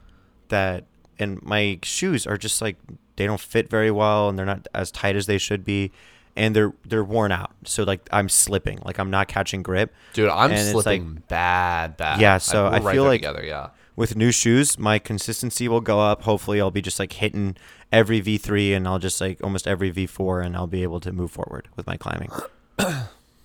that 0.48 0.84
and 1.18 1.40
my 1.42 1.78
shoes 1.82 2.26
are 2.26 2.36
just 2.36 2.60
like 2.60 2.76
they 3.16 3.26
don't 3.26 3.40
fit 3.40 3.68
very 3.70 3.90
well 3.90 4.28
and 4.28 4.38
they're 4.38 4.46
not 4.46 4.66
as 4.74 4.90
tight 4.90 5.16
as 5.16 5.26
they 5.26 5.38
should 5.38 5.64
be 5.64 5.90
and 6.34 6.56
they're 6.56 6.72
they're 6.86 7.04
worn 7.04 7.30
out. 7.32 7.50
So 7.64 7.82
like 7.84 8.08
I'm 8.10 8.28
slipping, 8.28 8.78
like 8.84 8.98
I'm 8.98 9.10
not 9.10 9.28
catching 9.28 9.62
grip. 9.62 9.92
Dude, 10.14 10.28
I'm 10.30 10.50
And 10.50 10.68
slipping 10.70 11.22
bad, 11.28 11.96
bad. 11.96 12.20
Yeah, 12.20 12.38
so 12.38 12.66
I 12.66 12.78
right 12.78 12.94
feel 12.94 13.04
like- 13.04 13.20
together. 13.20 13.44
Yeah. 13.44 13.68
with 13.94 14.16
new 14.16 14.32
shoes, 14.32 14.78
my 14.78 14.98
consistency 14.98 15.68
will 15.68 15.82
go 15.82 16.00
up. 16.00 16.22
Hopefully, 16.22 16.60
I'll 16.60 16.70
be 16.70 16.80
just 16.80 16.98
like 16.98 17.12
hitting 17.12 17.56
every 17.92 18.22
V3 18.22 18.74
and 18.74 18.88
I'll 18.88 18.98
just 18.98 19.20
like 19.20 19.42
almost 19.44 19.68
every 19.68 19.92
V4 19.92 20.42
and 20.46 20.56
I'll 20.56 20.66
be 20.66 20.82
able 20.82 21.00
to 21.00 21.12
move 21.12 21.30
forward 21.30 21.68
with 21.76 21.86
my 21.86 21.98
climbing. 21.98 22.30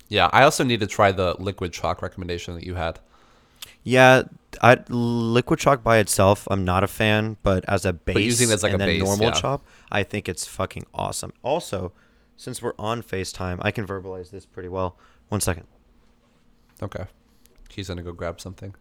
Yeah. 0.09 0.29
I 0.31 0.43
also 0.43 0.63
need 0.63 0.79
to 0.79 0.87
try 0.87 1.11
the 1.11 1.35
liquid 1.37 1.73
chalk 1.73 2.01
recommendation 2.01 2.55
that 2.55 2.63
you 2.63 2.75
had. 2.75 2.99
Yeah, 3.87 4.23
I, 4.61 4.79
liquid 4.89 5.59
chalk 5.59 5.81
by 5.81 5.99
itself, 5.99 6.45
I'm 6.51 6.65
not 6.65 6.83
a 6.83 6.87
fan, 6.87 7.37
but 7.41 7.63
as 7.69 7.85
a 7.85 7.93
base 7.93 8.17
using 8.17 8.49
it 8.49 8.55
as 8.55 8.63
like 8.63 8.73
and 8.73 8.81
a 8.81 8.85
then 8.85 8.99
base, 8.99 9.03
normal 9.07 9.27
yeah. 9.27 9.31
chalk, 9.31 9.65
I 9.89 10.03
think 10.03 10.27
it's 10.27 10.45
fucking 10.45 10.85
awesome. 10.93 11.31
Also, 11.41 11.93
since 12.35 12.61
we're 12.61 12.73
on 12.77 13.01
FaceTime, 13.01 13.59
I 13.61 13.71
can 13.71 13.87
verbalize 13.87 14.29
this 14.29 14.45
pretty 14.45 14.67
well. 14.67 14.97
One 15.29 15.39
second. 15.39 15.67
Okay. 16.83 17.05
He's 17.69 17.87
gonna 17.87 18.03
go 18.03 18.11
grab 18.11 18.41
something. 18.41 18.75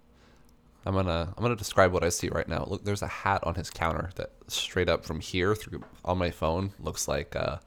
I'm 0.84 0.94
gonna 0.94 1.32
I'm 1.36 1.42
gonna 1.42 1.54
describe 1.54 1.92
what 1.92 2.02
I 2.02 2.08
see 2.08 2.28
right 2.28 2.48
now. 2.48 2.64
Look, 2.66 2.84
there's 2.84 3.02
a 3.02 3.06
hat 3.06 3.44
on 3.44 3.54
his 3.54 3.70
counter 3.70 4.10
that 4.16 4.32
straight 4.48 4.88
up 4.88 5.04
from 5.04 5.20
here 5.20 5.54
through 5.54 5.84
on 6.04 6.18
my 6.18 6.32
phone 6.32 6.72
looks 6.80 7.06
like 7.06 7.36
uh, 7.36 7.58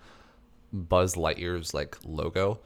Buzz 0.74 1.16
Lightyear's 1.16 1.74
like 1.74 1.98
logo, 2.04 2.60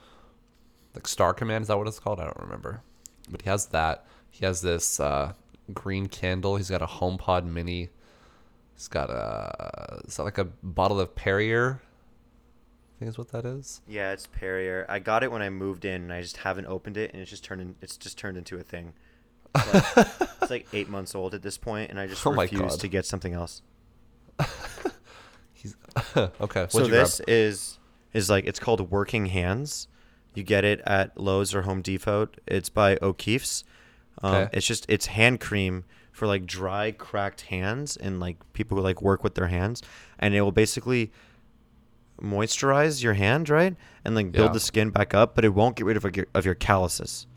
like 0.95 1.07
Star 1.07 1.32
Command. 1.34 1.61
Is 1.61 1.67
that 1.67 1.78
what 1.78 1.88
it's 1.88 1.99
called? 1.99 2.19
I 2.19 2.24
don't 2.24 2.39
remember. 2.39 2.82
But 3.30 3.43
he 3.43 3.49
has 3.51 3.67
that. 3.67 4.07
He 4.34 4.45
has 4.45 4.61
this 4.61 4.99
uh, 4.99 5.34
green 5.75 6.07
candle. 6.07 6.55
He's 6.55 6.71
got 6.71 6.81
a 6.81 6.88
HomePod 6.88 7.45
Mini. 7.45 7.89
He's 8.73 8.88
got 8.88 9.11
a 9.11 10.01
is 10.05 10.17
that 10.17 10.23
like 10.23 10.39
a 10.39 10.45
bottle 10.45 10.99
of 10.99 11.13
Perrier? 11.13 11.79
I 11.84 12.99
think 12.99 13.09
is 13.09 13.17
what 13.19 13.29
that 13.29 13.45
is. 13.45 13.81
Yeah, 13.88 14.11
it's 14.11 14.25
Perrier. 14.25 14.88
I 14.89 14.97
got 14.97 15.21
it 15.21 15.31
when 15.31 15.43
I 15.43 15.51
moved 15.51 15.86
in, 15.86 16.01
and 16.01 16.11
I 16.11 16.21
just 16.21 16.38
haven't 16.38 16.65
opened 16.65 16.97
it, 16.97 17.13
and 17.13 17.21
it's 17.21 17.29
just 17.29 17.43
turned. 17.43 17.61
In, 17.61 17.75
it's 17.79 17.95
just 17.95 18.17
turned 18.17 18.36
into 18.36 18.57
a 18.57 18.63
thing. 18.63 18.93
But 19.53 20.27
it's 20.41 20.49
like 20.49 20.65
eight 20.73 20.89
months 20.89 21.13
old 21.13 21.36
at 21.36 21.43
this 21.43 21.59
point, 21.59 21.91
and 21.91 21.99
I 21.99 22.07
just 22.07 22.25
Oh 22.25 22.31
refuse 22.31 22.75
to 22.77 22.88
get 22.88 23.05
something 23.05 23.34
else. 23.34 23.61
He's 25.53 25.75
okay. 26.17 26.65
So 26.69 26.79
you 26.79 26.89
grab? 26.89 27.05
this 27.05 27.21
is 27.27 27.77
is 28.13 28.31
like 28.31 28.45
it's 28.45 28.59
called 28.59 28.89
Working 28.89 29.27
Hands. 29.27 29.88
You 30.34 30.41
get 30.41 30.65
it 30.65 30.81
at 30.88 31.15
Lowe's 31.19 31.53
or 31.53 31.61
Home 31.61 31.84
Depot. 31.84 32.29
It's 32.47 32.69
by 32.69 32.97
O'Keeffe's. 32.99 33.63
Um, 34.24 34.34
Okay. 34.36 34.49
It's 34.53 34.65
just 34.65 34.86
it's 34.89 35.05
hand 35.07 35.39
cream 35.39 35.84
for 36.11 36.28
like 36.28 36.45
dry, 36.45 36.91
cracked 36.91 37.41
hands 37.41 37.97
and 37.97 38.19
like 38.19 38.38
people 38.53 38.78
who 38.78 38.84
like 38.84 39.01
work 39.01 39.24
with 39.24 39.36
their 39.36 39.47
hands, 39.47 39.82
and 40.19 40.34
it 40.34 40.41
will 40.41 40.51
basically 40.51 41.11
moisturize 42.21 43.03
your 43.03 43.15
hand, 43.15 43.49
right, 43.49 43.76
and 44.05 44.15
like 44.15 44.32
build 44.32 44.49
Yeah. 44.49 44.53
the 44.53 44.59
skin 44.59 44.89
back 44.91 45.13
up, 45.13 45.36
but 45.36 45.43
it 45.43 45.49
won't 45.53 45.76
get 45.76 45.86
rid 45.86 45.97
of 45.97 46.03
like, 46.03 46.15
your 46.15 46.28
of 46.34 46.45
your 46.45 46.55
calluses. 46.55 47.28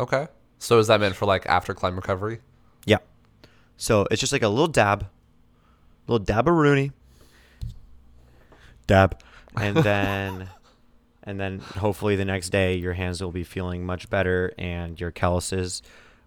Okay. 0.00 0.28
So 0.58 0.78
is 0.78 0.86
that 0.88 1.00
meant 1.00 1.14
for 1.14 1.26
like 1.26 1.46
after 1.46 1.74
climb 1.74 1.94
recovery? 1.96 2.40
Yeah. 2.86 2.98
So 3.76 4.06
it's 4.10 4.20
just 4.20 4.32
like 4.32 4.42
a 4.42 4.48
little 4.48 4.68
dab, 4.68 5.06
little 6.06 6.24
dab 6.24 6.48
of 6.48 6.54
Rooney. 6.54 6.92
Dab, 8.86 9.20
and 9.60 9.76
then, 9.76 10.48
and 11.24 11.40
then 11.40 11.58
hopefully 11.58 12.16
the 12.16 12.24
next 12.24 12.50
day 12.50 12.76
your 12.76 12.92
hands 12.94 13.20
will 13.22 13.32
be 13.32 13.44
feeling 13.44 13.84
much 13.84 14.08
better 14.08 14.52
and 14.58 14.98
your 15.00 15.10
calluses 15.10 15.82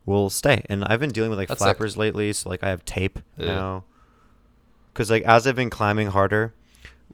will 0.10 0.30
stay. 0.30 0.64
And 0.70 0.84
I've 0.86 1.00
been 1.00 1.12
dealing 1.12 1.30
with 1.30 1.40
like 1.40 1.48
That's 1.48 1.60
sick. 1.60 1.66
flappers 1.66 1.96
lately, 1.98 2.34
so 2.34 2.50
like 2.50 2.64
I 2.64 2.70
have 2.70 2.84
tape 2.86 3.20
Yeah. 3.38 3.46
now. 3.46 3.84
Because 4.94 5.10
like 5.10 5.24
as 5.24 5.48
I've 5.48 5.56
been 5.56 5.70
climbing 5.70 6.08
harder, 6.08 6.54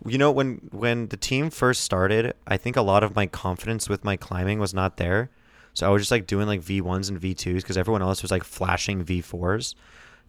you 0.05 0.17
know 0.17 0.31
when 0.31 0.67
when 0.71 1.07
the 1.09 1.17
team 1.17 1.49
first 1.49 1.81
started, 1.83 2.33
I 2.47 2.57
think 2.57 2.75
a 2.75 2.81
lot 2.81 3.03
of 3.03 3.15
my 3.15 3.27
confidence 3.27 3.87
with 3.89 4.03
my 4.03 4.15
climbing 4.17 4.59
was 4.59 4.73
not 4.73 4.97
there. 4.97 5.29
So 5.73 5.85
I 5.85 5.89
was 5.89 6.01
just 6.03 6.11
like 6.11 6.25
doing 6.25 6.47
like 6.47 6.61
V1s 6.61 7.09
and 7.09 7.19
V2s 7.19 7.57
because 7.57 7.77
everyone 7.77 8.01
else 8.01 8.21
was 8.21 8.31
like 8.31 8.43
flashing 8.43 9.03
V4s. 9.03 9.75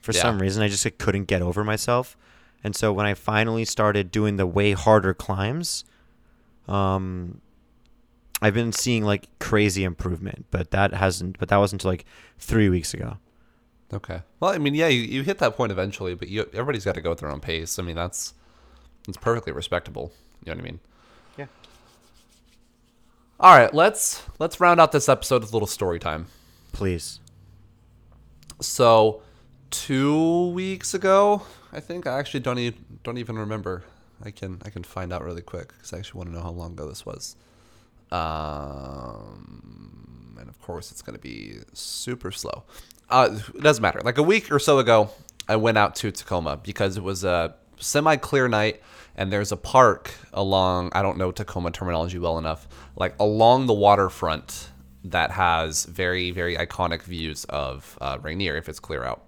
For 0.01 0.13
Yeah. 0.13 0.21
some 0.23 0.41
reason, 0.41 0.63
I 0.63 0.69
just 0.69 0.85
like, 0.85 0.99
couldn't 0.99 1.25
get 1.25 1.41
over 1.41 1.65
myself. 1.65 2.17
And 2.65 2.75
so 2.75 2.93
when 2.93 3.07
I 3.07 3.15
finally 3.15 3.65
started 3.65 4.11
doing 4.11 4.37
the 4.37 4.47
way 4.47 4.73
harder 4.73 5.15
climbs, 5.15 5.85
um, 6.69 7.41
I've 8.43 8.55
been 8.55 8.73
seeing 8.73 9.05
like 9.05 9.29
crazy 9.39 9.85
improvement. 9.85 10.47
But 10.51 10.71
that 10.71 10.95
hasn't. 10.95 11.39
But 11.39 11.49
that 11.49 11.57
was 11.57 11.73
until 11.73 11.91
like 11.91 12.05
three 12.39 12.69
weeks 12.69 12.95
ago. 12.95 13.19
Okay. 13.93 14.23
Well, 14.41 14.51
I 14.51 14.59
mean, 14.59 14.75
yeah, 14.75 14.89
you, 14.89 15.03
you 15.03 15.23
hit 15.23 15.39
that 15.39 15.57
point 15.57 15.73
eventually, 15.73 16.15
but 16.15 16.29
you 16.29 16.43
everybody's 16.53 16.85
got 16.85 16.97
to 16.97 17.01
go 17.01 17.13
at 17.13 17.19
their 17.19 17.31
own 17.31 17.41
pace. 17.41 17.79
I 17.79 17.83
mean, 17.83 17.97
that's 17.97 18.35
it's 19.09 19.17
perfectly 19.17 19.53
respectable. 19.53 20.13
You 20.45 20.53
know 20.53 20.57
what 20.57 20.65
I 20.67 20.71
mean? 20.71 20.81
Yeah. 21.39 21.47
All 23.39 23.57
right, 23.57 23.73
let's 23.73 24.25
let's 24.39 24.61
round 24.61 24.81
out 24.81 24.93
this 24.93 25.09
episode 25.09 25.43
with 25.43 25.51
a 25.51 25.53
little 25.53 25.69
story 25.69 25.99
time. 25.99 26.27
Please. 26.73 27.21
So, 28.61 29.23
two 29.71 30.49
weeks 30.49 30.95
ago, 30.95 31.43
I 31.73 31.81
think 31.81 32.07
I 32.07 32.19
actually 32.19 32.41
don't 32.41 32.59
even 32.59 32.85
don't 33.05 33.19
even 33.19 33.39
remember. 33.39 33.85
I 34.25 34.31
can 34.31 34.61
I 34.65 34.71
can 34.71 34.83
find 34.83 35.13
out 35.13 35.23
really 35.23 35.43
quick 35.43 35.69
because 35.69 35.93
I 35.93 35.99
actually 35.99 36.19
want 36.19 36.31
to 36.31 36.35
know 36.35 36.43
how 36.43 36.51
long 36.51 36.73
ago 36.73 36.89
this 36.89 37.07
was. 37.07 37.37
Um, 38.13 39.57
and 40.41 40.49
of 40.49 40.61
course, 40.61 40.91
it's 40.91 41.03
going 41.03 41.17
to 41.17 41.23
be 41.23 41.59
super 41.73 42.31
slow. 42.31 42.65
Uh, 43.09 43.39
it 43.55 43.63
doesn't 43.63 43.83
matter. 43.83 44.01
Like 44.05 44.19
a 44.19 44.23
week 44.23 44.51
or 44.51 44.59
so 44.59 44.79
ago, 44.79 45.11
I 45.49 45.57
went 45.57 45.79
out 45.79 45.95
to 45.97 46.11
Tacoma 46.11 46.57
because 46.57 46.97
it 46.97 47.03
was 47.03 47.25
a 47.25 47.55
semi 47.79 48.17
clear 48.17 48.49
night, 48.49 48.83
and 49.17 49.33
there's 49.33 49.53
a 49.53 49.57
park 49.57 50.13
along. 50.33 50.91
I 50.93 51.03
don't 51.03 51.19
know 51.19 51.31
Tacoma 51.33 51.71
terminology 51.71 52.19
well 52.19 52.39
enough. 52.39 52.67
Like 52.97 53.15
along 53.21 53.67
the 53.67 53.75
waterfront 53.75 54.71
that 55.05 55.31
has 55.31 55.85
very 55.85 56.33
very 56.33 56.57
iconic 56.57 57.03
views 57.03 57.45
of 57.45 57.97
uh, 58.01 58.19
Rainier 58.21 58.57
if 58.57 58.69
it's 58.69 58.81
clear 58.81 59.05
out 59.05 59.23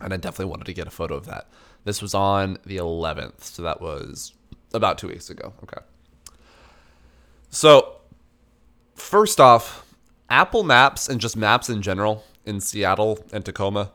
and 0.00 0.12
I 0.12 0.16
definitely 0.16 0.50
wanted 0.50 0.66
to 0.66 0.74
get 0.74 0.86
a 0.86 0.90
photo 0.90 1.14
of 1.14 1.26
that. 1.26 1.48
This 1.84 2.02
was 2.02 2.14
on 2.14 2.58
the 2.64 2.78
11th, 2.78 3.42
so 3.42 3.62
that 3.62 3.80
was 3.80 4.32
about 4.72 4.98
two 4.98 5.08
weeks 5.08 5.30
ago. 5.30 5.52
Okay. 5.62 5.80
So, 7.54 7.98
first 8.96 9.40
off, 9.40 9.94
Apple 10.28 10.64
Maps 10.64 11.08
and 11.08 11.20
just 11.20 11.36
maps 11.36 11.70
in 11.70 11.82
general 11.82 12.24
in 12.44 12.58
Seattle 12.58 13.24
and 13.32 13.44
Tacoma 13.44 13.92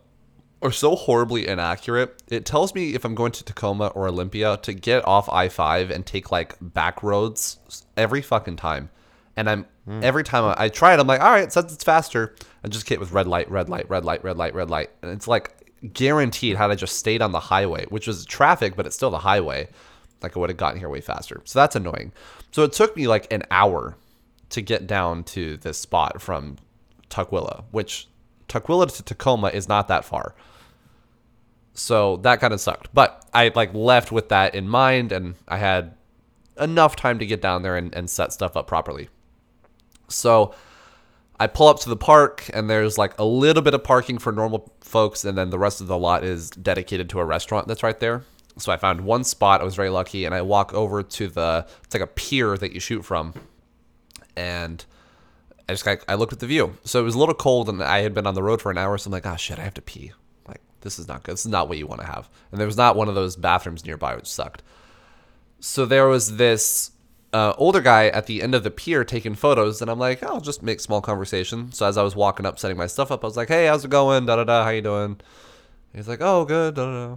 are 0.61 0.71
so 0.71 0.95
horribly 0.95 1.45
inaccurate. 1.45 2.23
It 2.29 2.45
tells 2.45 2.73
me 2.73 2.95
if 2.95 3.03
I'm 3.03 3.15
going 3.15 3.33
to 3.33 3.43
Tacoma 3.43 3.87
or 3.87 4.07
Olympia 4.07 4.55
to 4.61 4.71
get 4.71 5.05
off 5.05 5.27
I 5.27 5.49
5 5.49 5.91
and 5.91 6.05
take 6.05 6.31
like 6.31 6.55
back 6.61 7.03
roads 7.03 7.57
every 7.97 8.21
fucking 8.21 8.55
time. 8.55 8.91
And 9.35 9.49
I'm 9.49 9.65
hmm. 9.83 9.99
every 10.03 10.23
time 10.23 10.45
I, 10.45 10.55
I 10.63 10.69
try 10.69 10.93
it, 10.93 10.99
I'm 11.01 11.07
like, 11.07 11.19
all 11.19 11.31
right, 11.31 11.43
it 11.43 11.51
says 11.51 11.65
it's 11.73 11.83
faster. 11.83 12.35
I 12.63 12.69
just 12.69 12.85
get 12.85 13.01
with 13.01 13.11
red 13.11 13.27
light, 13.27 13.51
red 13.51 13.67
light, 13.67 13.89
red 13.89 14.05
light, 14.05 14.23
red 14.23 14.37
light, 14.37 14.55
red 14.55 14.69
light, 14.69 14.89
and 15.01 15.11
it's 15.11 15.27
like 15.27 15.69
guaranteed 15.91 16.55
had 16.55 16.71
I 16.71 16.75
just 16.75 16.95
stayed 16.95 17.21
on 17.21 17.33
the 17.33 17.41
highway, 17.41 17.85
which 17.89 18.07
was 18.07 18.25
traffic, 18.25 18.77
but 18.77 18.85
it's 18.85 18.95
still 18.95 19.11
the 19.11 19.19
highway. 19.19 19.67
Like 20.21 20.35
I 20.35 20.39
would 20.39 20.49
have 20.49 20.57
gotten 20.57 20.79
here 20.79 20.89
way 20.89 21.01
faster. 21.01 21.41
So 21.45 21.59
that's 21.59 21.75
annoying. 21.75 22.11
So 22.51 22.63
it 22.63 22.73
took 22.73 22.95
me 22.95 23.07
like 23.07 23.31
an 23.31 23.43
hour 23.51 23.97
to 24.49 24.61
get 24.61 24.87
down 24.87 25.23
to 25.23 25.57
this 25.57 25.77
spot 25.77 26.21
from 26.21 26.57
Tukwila, 27.09 27.63
which 27.71 28.07
Tukwila 28.47 28.95
to 28.95 29.03
Tacoma 29.03 29.49
is 29.49 29.67
not 29.67 29.87
that 29.87 30.03
far. 30.03 30.35
So 31.73 32.17
that 32.17 32.41
kind 32.41 32.53
of 32.53 32.59
sucked. 32.59 32.89
But 32.93 33.25
I 33.33 33.51
like 33.55 33.73
left 33.73 34.11
with 34.11 34.29
that 34.29 34.55
in 34.55 34.67
mind 34.67 35.11
and 35.11 35.35
I 35.47 35.57
had 35.57 35.95
enough 36.59 36.95
time 36.95 37.19
to 37.19 37.25
get 37.25 37.41
down 37.41 37.61
there 37.61 37.77
and, 37.77 37.93
and 37.95 38.09
set 38.09 38.33
stuff 38.33 38.57
up 38.57 38.67
properly. 38.67 39.07
So 40.09 40.53
I 41.39 41.47
pull 41.47 41.67
up 41.67 41.79
to 41.81 41.89
the 41.89 41.95
park 41.95 42.49
and 42.53 42.69
there's 42.69 42.97
like 42.97 43.17
a 43.17 43.23
little 43.23 43.63
bit 43.63 43.73
of 43.73 43.83
parking 43.83 44.17
for 44.17 44.31
normal 44.31 44.73
folks 44.81 45.23
and 45.23 45.37
then 45.37 45.51
the 45.51 45.59
rest 45.59 45.79
of 45.79 45.87
the 45.87 45.97
lot 45.97 46.23
is 46.23 46.49
dedicated 46.49 47.09
to 47.11 47.19
a 47.19 47.25
restaurant 47.25 47.67
that's 47.67 47.83
right 47.83 47.99
there. 47.99 48.23
So 48.59 48.71
I 48.71 48.77
found 48.77 49.01
one 49.01 49.23
spot, 49.23 49.61
I 49.61 49.63
was 49.63 49.75
very 49.75 49.89
lucky, 49.89 50.25
and 50.25 50.35
I 50.35 50.41
walk 50.41 50.73
over 50.73 51.01
to 51.03 51.27
the 51.27 51.65
it's 51.83 51.93
like 51.93 52.03
a 52.03 52.07
pier 52.07 52.57
that 52.57 52.73
you 52.73 52.79
shoot 52.79 53.03
from. 53.03 53.33
And 54.35 54.83
I 55.67 55.73
just 55.73 55.85
got, 55.85 55.99
I 56.07 56.15
looked 56.15 56.33
at 56.33 56.39
the 56.39 56.47
view. 56.47 56.77
So 56.83 56.99
it 56.99 57.03
was 57.03 57.15
a 57.15 57.19
little 57.19 57.35
cold 57.35 57.69
and 57.69 57.83
I 57.83 57.99
had 57.99 58.13
been 58.13 58.25
on 58.25 58.33
the 58.33 58.43
road 58.43 58.61
for 58.61 58.71
an 58.71 58.77
hour, 58.77 58.97
so 58.97 59.07
I'm 59.07 59.11
like, 59.11 59.25
oh 59.25 59.35
shit, 59.35 59.59
I 59.59 59.63
have 59.63 59.75
to 59.75 59.81
pee. 59.81 60.13
Like, 60.47 60.61
this 60.81 60.97
is 60.97 61.07
not 61.07 61.23
good. 61.23 61.33
This 61.33 61.45
is 61.45 61.51
not 61.51 61.69
what 61.69 61.77
you 61.77 61.85
want 61.85 62.01
to 62.01 62.07
have. 62.07 62.29
And 62.51 62.59
there 62.59 62.65
was 62.65 62.77
not 62.77 62.95
one 62.95 63.07
of 63.07 63.15
those 63.15 63.35
bathrooms 63.35 63.85
nearby, 63.85 64.15
which 64.15 64.25
sucked. 64.25 64.63
So 65.59 65.85
there 65.85 66.07
was 66.07 66.37
this 66.37 66.91
uh, 67.33 67.53
older 67.57 67.81
guy 67.81 68.07
at 68.07 68.25
the 68.25 68.41
end 68.41 68.55
of 68.55 68.63
the 68.63 68.71
pier 68.71 69.03
taking 69.03 69.35
photos, 69.35 69.81
and 69.81 69.91
I'm 69.91 69.99
like, 69.99 70.23
I'll 70.23 70.41
just 70.41 70.63
make 70.63 70.79
small 70.79 71.01
conversation. 71.01 71.71
So 71.71 71.85
as 71.85 71.97
I 71.97 72.03
was 72.03 72.15
walking 72.15 72.45
up, 72.45 72.57
setting 72.57 72.77
my 72.77 72.87
stuff 72.87 73.11
up, 73.11 73.23
I 73.23 73.27
was 73.27 73.37
like, 73.37 73.49
hey, 73.49 73.67
how's 73.67 73.85
it 73.85 73.91
going? 73.91 74.25
Da 74.25 74.37
da 74.37 74.45
da, 74.45 74.63
how 74.63 74.69
you 74.69 74.81
doing? 74.81 75.19
He's 75.93 76.07
like, 76.07 76.21
oh, 76.21 76.45
good. 76.45 76.75
Da 76.75 76.85
da 76.85 77.07
da. 77.07 77.15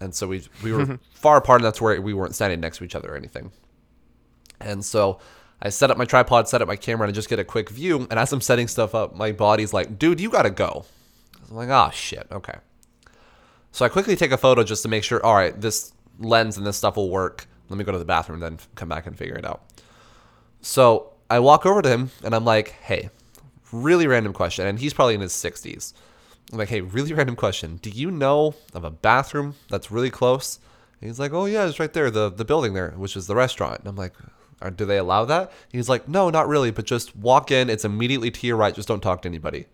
And 0.00 0.14
so 0.14 0.26
we 0.26 0.42
we 0.62 0.72
were 0.72 0.84
mm-hmm. 0.84 0.94
far 1.12 1.36
apart, 1.36 1.60
and 1.60 1.66
that's 1.66 1.80
where 1.80 2.00
we 2.00 2.14
weren't 2.14 2.34
standing 2.34 2.60
next 2.60 2.78
to 2.78 2.84
each 2.84 2.94
other 2.94 3.12
or 3.12 3.16
anything. 3.16 3.52
And 4.60 4.84
so 4.84 5.20
I 5.62 5.68
set 5.68 5.90
up 5.90 5.98
my 5.98 6.04
tripod, 6.04 6.48
set 6.48 6.62
up 6.62 6.68
my 6.68 6.76
camera, 6.76 7.06
and 7.06 7.12
I 7.12 7.14
just 7.14 7.28
get 7.28 7.38
a 7.38 7.44
quick 7.44 7.68
view. 7.68 8.06
And 8.10 8.18
as 8.18 8.32
I'm 8.32 8.40
setting 8.40 8.68
stuff 8.68 8.94
up, 8.94 9.14
my 9.14 9.32
body's 9.32 9.72
like, 9.72 9.98
dude, 9.98 10.20
you 10.20 10.30
gotta 10.30 10.50
go. 10.50 10.84
I'm 11.50 11.56
like, 11.56 11.68
oh 11.68 11.90
shit, 11.92 12.26
okay. 12.30 12.58
So 13.72 13.84
I 13.84 13.88
quickly 13.88 14.16
take 14.16 14.32
a 14.32 14.36
photo 14.36 14.64
just 14.64 14.82
to 14.82 14.88
make 14.88 15.04
sure, 15.04 15.24
all 15.24 15.34
right, 15.34 15.58
this 15.58 15.92
lens 16.18 16.56
and 16.56 16.66
this 16.66 16.76
stuff 16.76 16.96
will 16.96 17.10
work. 17.10 17.46
Let 17.68 17.78
me 17.78 17.84
go 17.84 17.92
to 17.92 17.98
the 17.98 18.04
bathroom 18.04 18.42
and 18.42 18.58
then 18.58 18.66
come 18.74 18.88
back 18.88 19.06
and 19.06 19.16
figure 19.16 19.36
it 19.36 19.44
out. 19.44 19.62
So 20.60 21.12
I 21.28 21.38
walk 21.38 21.66
over 21.66 21.82
to 21.82 21.88
him 21.88 22.10
and 22.24 22.34
I'm 22.34 22.44
like, 22.44 22.70
hey, 22.82 23.10
really 23.72 24.06
random 24.06 24.32
question. 24.32 24.66
And 24.66 24.78
he's 24.78 24.92
probably 24.92 25.14
in 25.14 25.20
his 25.20 25.32
60s. 25.32 25.92
I'm 26.52 26.58
like, 26.58 26.68
hey, 26.68 26.80
really 26.80 27.12
random 27.12 27.36
question. 27.36 27.76
Do 27.76 27.90
you 27.90 28.10
know 28.10 28.54
of 28.74 28.84
a 28.84 28.90
bathroom 28.90 29.54
that's 29.68 29.90
really 29.90 30.10
close? 30.10 30.58
And 31.00 31.08
he's 31.08 31.20
like, 31.20 31.32
oh, 31.32 31.46
yeah, 31.46 31.66
it's 31.66 31.78
right 31.78 31.92
there, 31.92 32.10
the, 32.10 32.28
the 32.30 32.44
building 32.44 32.74
there, 32.74 32.90
which 32.90 33.16
is 33.16 33.26
the 33.26 33.34
restaurant. 33.34 33.80
And 33.80 33.88
I'm 33.88 33.96
like, 33.96 34.14
uh, 34.60 34.70
do 34.70 34.84
they 34.84 34.98
allow 34.98 35.24
that? 35.24 35.52
He's 35.70 35.88
like, 35.88 36.08
no, 36.08 36.28
not 36.28 36.48
really, 36.48 36.70
but 36.70 36.84
just 36.84 37.16
walk 37.16 37.50
in. 37.50 37.70
It's 37.70 37.84
immediately 37.84 38.30
to 38.30 38.46
your 38.46 38.56
right. 38.56 38.74
Just 38.74 38.88
don't 38.88 39.00
talk 39.00 39.22
to 39.22 39.28
anybody. 39.28 39.66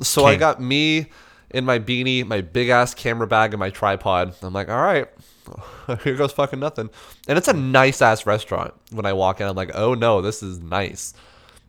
So 0.00 0.24
I 0.24 0.36
got 0.36 0.60
me 0.60 1.06
in 1.50 1.64
my 1.64 1.78
beanie, 1.78 2.26
my 2.26 2.40
big 2.40 2.68
ass 2.68 2.94
camera 2.94 3.26
bag, 3.26 3.52
and 3.52 3.60
my 3.60 3.70
tripod. 3.70 4.34
I'm 4.42 4.52
like, 4.52 4.68
all 4.68 4.82
right, 4.82 5.08
here 6.02 6.16
goes 6.16 6.32
fucking 6.32 6.58
nothing. 6.58 6.90
And 7.28 7.38
it's 7.38 7.48
a 7.48 7.52
nice 7.52 8.02
ass 8.02 8.26
restaurant. 8.26 8.74
When 8.90 9.06
I 9.06 9.12
walk 9.12 9.40
in, 9.40 9.46
I'm 9.46 9.56
like, 9.56 9.70
oh 9.74 9.94
no, 9.94 10.20
this 10.20 10.42
is 10.42 10.60
nice. 10.60 11.14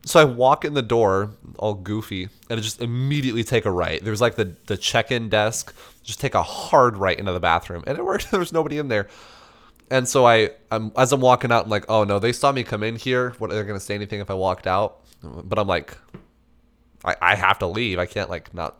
So 0.06 0.20
I 0.20 0.24
walk 0.24 0.64
in 0.64 0.74
the 0.74 0.82
door, 0.82 1.30
all 1.58 1.74
goofy, 1.74 2.28
and 2.50 2.58
I 2.58 2.62
just 2.62 2.82
immediately 2.82 3.42
take 3.42 3.64
a 3.64 3.70
right. 3.70 4.04
There's 4.04 4.20
like 4.20 4.36
the 4.36 4.54
the 4.66 4.76
check-in 4.76 5.28
desk. 5.28 5.74
Just 6.02 6.20
take 6.20 6.34
a 6.34 6.42
hard 6.42 6.96
right 6.98 7.18
into 7.18 7.32
the 7.32 7.40
bathroom, 7.40 7.84
and 7.86 7.96
it 7.96 8.04
worked. 8.04 8.30
There's 8.32 8.52
nobody 8.52 8.78
in 8.78 8.88
there. 8.88 9.08
And 9.90 10.08
so 10.08 10.26
I, 10.26 10.50
I'm 10.70 10.92
as 10.96 11.12
I'm 11.12 11.20
walking 11.20 11.52
out, 11.52 11.64
I'm 11.64 11.70
like, 11.70 11.86
oh 11.88 12.04
no, 12.04 12.18
they 12.18 12.32
saw 12.32 12.52
me 12.52 12.64
come 12.64 12.82
in 12.82 12.96
here. 12.96 13.30
What 13.38 13.50
are 13.50 13.54
they 13.54 13.62
gonna 13.62 13.80
say 13.80 13.94
anything 13.94 14.20
if 14.20 14.30
I 14.30 14.34
walked 14.34 14.66
out? 14.66 15.00
But 15.22 15.58
I'm 15.58 15.66
like, 15.66 15.96
I, 17.04 17.16
I 17.20 17.34
have 17.34 17.58
to 17.60 17.66
leave. 17.66 17.98
I 17.98 18.06
can't 18.06 18.28
like 18.28 18.52
not 18.52 18.76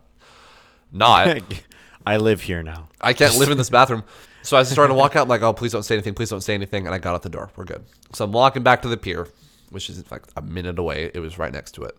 not. 0.91 1.41
I 2.05 2.17
live 2.17 2.41
here 2.41 2.61
now. 2.61 2.89
I 3.01 3.13
can't 3.13 3.35
live 3.37 3.49
in 3.49 3.57
this 3.57 3.69
bathroom. 3.69 4.03
So 4.43 4.57
I 4.57 4.63
started 4.63 4.89
to 4.89 4.93
walk 4.93 5.15
out. 5.15 5.23
I'm 5.23 5.27
like, 5.27 5.41
oh, 5.41 5.53
please 5.53 5.71
don't 5.71 5.81
say 5.81 5.95
anything. 5.95 6.13
Please 6.13 6.29
don't 6.29 6.41
say 6.41 6.53
anything. 6.53 6.85
And 6.85 6.93
I 6.93 6.99
got 6.99 7.15
out 7.15 7.23
the 7.23 7.29
door. 7.29 7.49
We're 7.55 7.63
good. 7.63 7.83
So 8.13 8.25
I'm 8.25 8.31
walking 8.31 8.61
back 8.61 8.83
to 8.83 8.87
the 8.87 8.97
pier, 8.97 9.27
which 9.75 9.89
is 9.89 10.09
like 10.09 10.23
a 10.35 10.41
minute 10.41 10.79
away. 10.79 11.11
It 11.13 11.19
was 11.19 11.37
right 11.37 11.53
next 11.53 11.73
to 11.73 11.83
it. 11.83 11.95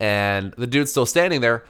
And 0.00 0.52
the 0.56 0.66
dude's 0.66 0.90
still 0.90 1.06
standing 1.06 1.42
there. 1.42 1.64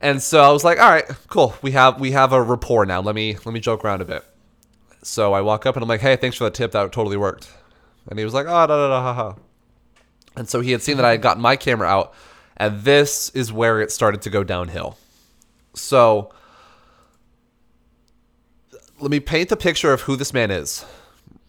And 0.00 0.22
so 0.22 0.40
I 0.40 0.50
was 0.50 0.64
like, 0.64 0.78
all 0.78 0.88
right, 0.88 1.04
cool. 1.26 1.54
We 1.60 1.72
have 1.72 2.00
we 2.00 2.12
have 2.12 2.32
a 2.32 2.40
rapport 2.40 2.86
now. 2.86 3.00
Let 3.00 3.16
me 3.16 3.36
let 3.44 3.52
me 3.52 3.58
joke 3.60 3.84
around 3.84 4.00
a 4.00 4.04
bit. 4.04 4.24
So 5.02 5.32
I 5.32 5.40
walk 5.40 5.66
up 5.66 5.74
and 5.74 5.82
I'm 5.82 5.88
like, 5.88 6.00
hey, 6.00 6.16
thanks 6.16 6.36
for 6.36 6.44
the 6.44 6.50
tip. 6.50 6.70
That 6.72 6.92
totally 6.92 7.16
worked. 7.16 7.50
And 8.08 8.18
he 8.18 8.24
was 8.24 8.32
like, 8.32 8.46
oh, 8.46 8.50
da 8.50 8.66
da 8.66 8.88
da 8.88 9.02
ha 9.02 9.12
ha. 9.12 9.34
And 10.36 10.48
so 10.48 10.60
he 10.60 10.70
had 10.70 10.82
seen 10.82 10.96
that 10.96 11.04
I 11.04 11.10
had 11.10 11.20
gotten 11.20 11.42
my 11.42 11.56
camera 11.56 11.88
out, 11.88 12.14
and 12.56 12.82
this 12.82 13.30
is 13.30 13.52
where 13.52 13.80
it 13.80 13.90
started 13.90 14.22
to 14.22 14.30
go 14.30 14.44
downhill. 14.44 14.96
So 15.74 16.32
let 19.00 19.10
me 19.10 19.18
paint 19.18 19.48
the 19.48 19.56
picture 19.56 19.92
of 19.92 20.02
who 20.02 20.14
this 20.14 20.32
man 20.32 20.52
is 20.52 20.84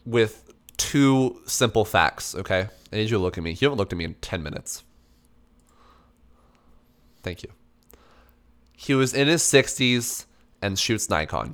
with 0.06 0.49
two 0.80 1.42
simple 1.46 1.86
facts, 1.86 2.34
okay? 2.34 2.68
I 2.92 2.96
need 2.96 3.04
you 3.04 3.18
to 3.18 3.20
look 3.20 3.38
at 3.38 3.44
me. 3.44 3.52
You 3.52 3.68
haven't 3.68 3.78
looked 3.78 3.94
at 3.94 3.98
me 3.98 4.06
in 4.06 4.16
10 4.16 4.42
minutes. 4.42 4.84
Thank 7.22 7.44
you. 7.44 7.50
He 8.76 8.96
was 8.96 9.14
in 9.14 9.28
his 9.28 9.44
60s 9.44 10.26
and 10.62 10.80
shoots 10.80 11.10
Nikon. 11.10 11.54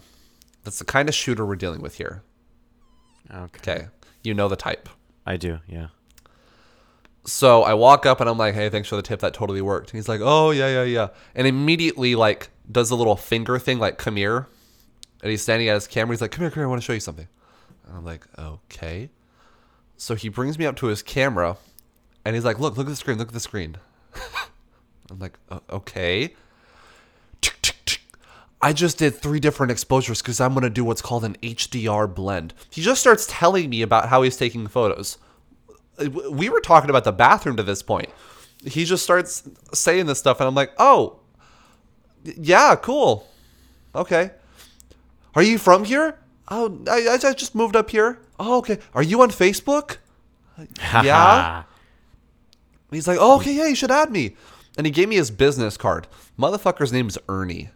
That's 0.64 0.80
the 0.80 0.86
kind 0.86 1.10
of 1.10 1.16
shooter 1.16 1.46
we're 1.46 1.56
dealing 1.56 1.82
with 1.82 1.98
here. 1.98 2.24
Okay. 3.30 3.60
Okay. 3.74 3.88
You 4.24 4.34
know 4.34 4.48
the 4.48 4.56
type. 4.56 4.88
I 5.26 5.38
do, 5.38 5.60
yeah. 5.68 5.88
So 7.26 7.64
I 7.64 7.74
walk 7.74 8.06
up 8.06 8.20
and 8.22 8.30
I'm 8.30 8.38
like, 8.38 8.54
"Hey, 8.54 8.70
thanks 8.70 8.88
for 8.90 8.96
the 8.96 9.02
tip. 9.02 9.20
That 9.20 9.34
totally 9.34 9.62
worked." 9.62 9.92
And 9.92 9.98
he's 9.98 10.08
like, 10.08 10.22
"Oh 10.24 10.52
yeah, 10.52 10.68
yeah, 10.68 10.84
yeah," 10.84 11.08
and 11.34 11.48
immediately 11.48 12.14
like 12.16 12.50
does 12.72 12.92
a 12.92 12.96
little 12.96 13.16
finger 13.16 13.58
thing, 13.58 13.80
like 13.80 13.98
"Come 13.98 14.16
here," 14.16 14.48
and 15.22 15.32
he's 15.32 15.42
standing 15.42 15.68
at 15.68 15.74
his 15.74 15.88
camera. 15.88 16.14
He's 16.14 16.22
like, 16.22 16.32
"Come 16.32 16.42
here, 16.42 16.52
come 16.52 16.62
here. 16.62 16.66
I 16.66 16.70
want 16.70 16.82
to 16.82 16.86
show 16.86 16.94
you 16.94 17.00
something." 17.00 17.28
And 17.88 17.98
I'm 17.98 18.06
like, 18.06 18.26
"Okay." 18.38 19.10
So 19.98 20.16
he 20.16 20.30
brings 20.30 20.58
me 20.60 20.66
up 20.66 20.76
to 20.78 20.88
his 20.88 21.02
camera, 21.02 21.58
and 22.24 22.36
he's 22.36 22.46
like, 22.46 22.60
"Look, 22.60 22.78
look 22.78 22.88
at 22.88 22.90
the 22.90 22.96
screen. 22.96 23.18
Look 23.18 23.30
at 23.30 23.34
the 23.34 23.40
screen." 23.40 23.78
I'm 25.10 25.20
like, 25.20 25.38
"Okay." 25.70 26.36
I 28.62 28.74
just 28.74 28.98
did 28.98 29.14
three 29.14 29.40
different 29.40 29.72
exposures 29.72 30.22
because 30.22 30.42
I'm 30.42 30.54
gonna 30.54 30.70
do 30.70 30.84
what's 30.84 31.02
called 31.02 31.24
an 31.24 31.36
HDR 31.44 32.14
blend. 32.14 32.54
He 32.72 32.82
just 32.82 33.00
starts 33.00 33.28
telling 33.30 33.70
me 33.70 33.82
about 33.84 34.10
how 34.10 34.24
he's 34.24 34.38
taking 34.38 34.68
photos 34.68 35.18
uh, 35.98 36.10
we 36.30 36.50
were 36.50 36.62
talking 36.62 36.90
about 36.90 37.04
the 37.04 37.12
bathroom 37.12 37.58
to 37.58 37.64
this 37.64 37.82
point. 37.82 38.10
He 38.64 38.86
just 38.86 39.04
starts 39.04 39.48
saying 39.74 40.08
this 40.08 40.20
stuff, 40.20 40.40
and 40.40 40.48
I'm 40.48 40.56
like, 40.56 40.72
oh, 40.78 41.20
yeah, 42.24 42.76
cool. 42.76 43.28
Okay. 43.94 44.32
Are 45.36 45.44
you 45.44 45.58
from 45.58 45.84
here? 45.84 46.18
Oh, 46.50 46.80
I, 46.90 47.08
I 47.24 47.34
just 47.34 47.56
moved 47.56 47.76
up 47.76 47.90
here. 47.90 48.20
Oh, 48.40 48.58
okay. 48.60 48.78
Are 48.94 49.04
you 49.04 49.22
on 49.22 49.30
Facebook? 49.32 49.98
Yeah. 51.04 51.64
He's 52.92 53.08
like, 53.08 53.18
oh, 53.20 53.38
okay, 53.38 53.54
yeah, 53.54 53.68
you 53.68 53.76
should 53.76 53.92
add 53.92 54.10
me. 54.12 54.36
And 54.78 54.86
he 54.86 54.92
gave 54.92 55.10
me 55.10 55.16
his 55.16 55.32
business 55.32 55.76
card. 55.76 56.08
Motherfucker's 56.40 56.94
name's 56.94 57.18
Ernie. 57.28 57.70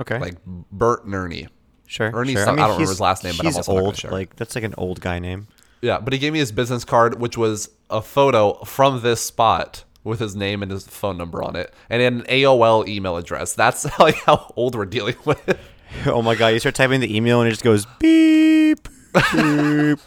Okay. 0.00 0.18
Like 0.18 0.36
Bert 0.44 1.04
and 1.04 1.14
Ernie. 1.14 1.48
sure. 1.86 2.10
Ernie's 2.14 2.34
sure. 2.36 2.44
some- 2.44 2.54
I 2.58 2.62
don't 2.62 2.70
remember 2.72 2.90
his 2.90 3.00
last 3.00 3.22
name, 3.24 3.34
but 3.36 3.46
I'm 3.46 3.54
also 3.54 3.72
old. 3.78 3.96
share. 3.96 4.10
Like 4.10 4.34
that's 4.36 4.54
like 4.54 4.64
an 4.64 4.74
old 4.76 5.00
guy 5.00 5.18
name. 5.18 5.46
Yeah, 5.82 6.00
but 6.00 6.12
he 6.12 6.18
gave 6.18 6.32
me 6.32 6.38
his 6.40 6.52
business 6.52 6.84
card, 6.84 7.20
which 7.20 7.36
was 7.36 7.70
a 7.90 8.02
photo 8.02 8.54
from 8.64 9.02
this 9.02 9.20
spot 9.20 9.84
with 10.02 10.18
his 10.20 10.34
name 10.34 10.62
and 10.62 10.70
his 10.72 10.86
phone 10.86 11.16
number 11.18 11.42
on 11.42 11.54
it, 11.54 11.72
and 11.90 12.00
an 12.02 12.22
AOL 12.22 12.88
email 12.88 13.16
address. 13.16 13.54
That's 13.54 13.86
like 14.00 14.16
how 14.16 14.52
old 14.56 14.74
we're 14.74 14.84
dealing 14.86 15.16
with. 15.24 15.58
oh 16.06 16.22
my 16.22 16.34
god! 16.34 16.48
You 16.48 16.58
start 16.58 16.74
typing 16.74 17.00
the 17.00 17.16
email 17.16 17.40
and 17.40 17.48
it 17.48 17.52
just 17.52 17.64
goes 17.64 17.86
beep. 17.98 18.88
beep. 19.12 19.24
beep. 19.32 19.98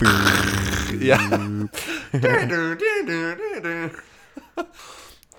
yeah. 1.00 1.66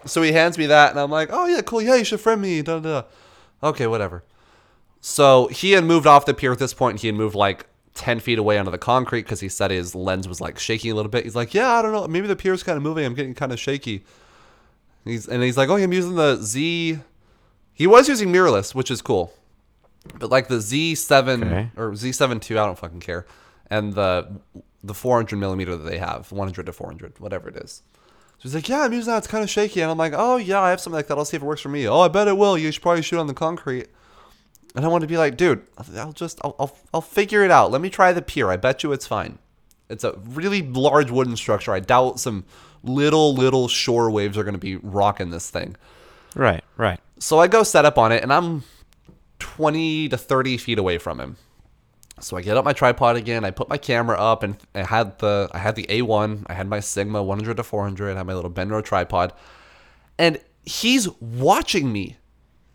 so 0.06 0.22
he 0.22 0.32
hands 0.32 0.58
me 0.58 0.68
that, 0.68 0.92
and 0.92 1.00
I'm 1.00 1.12
like, 1.12 1.30
"Oh 1.32 1.48
yeah, 1.48 1.62
cool. 1.62 1.82
Yeah, 1.82 1.96
you 1.96 2.04
should 2.04 2.20
friend 2.20 2.42
me." 2.42 2.62
Da, 2.62 2.80
da. 2.80 3.04
Okay, 3.64 3.88
whatever. 3.88 4.24
So 5.00 5.48
he 5.48 5.72
had 5.72 5.84
moved 5.84 6.08
off 6.08 6.26
the 6.26 6.34
pier 6.34 6.52
at 6.52 6.60
this 6.60 6.74
point. 6.74 7.02
He 7.02 7.08
had 7.08 7.16
moved 7.16 7.36
like 7.36 7.66
ten 7.94 8.20
feet 8.20 8.40
away 8.40 8.58
onto 8.58 8.72
the 8.72 8.78
concrete 8.78 9.24
because 9.24 9.40
he 9.40 9.50
said 9.50 9.72
his 9.72 9.96
lens 9.96 10.28
was 10.28 10.40
like 10.40 10.60
shaking 10.60 10.92
a 10.92 10.96
little 10.96 11.12
bit. 11.12 11.24
He's 11.24 11.36
like, 11.36 11.54
"Yeah, 11.54 11.72
I 11.72 11.82
don't 11.82 11.92
know. 11.92 12.08
Maybe 12.08 12.28
the 12.28 12.36
pier's 12.36 12.64
kind 12.64 12.78
of 12.78 12.84
moving. 12.84 13.06
I'm 13.06 13.16
getting 13.16 13.34
kind 13.34 13.52
of 13.52 13.60
shaky." 13.60 14.04
He's 15.04 15.28
and 15.28 15.42
he's 15.42 15.58
like, 15.58 15.70
"Oh, 15.70 15.78
I'm 15.78 15.94
using 15.94 16.16
the 16.16 16.38
Z." 16.38 17.00
He 17.82 17.88
was 17.88 18.08
using 18.08 18.32
mirrorless, 18.32 18.76
which 18.76 18.92
is 18.92 19.02
cool, 19.02 19.34
but 20.20 20.30
like 20.30 20.50
the 20.50 20.58
Z7 20.58 21.44
Okay. 21.44 21.72
or 21.76 21.94
Z7 21.94 22.52
II, 22.52 22.60
I 22.60 22.66
don't 22.68 22.78
fucking 22.78 23.00
care. 23.00 23.26
And 23.72 23.94
the 23.94 24.40
the 24.84 24.94
400 24.94 25.36
millimeter 25.36 25.76
that 25.76 25.90
they 25.90 25.98
have, 25.98 26.32
100 26.32 26.68
to 26.68 26.72
400, 26.74 27.20
whatever 27.20 27.50
it 27.50 27.56
is. 27.56 27.82
So 28.38 28.44
he's 28.44 28.54
like, 28.54 28.70
yeah, 28.70 28.82
I'm 28.82 28.94
using 28.94 29.12
that. 29.12 29.18
It's 29.20 29.28
kind 29.28 29.44
of 29.44 29.50
shaky. 29.50 29.82
And 29.82 29.90
I'm 29.90 29.98
like, 29.98 30.14
oh 30.16 30.38
yeah, 30.38 30.62
I 30.62 30.70
have 30.70 30.80
something 30.80 30.96
like 30.98 31.08
that. 31.08 31.18
I'll 31.18 31.26
see 31.26 31.38
if 31.38 31.42
it 31.44 31.46
works 31.46 31.62
for 31.62 31.70
me. 31.70 31.88
Oh, 31.88 32.02
I 32.02 32.08
bet 32.08 32.28
it 32.28 32.38
will. 32.38 32.56
You 32.56 32.72
should 32.72 32.84
probably 32.84 33.02
shoot 33.02 33.20
on 33.20 33.26
the 33.26 33.34
concrete. 33.34 33.88
And 34.76 34.86
I 34.86 34.88
want 34.88 35.02
to 35.02 35.08
be 35.08 35.18
like, 35.18 35.36
dude, 35.36 35.66
I'll 35.98 36.14
just, 36.14 36.40
I'll, 36.44 36.56
I'll, 36.60 36.78
I'll 36.94 37.02
figure 37.02 37.44
it 37.44 37.50
out. 37.50 37.72
Let 37.72 37.82
me 37.82 37.90
try 37.90 38.14
the 38.14 38.22
pier. 38.22 38.52
I 38.52 38.58
bet 38.58 38.84
you 38.84 38.92
it's 38.94 39.08
fine. 39.08 39.40
It's 39.90 40.04
a 40.04 40.14
really 40.30 40.62
large 40.62 41.10
wooden 41.10 41.36
structure. 41.36 41.74
I 41.74 41.80
doubt 41.80 42.20
some 42.20 42.46
little, 42.84 43.34
little 43.34 43.68
shore 43.68 44.12
waves 44.12 44.38
are 44.38 44.44
going 44.44 44.54
to 44.54 44.60
be 44.60 44.76
rocking 44.78 45.32
this 45.32 45.50
thing. 45.50 45.76
Right, 46.36 46.64
right. 46.78 47.00
So 47.22 47.38
I 47.38 47.48
go 47.48 47.62
set 47.62 47.86
up 47.86 48.00
on 48.00 48.12
it, 48.12 48.24
and 48.24 48.34
I'm 48.34 48.64
20 49.38 50.10
to 50.10 50.18
30 50.18 50.58
feet 50.58 50.80
away 50.80 50.98
from 50.98 51.20
him. 51.20 51.38
So 52.20 52.36
I 52.36 52.42
get 52.42 52.58
up 52.58 52.66
my 52.66 52.74
tripod 52.74 53.16
again. 53.16 53.46
I 53.46 53.52
put 53.52 53.70
my 53.70 53.78
camera 53.78 54.18
up, 54.20 54.42
and 54.42 54.58
I 54.74 54.82
had 54.82 55.20
the 55.20 55.48
I 55.54 55.60
had 55.60 55.76
the 55.76 55.86
A1. 55.86 56.46
I 56.48 56.54
had 56.56 56.68
my 56.68 56.80
Sigma 56.80 57.22
100 57.22 57.58
to 57.58 57.64
400. 57.64 58.14
I 58.14 58.18
had 58.18 58.26
my 58.26 58.34
little 58.34 58.50
Benro 58.50 58.84
tripod, 58.84 59.34
and 60.18 60.40
he's 60.66 61.08
watching 61.20 61.92
me 61.94 62.18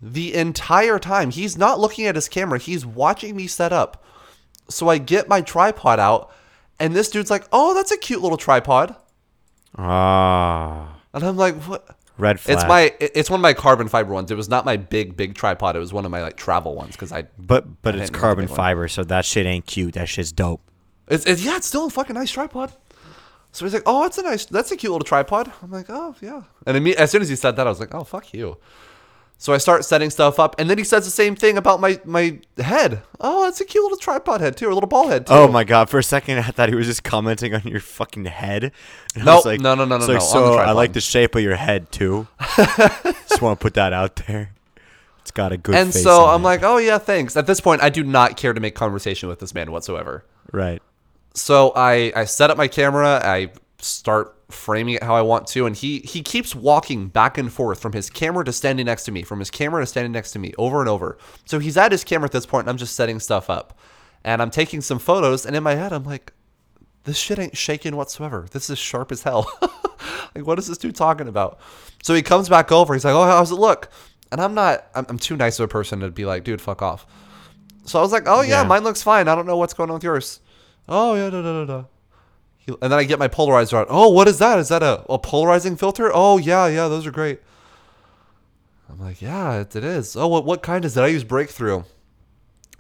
the 0.01 0.33
entire 0.35 1.01
time. 1.01 1.31
He's 1.31 1.59
not 1.59 1.81
looking 1.81 2.07
at 2.07 2.15
his 2.15 2.29
camera. 2.29 2.61
He's 2.61 2.87
watching 2.87 3.35
me 3.35 3.49
set 3.49 3.73
up. 3.73 4.05
So 4.69 4.89
I 4.89 4.99
get 4.99 5.29
my 5.29 5.41
tripod 5.41 5.99
out, 5.99 6.33
and 6.79 6.95
this 6.95 7.11
dude's 7.11 7.33
like, 7.33 7.49
"Oh, 7.53 7.75
that's 7.75 7.91
a 7.91 7.99
cute 7.99 8.23
little 8.23 8.39
tripod," 8.39 8.95
Ah, 9.77 11.01
and 11.13 11.25
I'm 11.25 11.37
like, 11.37 11.57
"What?" 11.65 11.97
Red 12.19 12.41
flag. 12.41 12.57
It's 12.57 12.67
my 12.67 12.95
it's 13.01 13.31
one 13.31 13.41
of 13.41 13.43
my 13.43 13.55
carbon 13.55 13.89
fiber 13.89 14.13
ones. 14.13 14.31
It 14.31 14.37
was 14.37 14.49
not 14.49 14.65
my 14.65 14.77
big 14.77 15.17
big 15.17 15.35
tripod. 15.35 15.77
It 15.77 15.81
was 15.81 15.93
one 15.93 16.05
of 16.05 16.11
my 16.11 16.23
like 16.23 16.37
travel 16.37 16.75
ones 16.75 16.93
because 16.93 17.13
I 17.13 17.25
but 17.39 17.83
but 17.83 17.95
I 17.95 17.99
it's 17.99 18.11
carbon 18.11 18.45
big 18.45 18.51
one. 18.51 18.57
fiber, 18.57 18.89
so 18.89 19.05
that 19.05 19.25
shit 19.25 19.47
ain't 19.47 19.67
cute. 19.67 19.95
That 19.95 20.09
shit's 20.09 20.33
dope. 20.33 20.61
It's, 21.09 21.25
it's 21.27 21.45
yeah, 21.45 21.57
it's 21.57 21.67
still 21.67 21.87
a 21.87 21.91
fucking 21.91 22.15
nice 22.15 22.31
tripod. 22.31 22.73
So 23.53 23.65
he's 23.65 23.73
like, 23.73 23.85
"Oh, 23.87 24.03
that's 24.03 24.19
a 24.19 24.23
nice, 24.23 24.45
that's 24.45 24.71
a 24.71 24.77
cute 24.77 24.93
little 24.93 25.05
tripod." 25.05 25.51
I'm 25.63 25.71
like, 25.71 25.87
"Oh 25.89 26.15
yeah." 26.21 26.43
And 26.67 26.77
imme- 26.77 26.95
as 26.95 27.11
soon 27.11 27.23
as 27.23 27.29
he 27.29 27.37
said 27.37 27.57
that, 27.57 27.67
I 27.67 27.71
was 27.71 27.81
like, 27.81 27.95
"Oh 27.95 28.05
fuck 28.05 28.35
you." 28.35 28.59
So 29.39 29.53
I 29.53 29.59
start 29.59 29.85
setting 29.85 30.09
stuff 30.09 30.39
up, 30.41 30.57
and 30.59 30.71
then 30.71 30.79
he 30.79 30.85
says 30.85 31.05
the 31.05 31.11
same 31.11 31.37
thing 31.37 31.59
about 31.59 31.79
my 31.79 32.01
my 32.05 32.39
head. 32.57 33.03
Oh, 33.21 33.47
it's 33.47 33.61
a 33.61 33.67
cute 33.67 33.83
little 33.83 33.99
tripod 33.99 34.41
head 34.41 34.57
too, 34.57 34.67
or 34.67 34.71
a 34.71 34.75
little 34.75 34.89
ball 34.89 35.09
head 35.09 35.27
too. 35.27 35.35
Oh 35.35 35.47
my 35.49 35.63
god! 35.63 35.91
For 35.91 35.99
a 35.99 36.03
second, 36.03 36.39
I 36.39 36.43
thought 36.45 36.71
he 36.71 36.75
was 36.75 36.87
just 36.87 37.05
commenting 37.05 37.55
on 37.55 37.63
your 37.65 37.81
fucking 37.81 38.25
head. 38.25 38.73
I 39.15 39.23
Nope. 39.25 39.45
like, 39.45 39.61
No, 39.61 39.75
no, 39.75 39.85
no, 39.85 39.99
no, 39.99 40.07
like, 40.07 40.15
no, 40.15 40.19
So 40.21 40.55
I 40.55 40.73
like 40.73 40.95
the 40.95 41.03
shape 41.03 41.35
of 41.35 41.43
your 41.43 41.57
head 41.57 41.93
too. 41.93 42.27
just 42.57 43.43
want 43.43 43.61
to 43.61 43.63
put 43.63 43.75
that 43.75 43.93
out 43.93 44.17
there. 44.27 44.53
It's 45.21 45.31
got 45.33 45.53
a 45.53 45.57
good. 45.59 45.75
And 45.75 45.93
so 45.93 46.27
I'm 46.27 46.41
it. 46.41 46.45
like, 46.45 46.63
"Oh 46.63 46.79
yeah, 46.79 46.99
thanks." 46.99 47.37
At 47.37 47.47
this 47.47 47.61
point, 47.61 47.83
I 47.83 47.91
do 47.91 48.05
not 48.05 48.37
care 48.37 48.53
to 48.55 48.61
make 48.61 48.75
conversation 48.75 49.29
with 49.29 49.41
this 49.41 49.53
man 49.55 49.71
whatsoever. 49.73 50.25
right. 50.53 50.81
So 51.35 51.73
I 51.77 52.13
I 52.17 52.25
set 52.25 52.51
up 52.51 52.57
my 52.57 52.69
camera. 52.69 53.21
I 53.23 53.51
start 53.81 54.35
framing 54.49 54.95
it 54.95 55.03
how 55.03 55.15
I 55.17 55.23
want 55.23 55.47
to, 55.49 55.67
and 55.67 55.75
he 55.77 55.99
he 56.01 56.23
keeps 56.23 56.55
walking 56.55 57.09
back 57.09 57.37
and 57.39 57.53
forth 57.53 57.81
from 57.81 57.93
his 57.93 58.09
camera 58.11 58.45
to 58.45 58.53
standing 58.53 58.87
next 58.87 59.05
to 59.05 59.13
me, 59.13 59.23
from 59.23 59.39
his 59.41 59.51
camera 59.51 59.83
to 59.83 59.87
standing 59.87 60.13
next 60.13 60.33
to 60.33 60.39
me, 60.39 60.53
over 60.59 60.81
and 60.81 60.89
over. 60.89 61.19
So 61.47 61.59
he's 61.59 61.77
at 61.77 61.93
his 61.93 62.05
camera 62.05 62.27
at 62.27 62.33
this 62.33 62.47
point, 62.47 62.63
and 62.65 62.71
I'm 62.71 62.77
just 62.77 62.95
setting 62.95 63.19
stuff 63.21 63.51
up, 63.51 63.79
and 64.25 64.41
I'm 64.41 64.51
taking 64.51 64.81
some 64.81 64.99
photos, 64.99 65.45
and 65.47 65.57
in 65.57 65.63
my 65.63 65.75
head 65.75 65.93
I'm 65.93 66.05
like, 66.05 66.33
this 67.05 67.17
shit 67.19 67.39
ain't 67.39 67.57
shaking 67.57 67.97
whatsoever. 67.97 68.47
This 68.51 68.71
is 68.71 68.79
sharp 68.79 69.11
as 69.13 69.23
hell. 69.23 69.51
like 70.35 70.47
what 70.47 70.59
is 70.59 70.67
this 70.69 70.79
dude 70.79 70.95
talking 70.97 71.29
about? 71.29 71.59
So 72.03 72.15
he 72.15 72.23
comes 72.23 72.49
back 72.49 72.71
over. 72.71 72.95
He's 72.95 73.05
like, 73.05 73.15
oh, 73.15 73.25
how's 73.25 73.51
it 73.51 73.57
look? 73.57 73.91
And 74.31 74.41
I'm 74.41 74.55
not. 74.55 74.87
I'm, 74.95 75.07
I'm 75.09 75.19
too 75.19 75.37
nice 75.37 75.59
of 75.59 75.65
a 75.65 75.69
person 75.69 76.01
to 76.01 76.11
be 76.11 76.25
like, 76.25 76.45
dude, 76.45 76.61
fuck 76.61 76.83
off. 76.83 77.07
So 77.85 77.99
I 77.99 78.03
was 78.03 78.11
like, 78.13 78.25
oh 78.27 78.41
yeah, 78.43 78.63
Yeah. 78.63 78.69
mine 78.69 78.83
looks 78.85 79.03
fine. 79.03 79.29
I 79.29 79.35
don't 79.37 79.47
know 79.47 79.57
what's 79.57 79.73
going 79.75 79.91
on 79.91 79.95
with 79.95 80.05
yours. 80.05 80.41
Oh 80.89 81.15
yeah, 81.15 81.31
da 81.31 81.43
da 81.43 81.65
da 81.65 81.65
da. 81.65 81.85
And 82.69 82.91
then 82.93 82.99
I 82.99 83.05
get 83.05 83.19
my 83.19 83.29
polarizer 83.29 83.75
out. 83.75 83.87
Oh, 83.89 84.11
what 84.11 84.27
is 84.27 84.39
that? 84.39 84.59
Is 84.59 84.69
that 84.69 84.83
a, 84.83 85.05
a 85.09 85.19
polarizing 85.19 85.77
filter? 85.77 86.11
Oh 86.13 86.37
yeah, 86.37 86.67
yeah, 86.67 86.89
those 86.89 87.07
are 87.07 87.13
great. 87.13 87.41
I'm 88.89 89.01
like, 89.01 89.23
yeah, 89.23 89.61
it, 89.61 89.77
it 89.77 89.85
is. 89.85 90.17
Oh, 90.17 90.27
what 90.27 90.45
what 90.45 90.63
kind 90.63 90.85
is 90.85 90.97
it? 90.97 91.03
I 91.03 91.07
use 91.09 91.25
Breakthrough. 91.25 91.85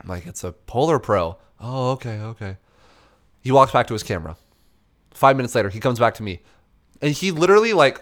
I'm 0.01 0.09
like, 0.09 0.27
it's 0.27 0.45
a 0.45 0.53
Polar 0.53 0.99
Pro. 0.99 1.39
Oh, 1.61 1.93
okay, 1.93 2.19
okay. 2.19 2.57
He 3.41 3.53
walks 3.53 3.73
back 3.73 3.87
to 3.87 3.93
his 3.93 4.03
camera. 4.03 4.37
Five 5.13 5.37
minutes 5.37 5.55
later, 5.55 5.69
he 5.69 5.81
comes 5.81 5.99
back 5.99 6.15
to 6.15 6.23
me, 6.23 6.43
and 7.01 7.13
he 7.13 7.31
literally 7.31 7.73
like, 7.73 8.01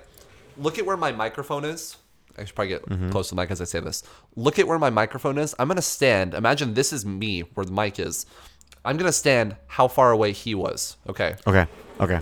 look 0.56 0.78
at 0.78 0.86
where 0.86 0.96
my 0.96 1.12
microphone 1.12 1.64
is. 1.64 1.96
I 2.36 2.44
should 2.44 2.54
probably 2.54 2.70
get 2.70 2.86
mm-hmm. 2.86 3.10
close 3.10 3.28
to 3.28 3.34
the 3.34 3.40
mic 3.40 3.50
as 3.50 3.60
I 3.60 3.64
say 3.64 3.78
this. 3.78 4.02
Look 4.34 4.58
at 4.58 4.66
where 4.66 4.78
my 4.78 4.90
microphone 4.90 5.38
is. 5.38 5.54
I'm 5.58 5.68
gonna 5.68 5.82
stand. 5.82 6.34
Imagine 6.34 6.74
this 6.74 6.92
is 6.92 7.06
me 7.06 7.40
where 7.40 7.66
the 7.66 7.72
mic 7.72 8.00
is. 8.00 8.26
I'm 8.84 8.96
gonna 8.96 9.12
stand 9.12 9.56
how 9.66 9.88
far 9.88 10.10
away 10.12 10.32
he 10.32 10.54
was. 10.54 10.96
Okay. 11.08 11.36
Okay. 11.46 11.66
Okay. 12.00 12.20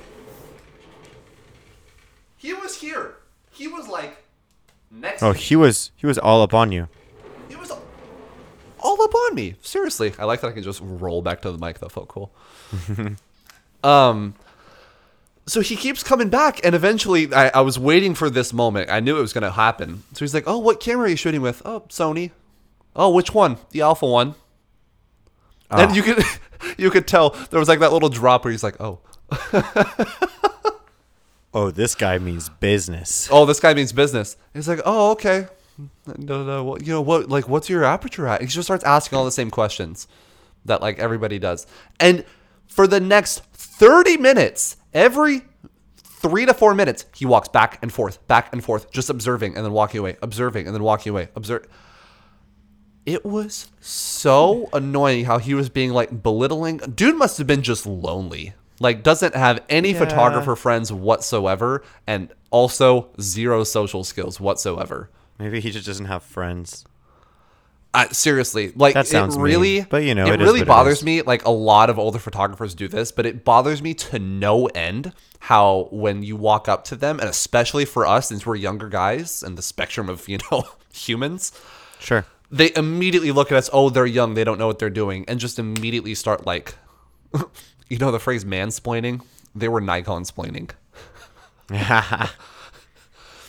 He 2.37 2.53
was 2.55 2.81
here. 2.81 3.17
He 3.51 3.69
was 3.69 3.89
like 3.89 4.17
next. 4.91 5.23
Oh, 5.23 5.33
he 5.33 5.57
was 5.57 5.91
he 5.97 6.07
was 6.07 6.19
all 6.19 6.43
up 6.43 6.55
on 6.55 6.73
you. 6.73 6.89
He 7.49 7.57
was 7.57 7.71
all 8.81 9.03
up 9.03 9.15
on 9.15 9.35
me. 9.35 9.55
Seriously, 9.63 10.13
I 10.19 10.25
like 10.25 10.41
that 10.41 10.49
I 10.49 10.53
can 10.53 10.63
just 10.63 10.81
roll 10.83 11.23
back 11.23 11.43
to 11.43 11.53
the 11.53 11.59
mic. 11.59 11.79
That 11.79 11.93
felt 11.93 12.09
cool. 12.09 12.33
um, 13.85 14.35
so 15.47 15.61
he 15.61 15.77
keeps 15.77 16.03
coming 16.03 16.29
back, 16.29 16.61
and 16.65 16.75
eventually, 16.75 17.33
I, 17.33 17.49
I 17.49 17.61
was 17.61 17.79
waiting 17.79 18.15
for 18.15 18.31
this 18.31 18.53
moment. 18.53 18.91
I 18.91 19.01
knew 19.01 19.17
it 19.17 19.21
was 19.21 19.33
going 19.33 19.43
to 19.43 19.51
happen. 19.53 20.03
So 20.15 20.21
he's 20.25 20.35
like, 20.35 20.45
"Oh, 20.47 20.59
what 20.59 20.81
camera 20.81 21.07
are 21.07 21.09
you 21.09 21.17
shooting 21.17 21.43
with? 21.43 21.63
Oh, 21.65 21.81
Sony. 21.89 22.31
Oh, 22.97 23.11
which 23.11 23.33
one? 23.35 23.59
The 23.71 23.83
Alpha 23.83 24.07
one." 24.07 24.35
And 25.71 25.91
Ah. 25.91 25.95
you 25.95 26.03
could 26.03 26.23
you 26.79 26.91
could 26.91 27.07
tell 27.07 27.31
there 27.51 27.59
was 27.61 27.69
like 27.69 27.81
that 27.81 27.93
little 27.93 28.09
drop 28.09 28.45
where 28.45 28.53
he's 28.53 28.63
like, 28.63 28.77
"Oh, 28.81 29.01
Oh, 31.55 31.71
this 31.71 31.95
guy 31.95 32.17
means 32.19 32.49
business. 32.49 33.29
oh, 33.31 33.45
this 33.45 33.61
guy 33.61 33.75
means 33.75 33.93
business." 33.93 34.37
He's 34.55 34.69
like, 34.69 34.81
"Oh, 34.87 35.11
okay." 35.13 35.49
No, 36.17 36.45
no, 36.45 36.65
what, 36.65 36.87
you 36.87 36.93
know 36.93 37.03
what? 37.03 37.29
Like, 37.29 37.49
what's 37.49 37.69
your 37.69 37.85
aperture 37.85 38.27
at? 38.27 38.41
He 38.41 38.47
just 38.47 38.67
starts 38.67 38.85
asking 38.85 39.19
all 39.19 39.25
the 39.25 39.31
same 39.33 39.51
questions 39.51 40.07
that 40.65 40.81
like 40.81 40.99
everybody 40.99 41.39
does, 41.39 41.67
and 42.01 42.25
for 42.69 42.87
the 42.87 43.01
next 43.01 43.43
thirty 43.53 44.17
minutes, 44.17 44.77
every 44.95 45.43
three 45.97 46.47
to 46.47 46.55
four 46.55 46.75
minutes, 46.75 47.05
he 47.17 47.27
walks 47.27 47.49
back 47.49 47.79
and 47.83 47.93
forth, 47.93 48.27
back 48.29 48.51
and 48.53 48.65
forth, 48.65 48.91
just 48.91 49.11
observing 49.11 49.57
and 49.57 49.65
then 49.65 49.73
walking 49.73 49.99
away, 50.01 50.17
observing 50.23 50.67
and 50.67 50.75
then 50.75 50.83
walking 50.83 51.11
away, 51.11 51.29
observe. 51.37 51.67
It 53.05 53.25
was 53.25 53.71
so 53.81 54.69
annoying 54.73 55.25
how 55.25 55.39
he 55.39 55.55
was 55.55 55.69
being 55.69 55.93
like 55.93 56.23
belittling. 56.23 56.79
Dude 56.79 57.17
must 57.17 57.39
have 57.39 57.47
been 57.47 57.63
just 57.63 57.87
lonely. 57.87 58.55
Like 58.81 59.03
doesn't 59.03 59.35
have 59.35 59.61
any 59.69 59.93
Yeah. 59.93 59.99
photographer 59.99 60.55
friends 60.57 60.93
whatsoever 60.93 61.83
and 62.07 62.29
also 62.51 63.09
zero 63.21 63.65
social 63.65 64.05
skills 64.05 64.41
whatsoever. 64.41 65.09
Maybe 65.39 65.61
he 65.61 65.71
just 65.71 65.87
doesn't 65.87 66.07
have 66.07 66.23
friends. 66.23 66.85
Uh, 67.95 68.09
seriously, 68.11 68.73
like 68.75 68.95
That 68.95 69.07
sounds 69.07 69.37
it 69.37 69.41
really, 69.41 69.81
mean, 69.81 69.87
but, 69.91 70.03
you 70.03 70.15
know, 70.15 70.25
it, 70.25 70.35
it 70.35 70.41
is 70.41 70.47
really 70.47 70.61
what 70.61 70.67
it 70.67 70.69
bothers 70.69 71.05
me. 71.05 71.21
Like 71.21 71.45
a 71.45 71.51
lot 71.51 71.91
of 71.91 71.99
older 71.99 72.19
photographers 72.19 72.75
do 72.75 72.89
this, 72.89 73.13
but 73.13 73.27
it 73.27 73.45
bothers 73.45 73.83
me 73.83 73.93
to 73.95 74.19
no 74.19 74.67
end 74.69 75.13
how 75.41 75.89
when 75.91 76.23
you 76.23 76.35
walk 76.37 76.69
up 76.69 76.85
to 76.85 76.97
them, 76.97 77.21
and 77.21 77.29
especially 77.29 77.85
for 77.85 78.07
us, 78.07 78.29
since 78.29 78.47
we're 78.47 78.55
younger 78.57 78.89
guys 78.89 79.43
and 79.43 79.59
the 79.59 79.63
spectrum 79.63 80.09
of 80.09 80.27
you 80.29 80.39
know 80.51 80.65
humans, 80.93 81.53
Sure. 81.99 82.25
They 82.53 82.71
immediately 82.77 83.33
look 83.33 83.51
at 83.51 83.57
us. 83.57 83.71
Oh, 83.73 83.89
they're 83.89 84.07
young. 84.07 84.35
They 84.35 84.45
don't 84.45 84.59
know 84.59 84.67
what 84.67 84.79
they're 84.79 84.91
doing, 84.91 85.25
and 85.27 85.41
just 85.41 85.59
immediately 85.59 86.15
start 86.15 86.47
like, 86.47 86.75
you 87.89 87.97
know, 87.99 88.13
the 88.13 88.21
phrase 88.21 88.45
mansplaining. 88.45 89.23
They 89.55 89.69
were 89.69 89.81
Nikon 89.81 90.25
splaining. 90.25 90.71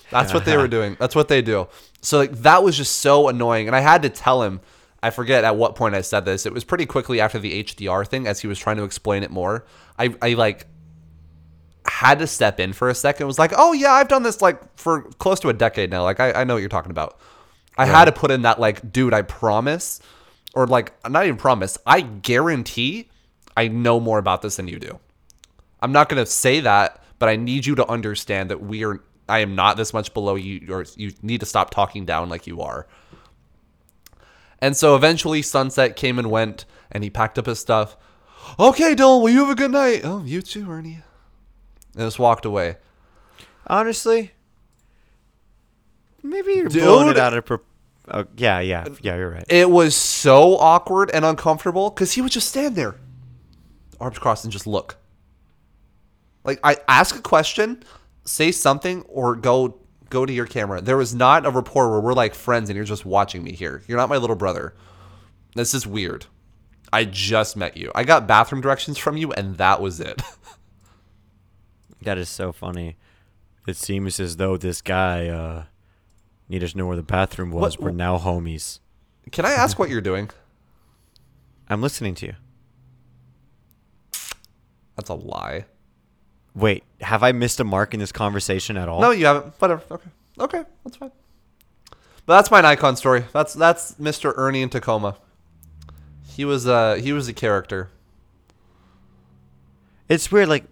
That's 0.10 0.34
what 0.34 0.45
they 0.45 0.56
were 0.58 0.68
doing. 0.68 0.95
That's 0.99 1.16
what 1.16 1.28
they 1.28 1.41
do. 1.41 1.68
So 2.01 2.18
like 2.18 2.32
that 2.39 2.64
was 2.64 2.78
just 2.78 2.97
so 2.97 3.28
annoying, 3.28 3.68
and 3.68 3.76
I 3.76 3.82
had 3.82 4.01
to 4.04 4.10
tell 4.10 4.41
him. 4.43 4.62
I 5.01 5.10
forget 5.10 5.43
at 5.43 5.58
what 5.58 5.76
point 5.76 5.95
I 5.95 6.01
said 6.01 6.24
this. 6.24 6.45
It 6.45 6.54
was 6.54 6.64
pretty 6.64 6.86
quickly 6.86 7.20
after 7.20 7.38
the 7.38 7.62
HDR 7.62 8.08
thing, 8.08 8.26
as 8.26 8.39
he 8.39 8.47
was 8.47 8.58
trying 8.58 8.78
to 8.78 8.84
explain 8.84 9.24
it 9.24 9.32
more. 9.32 9.66
I 9.99 10.16
I 10.22 10.34
like 10.34 10.66
had 11.86 12.20
to 12.20 12.28
step 12.28 12.58
in 12.62 12.72
for 12.72 12.89
a 12.89 12.95
second. 12.95 13.28
Was 13.28 13.38
like, 13.38 13.51
oh 13.58 13.74
yeah, 13.74 13.91
I've 13.91 14.08
done 14.08 14.24
this 14.24 14.41
like 14.41 14.62
for 14.78 15.01
close 15.20 15.41
to 15.41 15.49
a 15.49 15.54
decade 15.54 15.89
now. 15.89 16.04
Like 16.04 16.22
I, 16.22 16.32
I 16.32 16.43
know 16.45 16.54
what 16.54 16.62
you're 16.62 16.70
talking 16.70 16.91
about. 16.91 17.20
I 17.78 17.86
had 17.86 18.05
to 18.05 18.11
put 18.11 18.32
in 18.32 18.43
that 18.43 18.59
like, 18.59 18.91
dude, 18.91 19.13
I 19.13 19.24
promise, 19.24 19.99
or 20.53 20.67
like 20.67 20.93
not 21.09 21.26
even 21.26 21.38
promise. 21.38 21.78
I 21.86 22.01
guarantee 22.01 23.09
I 23.57 23.67
know 23.67 23.99
more 23.99 24.19
about 24.19 24.41
this 24.41 24.57
than 24.57 24.67
you 24.67 24.80
do. 24.80 24.99
I'm 25.82 25.91
not 25.91 26.09
going 26.09 26.24
to 26.24 26.30
say 26.30 26.59
that, 26.61 27.03
but 27.19 27.30
I 27.30 27.36
need 27.36 27.65
you 27.65 27.76
to 27.76 27.88
understand 27.88 28.49
that 28.49 28.61
we 28.61 28.84
are. 28.86 29.01
I 29.28 29.39
am 29.39 29.55
not 29.55 29.78
this 29.78 29.93
much 29.93 30.13
below 30.13 30.36
you, 30.36 30.74
or 30.74 30.86
you 30.95 31.13
need 31.21 31.39
to 31.39 31.45
stop 31.45 31.69
talking 31.69 32.05
down 32.05 32.30
like 32.30 32.45
you 32.45 32.61
are. 32.61 32.88
And 34.59 34.78
so 34.78 34.95
eventually, 34.95 35.41
sunset 35.41 35.95
came 35.95 36.19
and 36.19 36.30
went, 36.30 36.65
and 36.91 37.03
he 37.03 37.09
packed 37.09 37.39
up 37.39 37.45
his 37.45 37.59
stuff. 37.59 37.97
Okay, 38.59 38.95
Dylan, 38.95 39.21
well, 39.21 39.34
you 39.34 39.39
have 39.39 39.49
a 39.49 39.55
good 39.55 39.71
night. 39.71 40.01
Oh, 40.03 40.24
you 40.24 40.41
too, 40.41 40.69
Ernie. 40.69 41.01
And 41.95 42.05
just 42.05 42.19
walked 42.19 42.45
away. 42.45 42.78
Honestly, 43.67 44.32
maybe 46.24 46.53
you're 46.53 46.67
Dude. 46.69 46.84
blowing 46.84 47.09
it 47.09 47.17
out 47.17 47.34
of 47.34 47.45
pro- 47.45 47.59
uh, 48.07 48.24
yeah, 48.36 48.59
yeah, 48.59 48.86
yeah. 49.01 49.15
You're 49.15 49.30
right. 49.32 49.45
It 49.49 49.69
was 49.69 49.95
so 49.95 50.57
awkward 50.57 51.11
and 51.13 51.24
uncomfortable 51.24 51.89
because 51.89 52.13
he 52.13 52.21
would 52.21 52.32
just 52.32 52.49
stand 52.49 52.76
there, 52.76 52.95
arms 53.99 54.19
crossed, 54.19 54.43
and 54.43 54.51
just 54.51 54.67
look. 54.67 54.97
Like 56.43 56.59
I 56.63 56.78
ask 56.88 57.15
a 57.15 57.21
question, 57.21 57.84
say 58.26 58.51
something, 58.51 59.03
or 59.03 59.36
go 59.36 59.78
go 60.09 60.26
to 60.26 60.34
your 60.34 60.45
camera. 60.45 60.82
There 60.82 60.97
was 60.97 61.15
not 61.15 61.45
a 61.45 61.49
rapport 61.49 61.89
where 61.91 62.01
we're 62.01 62.13
like 62.13 62.36
friends 62.36 62.69
and 62.69 62.76
you're 62.76 62.86
just 62.86 63.05
watching 63.05 63.43
me 63.43 63.53
here. 63.53 63.84
You're 63.88 63.97
not 63.97 64.09
my 64.09 64.17
little 64.17 64.36
brother. 64.36 64.76
This 65.55 65.74
is 65.74 65.88
weird. 65.88 66.26
I 66.91 67.05
just 67.05 67.55
met 67.55 67.78
you. 67.78 67.91
I 67.95 68.03
got 68.03 68.28
bathroom 68.28 68.61
directions 68.61 68.97
from 68.97 69.17
you, 69.17 69.32
and 69.32 69.57
that 69.57 69.82
was 69.82 69.99
it. 69.99 70.21
That 72.03 72.17
is 72.17 72.30
so 72.30 72.51
funny. 72.51 72.97
It 73.65 73.78
seems 73.78 74.19
as 74.19 74.36
though 74.36 74.57
this 74.57 74.82
guy 74.82 75.28
uh, 75.28 75.63
needed 76.50 76.70
to 76.72 76.78
know 76.78 76.86
where 76.88 76.96
the 76.96 77.04
bathroom 77.04 77.52
was. 77.52 77.78
What- 77.78 77.86
We're 77.86 77.91
now 77.91 78.18
homies. 78.18 78.80
Can 79.32 79.46
I 79.46 79.52
ask 79.52 79.80
what 79.80 79.89
you're 79.89 80.02
doing? 80.02 80.30
I'm 81.70 81.82
listening 81.82 82.14
to 82.16 82.26
you. 82.28 82.34
That's 84.96 85.10
a 85.10 85.14
lie. 85.16 85.66
Wait, 86.56 86.84
have 87.02 87.24
I 87.24 87.32
missed 87.32 87.60
a 87.60 87.64
mark 87.64 87.94
in 87.94 88.00
this 88.00 88.12
conversation 88.12 88.78
at 88.78 88.88
all? 88.88 89.02
No, 89.02 89.12
you 89.12 89.26
haven't. 89.26 89.54
Whatever. 89.60 89.82
Okay. 89.89 90.10
Okay, 90.39 90.64
that's 90.84 90.98
fine. 90.98 91.12
But 92.26 92.36
that's 92.38 92.52
my 92.52 92.62
Nikon 92.62 92.96
story. 92.96 93.26
That's 93.34 93.54
that's 93.54 93.94
Mr. 93.96 94.34
Ernie 94.36 94.62
in 94.62 94.70
Tacoma. 94.70 95.16
He 96.28 96.46
was 96.46 96.68
uh 96.68 96.96
he 96.96 97.12
was 97.14 97.28
a 97.28 97.34
character. 97.34 97.89
It's 100.10 100.32
weird. 100.32 100.50
Like, 100.50 100.66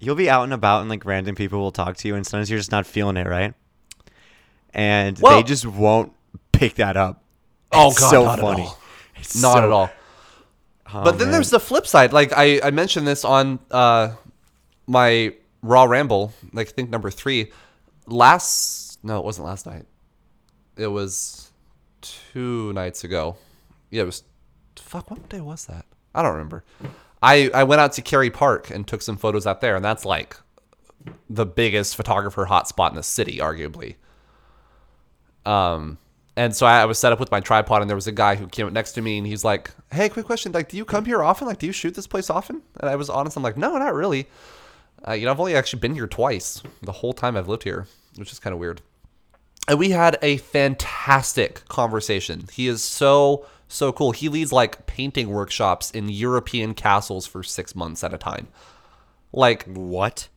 you'll 0.00 0.14
be 0.16 0.28
out 0.30 0.44
and 0.44 0.52
about, 0.52 0.80
and 0.80 0.90
like 0.90 1.04
random 1.04 1.34
people 1.36 1.60
will 1.60 1.70
talk 1.72 1.96
to 1.98 2.08
you, 2.08 2.14
and 2.16 2.26
sometimes 2.26 2.50
you're 2.50 2.58
just 2.58 2.72
not 2.72 2.86
feeling 2.86 3.16
it, 3.16 3.26
right? 3.26 3.54
And 4.74 5.18
Well- 5.18 5.36
they 5.36 5.42
just 5.42 5.66
won't 5.66 6.12
pick 6.52 6.76
that 6.76 6.96
up. 6.96 7.22
Oh, 7.72 7.90
It's 7.90 8.00
God, 8.00 8.10
so 8.10 8.24
not 8.24 8.38
at 8.38 8.42
funny. 8.42 8.62
all. 8.62 8.78
It's 9.16 9.40
Not 9.40 9.54
so- 9.54 9.62
at 9.64 9.70
all. 9.70 9.90
Oh, 10.92 11.04
But 11.04 11.18
then 11.18 11.28
man. 11.28 11.32
there's 11.32 11.50
the 11.50 11.60
flip 11.60 11.86
side. 11.86 12.12
Like 12.12 12.32
I, 12.36 12.60
I 12.64 12.70
mentioned 12.72 13.06
this 13.06 13.24
on 13.24 13.60
uh, 13.70 14.10
my 14.88 15.34
Raw 15.62 15.84
Ramble, 15.84 16.32
like 16.52 16.68
I 16.68 16.70
think 16.72 16.90
number 16.90 17.10
three. 17.12 17.52
Last 18.06 18.98
no, 19.04 19.18
it 19.18 19.24
wasn't 19.24 19.46
last 19.46 19.66
night. 19.66 19.84
It 20.76 20.88
was 20.88 21.50
two 22.00 22.72
nights 22.72 23.04
ago. 23.04 23.36
Yeah, 23.90 24.02
it 24.02 24.06
was 24.06 24.24
fuck, 24.76 25.10
what 25.10 25.28
day 25.28 25.40
was 25.40 25.66
that? 25.66 25.86
I 26.14 26.22
don't 26.22 26.32
remember. 26.32 26.64
I, 27.22 27.50
I 27.54 27.62
went 27.64 27.80
out 27.80 27.92
to 27.92 28.02
Kerry 28.02 28.30
Park 28.30 28.70
and 28.70 28.86
took 28.86 29.02
some 29.02 29.16
photos 29.16 29.46
out 29.46 29.60
there, 29.60 29.76
and 29.76 29.84
that's 29.84 30.04
like 30.04 30.36
the 31.28 31.46
biggest 31.46 31.94
photographer 31.96 32.46
hotspot 32.46 32.90
in 32.90 32.96
the 32.96 33.02
city, 33.02 33.38
arguably. 33.38 33.94
Um, 35.46 35.98
and 36.36 36.54
so 36.54 36.66
I, 36.66 36.82
I 36.82 36.84
was 36.84 36.98
set 36.98 37.12
up 37.12 37.20
with 37.20 37.30
my 37.30 37.40
tripod, 37.40 37.82
and 37.82 37.90
there 37.90 37.96
was 37.96 38.06
a 38.06 38.12
guy 38.12 38.36
who 38.36 38.46
came 38.46 38.66
up 38.66 38.72
next 38.72 38.92
to 38.92 39.02
me, 39.02 39.18
and 39.18 39.26
he's 39.26 39.44
like, 39.44 39.70
"Hey, 39.92 40.08
quick 40.08 40.26
question. 40.26 40.52
Like, 40.52 40.68
do 40.68 40.76
you 40.76 40.84
come 40.84 41.04
here 41.04 41.22
often? 41.22 41.46
Like, 41.46 41.58
do 41.58 41.66
you 41.66 41.72
shoot 41.72 41.94
this 41.94 42.06
place 42.06 42.30
often?" 42.30 42.62
And 42.80 42.88
I 42.88 42.96
was 42.96 43.10
honest. 43.10 43.36
I'm 43.36 43.42
like, 43.42 43.56
"No, 43.56 43.76
not 43.78 43.94
really. 43.94 44.28
Uh, 45.06 45.12
you 45.12 45.24
know, 45.24 45.32
I've 45.32 45.40
only 45.40 45.56
actually 45.56 45.80
been 45.80 45.94
here 45.94 46.06
twice 46.06 46.62
the 46.82 46.92
whole 46.92 47.12
time 47.12 47.36
I've 47.36 47.48
lived 47.48 47.64
here, 47.64 47.86
which 48.16 48.32
is 48.32 48.38
kind 48.38 48.54
of 48.54 48.60
weird." 48.60 48.80
And 49.68 49.78
we 49.78 49.90
had 49.90 50.18
a 50.22 50.38
fantastic 50.38 51.66
conversation. 51.68 52.46
He 52.52 52.68
is 52.68 52.82
so 52.82 53.46
so 53.68 53.92
cool. 53.92 54.12
He 54.12 54.28
leads 54.28 54.52
like 54.52 54.86
painting 54.86 55.28
workshops 55.30 55.90
in 55.90 56.08
European 56.08 56.74
castles 56.74 57.26
for 57.26 57.42
six 57.42 57.74
months 57.74 58.02
at 58.02 58.12
a 58.12 58.18
time. 58.18 58.48
Like, 59.32 59.64
what? 59.64 60.28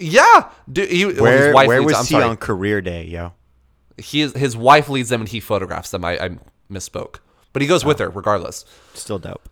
yeah, 0.00 0.50
dude, 0.70 0.90
he, 0.90 1.04
well, 1.04 1.14
his 1.14 1.20
Where 1.20 1.54
wife 1.54 1.68
where 1.68 1.82
was 1.82 1.94
I'm 1.94 2.04
he 2.04 2.12
sorry 2.12 2.24
on 2.24 2.36
career 2.36 2.80
day, 2.80 3.04
yo? 3.04 3.32
He 4.00 4.22
is, 4.22 4.32
his 4.32 4.56
wife 4.56 4.88
leads 4.88 5.08
them 5.08 5.22
and 5.22 5.28
he 5.28 5.40
photographs 5.40 5.90
them. 5.90 6.04
I, 6.04 6.18
I 6.18 6.30
misspoke, 6.70 7.16
but 7.52 7.62
he 7.62 7.68
goes 7.68 7.84
with 7.84 8.00
oh. 8.00 8.04
her 8.04 8.10
regardless. 8.10 8.64
Still 8.94 9.18
dope. 9.18 9.48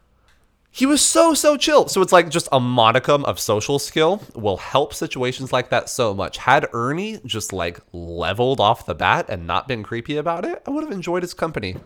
He 0.70 0.86
was 0.86 1.01
so 1.01 1.34
so 1.34 1.57
chill. 1.57 1.88
So 1.88 2.03
it's 2.03 2.12
like 2.12 2.28
just 2.28 2.49
a 2.53 2.61
modicum 2.61 3.24
of 3.24 3.40
social 3.40 3.78
skill 3.78 4.22
will 4.34 4.59
help 4.59 4.94
situations 4.94 5.53
like 5.53 5.70
that 5.70 5.88
so 5.88 6.14
much. 6.14 6.38
Had 6.38 6.68
Ernie 6.72 7.18
just 7.24 7.53
like 7.53 7.80
leveled 7.92 8.61
off 8.61 8.86
the 8.86 8.94
bat 8.94 9.26
and 9.28 9.46
not 9.46 9.66
been 9.66 9.82
creepy 9.82 10.16
about 10.16 10.44
it, 10.44 10.62
I 10.66 10.70
would 10.70 10.84
have 10.84 10.92
enjoyed 10.92 11.22
his 11.22 11.34
company. 11.34 11.76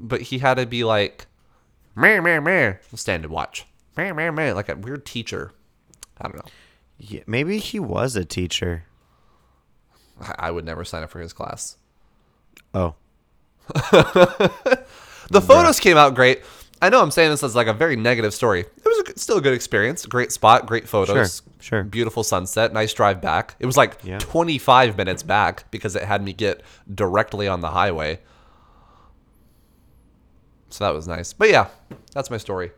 But 0.00 0.22
he 0.22 0.38
had 0.38 0.54
to 0.54 0.66
be 0.66 0.84
like, 0.84 1.26
meh 1.94 2.20
meh 2.20 2.40
meh, 2.40 2.74
stand 2.94 3.24
and 3.24 3.32
watch, 3.32 3.66
meh 3.96 4.12
meh 4.12 4.30
meh, 4.30 4.52
like 4.52 4.68
a 4.68 4.76
weird 4.76 5.06
teacher. 5.06 5.52
I 6.20 6.24
don't 6.24 6.36
know. 6.36 6.50
Yeah, 6.98 7.22
maybe 7.26 7.58
he 7.58 7.78
was 7.78 8.16
a 8.16 8.24
teacher. 8.24 8.84
I 10.38 10.50
would 10.50 10.64
never 10.64 10.84
sign 10.84 11.04
up 11.04 11.10
for 11.10 11.20
his 11.20 11.32
class. 11.32 11.76
Oh, 12.74 12.94
The 15.30 15.40
photos 15.42 15.78
came 15.80 15.96
out 15.96 16.14
great. 16.14 16.42
I 16.80 16.88
know 16.90 17.02
I'm 17.02 17.10
saying 17.10 17.30
this 17.30 17.42
as 17.42 17.54
like 17.56 17.66
a 17.66 17.72
very 17.72 17.96
negative 17.96 18.32
story. 18.32 18.60
It 18.60 18.82
was 18.84 19.14
a, 19.14 19.18
still 19.18 19.38
a 19.38 19.40
good 19.40 19.52
experience. 19.52 20.06
Great 20.06 20.30
spot, 20.32 20.64
great 20.66 20.88
photos. 20.88 21.42
Sure, 21.42 21.52
sure. 21.60 21.84
Beautiful 21.84 22.22
sunset, 22.22 22.72
nice 22.72 22.92
drive 22.94 23.20
back. 23.20 23.56
It 23.58 23.66
was 23.66 23.76
like 23.76 23.98
Yeah. 24.04 24.18
25 24.18 24.96
minutes 24.96 25.22
back 25.22 25.70
because 25.70 25.96
it 25.96 26.04
had 26.04 26.22
me 26.22 26.32
get 26.32 26.62
directly 26.94 27.48
on 27.48 27.60
the 27.60 27.70
highway. 27.70 28.20
So 30.70 30.84
that 30.84 30.94
was 30.94 31.08
nice. 31.08 31.32
But 31.32 31.50
yeah, 31.50 31.68
that's 32.14 32.30
my 32.30 32.36
story. 32.36 32.70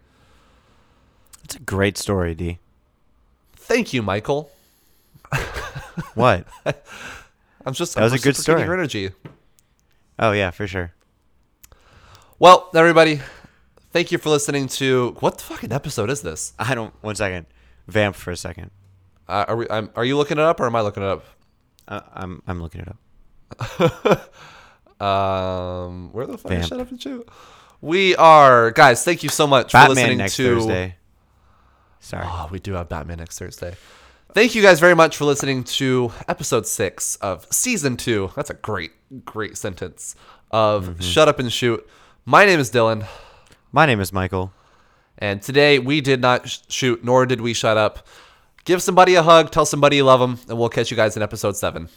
it's 1.45 1.57
a 1.57 1.61
great 1.61 1.99
story, 1.99 2.35
D. 2.35 2.59
Thank 3.55 3.93
you, 3.93 4.03
Michael. 4.03 4.51
What? 6.15 6.47
I'm 7.67 7.75
just 7.75 7.95
That 7.95 8.03
was 8.03 8.13
I'm 8.13 8.19
a 8.19 8.23
good 8.23 8.37
story. 8.37 8.63
Your 8.63 8.73
energy. 8.75 9.11
Oh 10.21 10.31
yeah, 10.33 10.51
for 10.51 10.69
sure. 10.69 10.93
Well, 12.39 12.71
everybody, 12.75 13.21
thank 13.91 14.13
you 14.13 14.19
for 14.19 14.31
listening 14.31 14.69
to 14.69 15.17
what 15.21 15.39
the 15.39 15.45
fucking 15.45 15.73
episode 15.73 16.11
is 16.11 16.23
this? 16.23 16.53
I 16.59 16.77
don't. 16.77 16.95
One 17.03 17.17
second. 17.17 17.47
Vamp 17.89 18.15
for 18.15 18.31
a 18.31 18.37
second. 18.37 18.71
Uh, 19.29 19.45
are 19.49 19.57
we? 19.57 19.67
I'm, 19.69 19.91
are 19.97 20.05
you 20.05 20.17
looking 20.17 20.39
it 20.39 20.45
up 20.45 20.61
or 20.61 20.67
am 20.67 20.77
I 20.77 20.83
looking 20.83 21.03
it 21.03 21.09
up? 21.09 21.25
Uh, 21.89 22.01
I'm 22.15 22.43
I'm 22.47 22.63
looking 22.63 22.83
it 22.83 22.89
up. 22.89 24.31
Um, 25.01 26.13
where 26.13 26.27
the 26.27 26.37
fuck 26.37 26.53
is 26.53 26.67
Shut 26.67 26.79
Up 26.79 26.91
and 26.91 27.01
Shoot? 27.01 27.27
We 27.81 28.15
are 28.17 28.71
guys. 28.71 29.03
Thank 29.03 29.23
you 29.23 29.31
so 29.31 29.47
much 29.47 29.73
for 29.73 29.89
listening 29.89 30.19
next 30.19 30.37
to. 30.37 30.57
Thursday. 30.57 30.97
Sorry. 32.01 32.27
Oh, 32.29 32.49
we 32.51 32.59
do 32.59 32.75
have 32.75 32.89
Batman 32.89 33.19
next 33.19 33.39
Thursday. 33.39 33.75
Thank 34.33 34.55
you 34.55 34.63
guys 34.63 34.79
very 34.81 34.95
much 34.95 35.17
for 35.17 35.25
listening 35.25 35.65
to 35.65 36.13
episode 36.29 36.67
six 36.67 37.17
of 37.17 37.47
season 37.51 37.97
two. 37.97 38.31
That's 38.37 38.51
a 38.51 38.55
great, 38.55 38.93
great 39.25 39.57
sentence 39.57 40.15
of 40.51 40.85
Mm-hmm. 40.89 41.01
Shut 41.03 41.29
Up 41.29 41.39
and 41.39 41.53
Shoot. 41.53 41.87
My 42.25 42.45
name 42.45 42.61
is 42.61 42.71
Dylan, 42.71 43.07
My 43.73 43.87
name 43.87 43.99
is 44.01 44.13
Michael. 44.13 44.53
and 45.19 45.43
today 45.43 45.79
we 45.79 46.01
did 46.01 46.21
not 46.21 46.49
sh- 46.49 46.59
shoot, 46.69 47.03
nor 47.05 47.27
did 47.27 47.41
we 47.41 47.55
shut 47.55 47.77
up. 47.77 48.07
Give 48.65 48.81
somebody 48.83 49.15
a 49.17 49.23
hug, 49.23 49.51
tell 49.51 49.65
somebody 49.67 49.97
you 49.97 50.05
love 50.05 50.21
them, 50.21 50.39
and 50.49 50.59
we'll 50.59 50.69
catch 50.69 50.91
you 50.91 50.97
guys 50.97 51.17
in 51.17 51.23
episode 51.23 51.57
seven. 51.57 51.89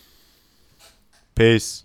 Peace. 1.36 1.84